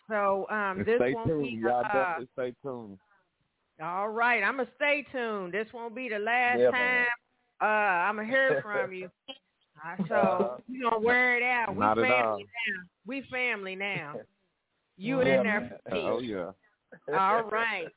So 0.08 0.48
um, 0.50 0.78
And 0.80 0.86
this 0.86 1.00
stay 1.00 1.14
won't 1.14 1.28
tuned. 1.28 1.44
be 1.44 1.60
Y'all 1.64 1.80
uh, 1.80 1.82
definitely 1.84 2.30
stay 2.34 2.54
tuned. 2.62 2.98
all 3.82 4.10
right. 4.10 4.44
I'm 4.44 4.58
gonna 4.58 4.70
stay 4.76 5.06
tuned. 5.12 5.54
This 5.54 5.68
won't 5.74 5.96
be 5.96 6.08
the 6.10 6.20
last 6.20 6.60
Yeah, 6.60 6.72
time 6.72 6.82
man. 6.82 7.06
uh, 7.62 7.66
I'm 7.66 8.16
gonna 8.18 8.28
hear 8.28 8.62
from 8.62 8.94
you. 8.94 9.10
Uh, 9.86 9.98
so 10.08 10.64
we 10.70 10.82
gonna 10.82 10.98
wear 10.98 11.36
it 11.36 11.44
out. 11.44 11.76
We 11.76 11.80
Not 11.82 11.98
at 11.98 12.06
family 12.06 12.14
all. 12.14 12.38
now. 12.38 12.84
We 13.06 13.22
family 13.30 13.76
now. 13.76 14.22
You 14.98 15.20
Yeah, 15.22 15.38
in 15.40 15.44
there 15.44 15.80
for 15.86 15.94
me? 15.94 16.02
Oh, 16.08 16.20
yeah. 16.20 16.52
All 17.10 17.44
right. 17.52 17.88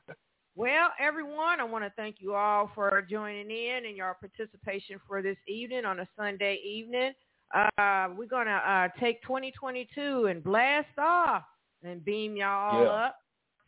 Well, 0.55 0.89
everyone, 0.99 1.59
I 1.59 1.63
want 1.63 1.85
to 1.85 1.91
thank 1.95 2.17
you 2.19 2.35
all 2.35 2.69
for 2.75 3.05
joining 3.09 3.49
in 3.49 3.85
and 3.85 3.95
your 3.95 4.15
participation 4.19 4.99
for 5.07 5.21
this 5.21 5.37
evening 5.47 5.85
on 5.85 5.99
a 6.01 6.07
Sunday 6.17 6.59
evening. 6.65 7.13
Uh, 7.55 8.09
we're 8.15 8.27
going 8.27 8.47
to 8.47 8.51
uh, 8.51 8.89
take 8.99 9.21
2022 9.23 10.25
and 10.25 10.43
blast 10.43 10.87
off 10.97 11.43
and 11.83 12.03
beam 12.03 12.35
y'all 12.35 12.83
Yeah. 12.83 12.89
up. 12.89 13.15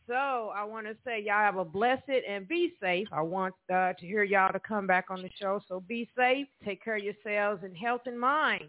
So 0.08 0.14
I 0.54 0.64
want 0.64 0.86
to 0.86 0.96
say 1.04 1.20
y'all 1.24 1.38
have 1.38 1.56
a 1.56 1.64
blessed 1.64 2.02
and 2.28 2.46
be 2.46 2.74
safe. 2.80 3.06
I 3.12 3.22
want 3.22 3.54
uh, 3.72 3.92
to 3.94 4.06
hear 4.06 4.24
y'all 4.24 4.52
to 4.52 4.60
come 4.60 4.86
back 4.86 5.06
on 5.10 5.22
the 5.22 5.30
show. 5.40 5.60
So 5.68 5.80
be 5.80 6.10
safe. 6.16 6.48
Take 6.64 6.82
care 6.84 6.96
of 6.96 7.04
yourselves 7.04 7.62
and 7.64 7.74
health 7.76 8.02
and 8.06 8.18
mind. 8.18 8.64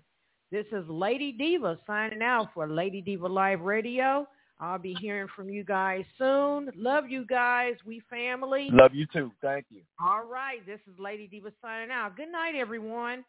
This 0.51 0.67
is 0.71 0.87
Lady 0.87 1.31
Diva 1.31 1.79
signing 1.87 2.21
out 2.21 2.49
for 2.53 2.69
Lady 2.69 3.01
Diva 3.01 3.27
Live 3.27 3.61
Radio. 3.61 4.27
I'll 4.63 4.79
be 4.79 4.95
hearing 5.01 5.27
from 5.35 5.49
you 5.49 5.65
guys 5.65 6.05
soon. 6.17 6.69
Love 6.73 7.09
you 7.09 7.25
guys. 7.25 7.73
We 7.85 8.01
family. 8.09 8.69
Love 8.71 8.91
you 8.93 9.05
too. 9.11 9.29
Thank 9.41 9.65
you. 9.69 9.81
All 9.99 10.25
right. 10.25 10.65
This 10.65 10.79
is 10.87 10.97
Lady 10.97 11.27
Diva 11.27 11.51
signing 11.61 11.91
out. 11.91 12.15
Good 12.15 12.31
night, 12.31 12.55
everyone. 12.55 13.25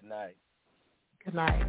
Good 0.00 0.08
night. 0.08 0.36
Good 1.24 1.34
night. 1.34 1.64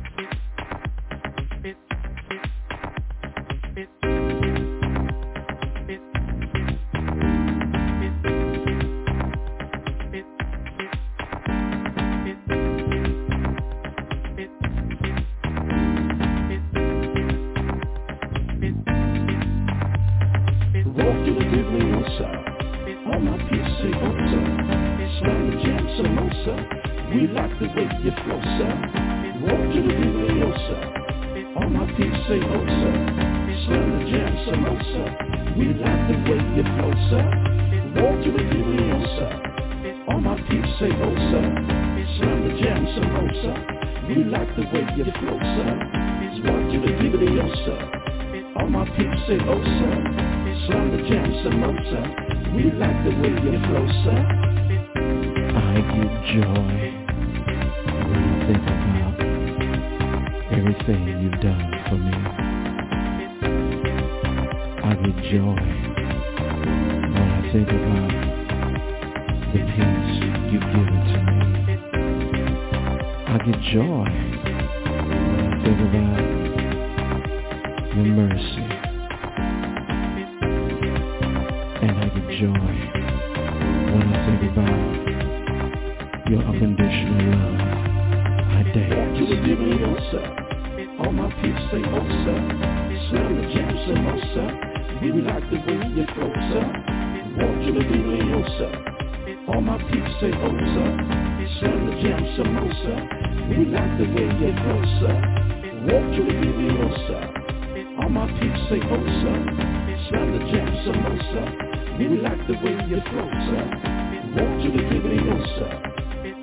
All 48.66 48.72
my 48.72 48.86
people 48.98 49.22
say, 49.28 49.38
oh, 49.46 49.62
sir. 49.62 49.94
The 50.90 50.98
jam. 51.08 51.30
We 52.56 52.64
like 52.72 53.00
the 53.04 53.12
way 53.22 53.30
you 53.30 53.62
flow, 53.68 53.86
sir. 54.04 54.20
I 55.54 55.86
get 55.94 56.10
joy 56.34 56.74
when 58.10 58.22
I 58.26 58.42
think 58.48 58.66
about 58.82 59.16
everything 60.52 61.02
you've 61.22 61.40
done 61.42 61.66
for 61.86 61.98
me. 62.02 62.18
I 64.82 64.92
get 64.96 65.18
joy 65.30 65.62
when 67.14 67.28
I 67.30 67.42
think 67.52 67.70
about 67.70 68.12
the 69.54 69.60
peace 69.76 70.18
you've 70.52 70.70
given 70.74 71.02
to 71.14 71.18
me. 71.30 71.42
I 73.28 73.38
get 73.46 73.60
joy 73.72 74.10
when 74.98 75.54
I 75.54 75.56
think 75.64 75.80
about 75.82 76.35
your 77.96 78.06
mercy. 78.06 78.68
And 81.82 81.92
I 81.96 82.06
get 82.12 82.28
joy 82.40 82.76
when 83.96 84.04
I 84.12 84.18
think 84.26 84.42
about 84.52 86.30
your 86.30 86.42
unconditional 86.44 87.24
love. 87.32 87.62
I 88.52 88.64
Walk 88.66 88.74
to 88.74 88.80
dance. 88.80 89.20
the 89.30 89.38
Bibliosa. 89.48 90.22
All 91.00 91.12
my 91.14 91.30
people 91.40 91.68
say, 91.72 91.82
oh, 91.88 92.08
sir. 92.26 92.40
Slam 93.10 93.32
the 93.36 93.44
jam, 93.54 93.72
samosa. 93.88 94.44
Oh, 94.44 95.00
we 95.02 95.22
like 95.22 95.46
the 95.50 95.58
way 95.64 95.80
you 95.96 96.06
flow, 96.16 96.32
sir. 96.52 96.66
Walk 97.40 97.56
to 97.64 97.72
the 97.72 97.84
Bibliosa. 97.86 98.70
All 99.48 99.62
my 99.62 99.78
people 99.88 100.14
say, 100.20 100.32
oh, 100.36 100.52
sir. 100.76 100.90
Slam 101.60 101.80
the 101.88 101.94
jam, 102.04 102.20
samosa. 102.36 102.96
Oh, 103.00 103.48
we 103.48 103.66
like 103.72 103.94
the 104.00 104.08
way 104.12 104.28
you 104.36 104.52
flow, 104.52 104.84
sir. 105.00 105.16
The 112.96 113.02
way 113.02 113.04
you 113.04 113.12
flow, 113.12 113.30
sir. 113.46 113.64
Walk 114.36 114.64
to 114.64 114.72
the 114.72 114.84
Bibliosa. 114.90 115.68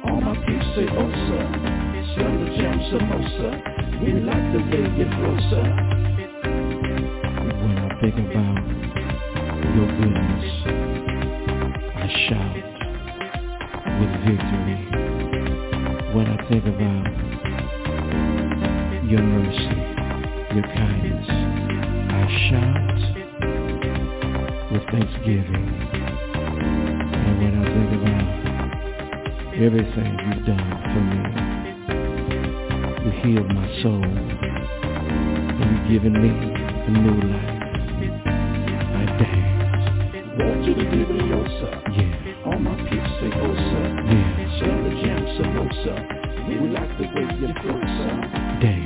All 0.05 0.21
my 0.21 0.35
people 0.35 0.73
say, 0.75 0.87
oh, 0.91 1.11
sir. 1.29 1.45
Slam 2.15 2.45
the 2.45 2.57
jam, 2.57 2.79
samosa. 2.91 4.01
We 4.01 4.13
like 4.21 4.53
the 4.53 4.59
way 4.71 4.85
you 4.99 5.07
flow, 5.17 5.37
sir. 5.51 6.02
Samosa. 45.37 45.95
We 46.49 46.55
like 46.69 46.99
the 46.99 47.05
way 47.05 47.27
you 47.41 47.49
flow, 47.63 47.81
sir. 47.81 48.13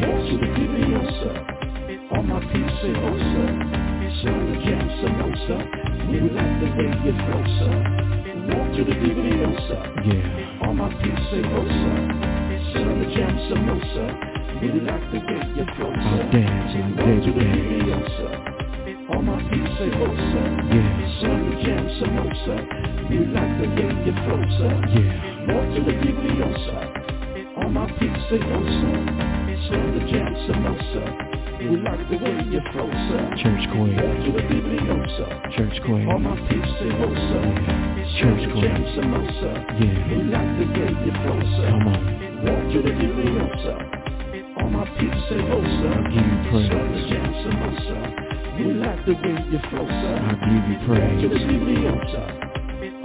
Walk 0.03 0.21
to 0.29 0.35
the 0.39 0.49
Bibliosa. 0.55 1.33
All 2.13 2.23
my 2.23 2.39
oh, 2.39 2.71
sir. 2.81 2.95
Slam 4.21 4.43
the 4.47 4.57
jam, 4.63 4.87
samosa. 5.01 5.57
We 6.11 6.21
like 6.31 6.55
the 6.61 6.69
way 6.77 6.91
you 7.03 7.15
flow, 7.17 7.43
sir. 7.59 7.75
Walk 8.53 8.69
to 8.77 8.83
the 8.85 8.95
Bibliosa. 8.95 9.79
Yeah. 10.05 10.67
All 10.67 10.75
my 10.75 10.87
oh, 10.87 11.23
sir. 11.31 11.43
Slam 12.73 12.95
the 13.01 13.07
jam, 13.15 13.35
samosa. 13.49 14.05
We 14.61 14.69
like 14.81 15.07
the 15.11 15.19
way 15.19 15.43
you 15.57 15.67
flow, 15.77 15.93
sir. 15.97 16.23
To 16.23 16.31
David 16.31 17.25
the 17.25 17.33
danced. 17.33 17.67
Bibliosa. 17.69 18.57
My 19.27 19.33
oh, 19.33 20.15
sir. 20.31 20.47
Yeah. 20.71 21.21
Slam 21.21 21.41
the 21.51 21.57
jam, 21.65 21.85
samosa. 21.99 22.57
We 23.11 23.19
like 23.35 23.55
the 23.59 23.67
way 23.75 23.91
you 24.05 24.13
flow, 24.23 24.43
sir. 24.59 24.73
Yeah. 24.95 25.36
Walk 25.47 25.67
to 25.75 25.81
the 25.87 25.95
Bibliosa. 26.03 26.79
All 27.57 27.71
my 27.71 27.87
people 27.99 28.23
say, 28.29 28.41
oh, 28.43 28.67
sir. 28.67 28.99
Slam 29.67 29.87
the 29.95 30.03
jam, 30.11 30.35
samosa. 30.47 31.05
We 31.63 31.77
like 31.79 32.03
the 32.11 32.17
way 32.19 32.35
you 32.51 32.61
flow, 32.73 32.91
sir. 32.91 33.23
Church 33.39 33.65
Walk 33.71 33.87
queen. 33.87 33.95
to 33.97 34.31
the 34.35 34.43
Bibliosa. 34.43 35.27
Church 35.57 35.77
queen. 35.87 36.09
All 36.11 36.19
my 36.19 36.35
people 36.51 36.73
say, 36.83 36.91
oh, 36.99 37.15
sir. 37.15 37.45
Church 38.19 38.43
the 38.43 38.61
jam, 38.61 38.83
queen. 38.83 38.99
samosa. 38.99 39.51
Yeah. 39.79 40.09
We 40.11 40.17
like 40.35 40.53
the 40.59 40.67
way 40.67 40.91
you 41.07 41.13
flow, 41.23 41.39
sir. 41.57 41.69
Come 41.71 41.89
on. 41.95 42.03
Walk 42.43 42.63
to 42.75 42.79
the 42.83 42.93
Bibliosa. 42.93 43.75
All 44.59 44.71
my 44.71 44.85
people 44.99 45.23
say, 45.31 45.41
oh, 45.47 45.63
sir. 45.63 45.95
Give 46.11 46.27
you 46.27 46.39
praise. 46.51 46.71
Slam 46.75 46.87
the 46.91 47.01
jam, 47.07 47.31
samosa. 47.47 47.99
We 48.59 48.65
like 48.83 49.01
the 49.07 49.15
way 49.15 49.37
you 49.53 49.61
flow, 49.71 49.87
sir. 49.87 50.17
I 50.27 50.33
give 50.43 50.65
you 50.71 50.77
Walk 50.91 51.15
to 51.23 51.29
the 51.31 51.39
praise. 51.39 51.55
Bibliosa. 51.55 52.23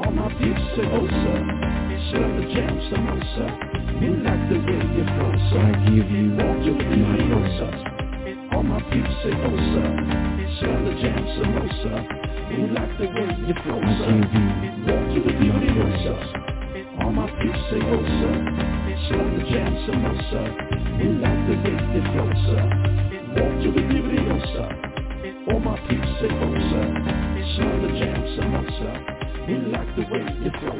All 0.01 0.11
my 0.11 0.27
people 0.41 0.65
say, 0.75 0.85
oh, 0.89 1.05
sir. 1.05 1.90
Slam 2.09 2.31
the 2.41 2.45
jam, 2.53 2.75
samosa. 2.89 3.45
We 4.01 4.07
like 4.23 4.43
the 4.49 4.57
way 4.65 4.81
you 4.95 5.05
flow, 5.05 5.33
sir. 5.49 5.61
I 5.61 5.71
give 5.85 6.09
you 6.11 6.25
to 6.63 6.71
the 6.89 6.97
my 6.97 7.15
Bibliosa. 7.17 7.67
praise. 8.23 8.39
All 8.51 8.63
my 8.63 8.79
people 8.91 9.15
say, 9.23 9.33
oh, 9.35 9.57
sir. 9.71 9.87
Slam 10.59 10.79
the 10.85 10.93
jam, 11.01 11.21
samosa. 11.37 11.93
We 12.49 12.57
like 12.73 12.93
the 12.97 13.07
way 13.07 13.29
you 13.47 13.55
flow, 13.63 13.79
I 13.81 13.91
sir. 13.97 14.11
give 14.33 14.33
you 14.33 14.73
to 15.13 15.19
the 15.27 15.33
my 15.45 15.59
Bibliosa. 15.59 16.15
praise. 16.71 16.87
All 17.01 17.11
my 17.11 17.27
people 17.41 17.63
say, 17.69 17.81
oh, 17.83 18.05
sir. 18.19 18.35
Slam 19.07 19.27
the 19.37 19.43
jam, 19.51 19.73
samosa. 19.85 20.41
We 20.97 21.05
like 21.21 21.41
the 21.47 21.55
way 21.63 21.77
you 21.93 22.01
flow, 22.11 22.31
sir. 22.45 22.63
Walk 23.35 23.53
to 23.63 23.69
the 23.71 23.83
Bibliosa. 23.83 24.65
All 25.47 25.59
my 25.59 25.77
people 25.87 26.15
say, 26.21 26.29
oh, 26.31 26.55
sir. 26.69 26.85
The 27.31 27.43
jam, 27.45 27.45
samosa. 27.45 27.47
We 27.47 27.53
like 27.53 27.53
the 27.53 27.53
way 27.53 27.53
you 27.53 27.53
flow, 27.53 27.53
sir. 27.53 27.53
The 27.53 27.53
Bibliosa. 27.53 27.53
All 27.53 27.53
my 27.53 27.55
people 27.55 27.55
say, 27.55 27.55
oh, 27.55 27.55
sir. 27.55 27.55
Slam 27.55 27.81
the 27.81 27.89
jam, 27.99 28.21
samosa. 28.37 29.47
We 29.47 29.55
like 29.71 29.95
the 29.95 30.03
way 30.03 30.23
I 30.23 30.33
came 30.41 30.51
from 30.61 30.79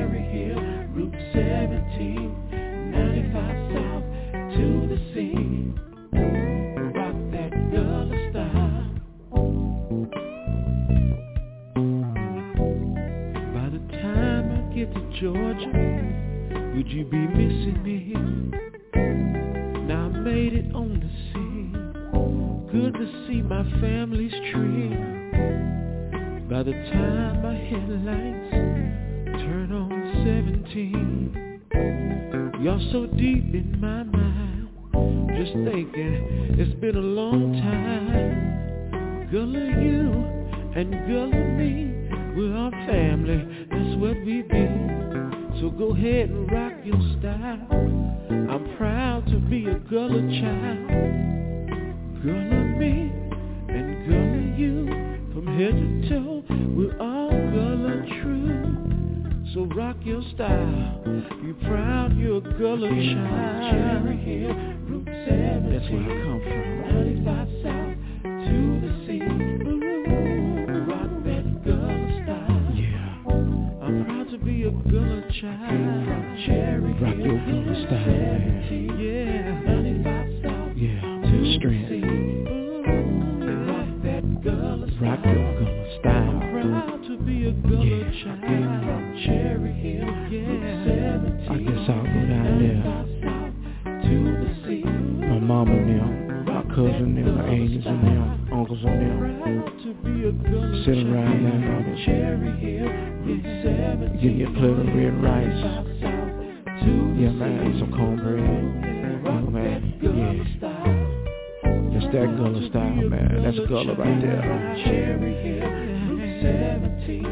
That's 113.51 113.67
color 113.67 113.95
right 113.95 114.21
there. 114.21 114.41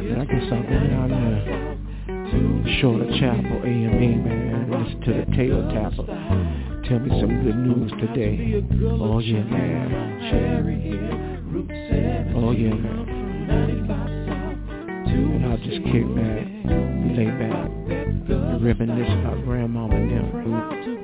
And 0.09 0.21
I 0.21 0.25
guess 0.25 0.43
I'll 0.51 0.63
go 0.63 0.69
down 0.69 1.09
there. 1.09 1.77
the 2.97 3.07
Chapel, 3.19 3.61
amen, 3.63 4.23
man. 4.25 4.69
Listen 4.69 5.01
to 5.01 5.13
the 5.13 5.25
tail 5.37 5.61
tapper. 5.71 6.05
Tell 6.87 6.99
me 6.99 7.09
some 7.21 7.33
good 7.43 7.55
news 7.55 7.91
today. 8.01 8.63
Oh, 8.83 9.19
yeah, 9.19 9.43
man. 9.43 9.91
Oh, 12.35 12.51
yeah, 12.51 12.73
man. 12.73 13.09
And 15.07 15.45
I'll 15.45 15.57
just 15.57 15.83
kick 15.85 16.05
back, 16.15 16.45
lay 17.15 17.31
back, 17.31 17.69
reminisce 18.61 19.13
about 19.21 19.43
grandma 19.45 19.85
and 19.85 20.11
them. 20.11 20.78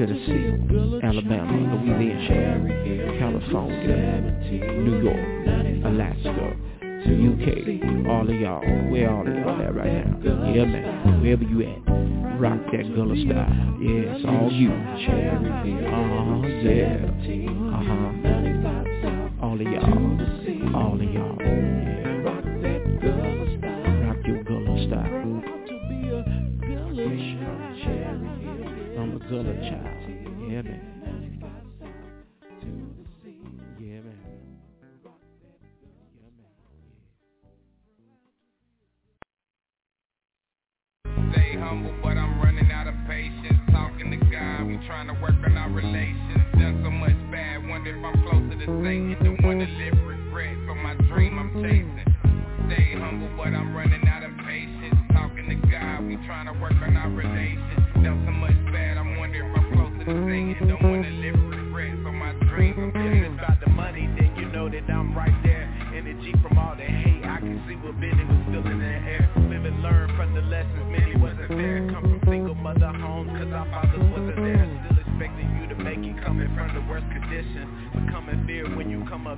Tennessee, 0.00 0.56
Alabama, 1.02 1.52
Louisiana, 1.84 2.72
California, 3.18 4.40
New 4.80 4.96
York, 5.02 5.28
Alaska, 5.84 6.56
UK, 7.04 8.08
all 8.08 8.24
of 8.26 8.34
y'all, 8.34 8.64
where 8.90 9.10
all 9.10 9.28
of 9.28 9.34
y'all 9.34 9.60
at 9.60 9.74
right 9.74 9.92
now? 9.92 10.16
Yeah, 10.54 10.64
man, 10.64 11.20
wherever 11.20 11.44
you 11.44 11.60
at, 11.68 12.40
rock 12.40 12.60
that 12.72 12.94
Gullah 12.94 13.14
style. 13.26 13.76
Yeah, 13.78 14.16
it's 14.16 14.24
all 14.24 14.50
you. 14.50 14.72
Uh-huh, 14.72 16.46
yeah. 16.64 17.39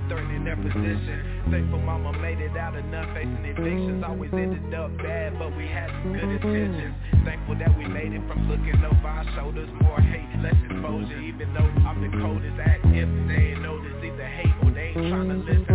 mama 0.01 0.43
their 0.43 0.55
position. 0.55 1.45
Faithful 1.51 1.79
mama 1.79 2.17
made 2.19 2.39
it 2.39 2.55
out 2.57 2.75
enough 2.75 3.07
facing 3.13 3.45
evictions. 3.45 4.03
Always 4.05 4.33
ended 4.33 4.73
up 4.73 4.95
bad 4.97 5.37
but 5.37 5.55
we 5.55 5.67
had 5.67 5.89
some 6.01 6.13
good 6.13 6.23
intentions. 6.23 6.95
Thankful 7.25 7.55
that 7.59 7.77
we 7.77 7.85
made 7.85 8.13
it 8.13 8.21
from 8.27 8.49
looking 8.49 8.83
over 8.83 9.07
our 9.07 9.25
shoulders. 9.35 9.69
More 9.81 10.01
hate, 10.01 10.29
less 10.41 10.55
exposure. 10.69 11.19
Even 11.19 11.53
though 11.53 11.69
I'm 11.85 12.01
the 12.01 12.09
coldest 12.17 12.59
at 12.59 12.79
if 12.93 13.09
they 13.27 13.53
ain't 13.53 13.61
notice 13.61 13.93
Either 14.03 14.27
hate 14.27 14.53
or 14.63 14.71
they 14.71 14.93
ain't 14.93 15.09
trying 15.09 15.29
to 15.29 15.35
listen. 15.35 15.72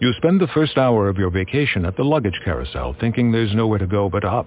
You 0.00 0.14
spend 0.16 0.40
the 0.40 0.48
first 0.54 0.78
hour 0.78 1.10
of 1.10 1.18
your 1.18 1.28
vacation 1.28 1.84
at 1.84 1.94
the 1.94 2.02
luggage 2.02 2.40
carousel 2.42 2.96
thinking 2.98 3.30
there's 3.30 3.54
nowhere 3.54 3.78
to 3.78 3.86
go 3.86 4.08
but 4.08 4.24
up. 4.24 4.46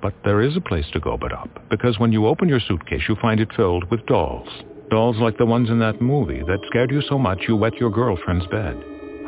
But 0.00 0.14
there 0.24 0.40
is 0.40 0.56
a 0.56 0.60
place 0.60 0.84
to 0.92 1.00
go 1.00 1.16
but 1.16 1.32
up, 1.32 1.48
because 1.68 1.98
when 1.98 2.12
you 2.12 2.28
open 2.28 2.48
your 2.48 2.60
suitcase 2.60 3.02
you 3.08 3.16
find 3.20 3.40
it 3.40 3.52
filled 3.56 3.90
with 3.90 4.06
dolls. 4.06 4.48
Dolls 4.90 5.16
like 5.16 5.36
the 5.36 5.46
ones 5.46 5.68
in 5.68 5.80
that 5.80 6.00
movie 6.00 6.42
that 6.46 6.60
scared 6.68 6.92
you 6.92 7.02
so 7.08 7.18
much 7.18 7.40
you 7.48 7.56
wet 7.56 7.74
your 7.74 7.90
girlfriend's 7.90 8.46
bed. 8.46 8.76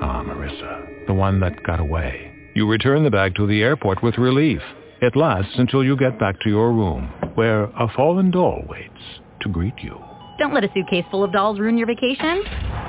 Ah, 0.00 0.22
Marissa, 0.22 1.06
the 1.08 1.14
one 1.14 1.40
that 1.40 1.60
got 1.64 1.80
away. 1.80 2.32
You 2.54 2.68
return 2.70 3.02
the 3.02 3.10
bag 3.10 3.34
to 3.34 3.48
the 3.48 3.62
airport 3.64 4.04
with 4.04 4.18
relief. 4.18 4.60
It 5.02 5.16
lasts 5.16 5.54
until 5.56 5.82
you 5.82 5.96
get 5.96 6.16
back 6.16 6.40
to 6.42 6.48
your 6.48 6.70
room, 6.70 7.08
where 7.34 7.64
a 7.64 7.88
fallen 7.96 8.30
doll 8.30 8.62
waits 8.68 9.20
to 9.40 9.48
greet 9.48 9.78
you. 9.82 9.98
Don't 10.38 10.54
let 10.54 10.62
a 10.62 10.70
suitcase 10.72 11.04
full 11.10 11.24
of 11.24 11.32
dolls 11.32 11.58
ruin 11.58 11.76
your 11.76 11.88
vacation. 11.88 12.44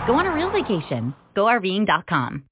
Go 0.06 0.14
on 0.14 0.28
a 0.28 0.34
real 0.36 0.52
vacation. 0.52 1.16
GoRVing.com. 1.36 2.48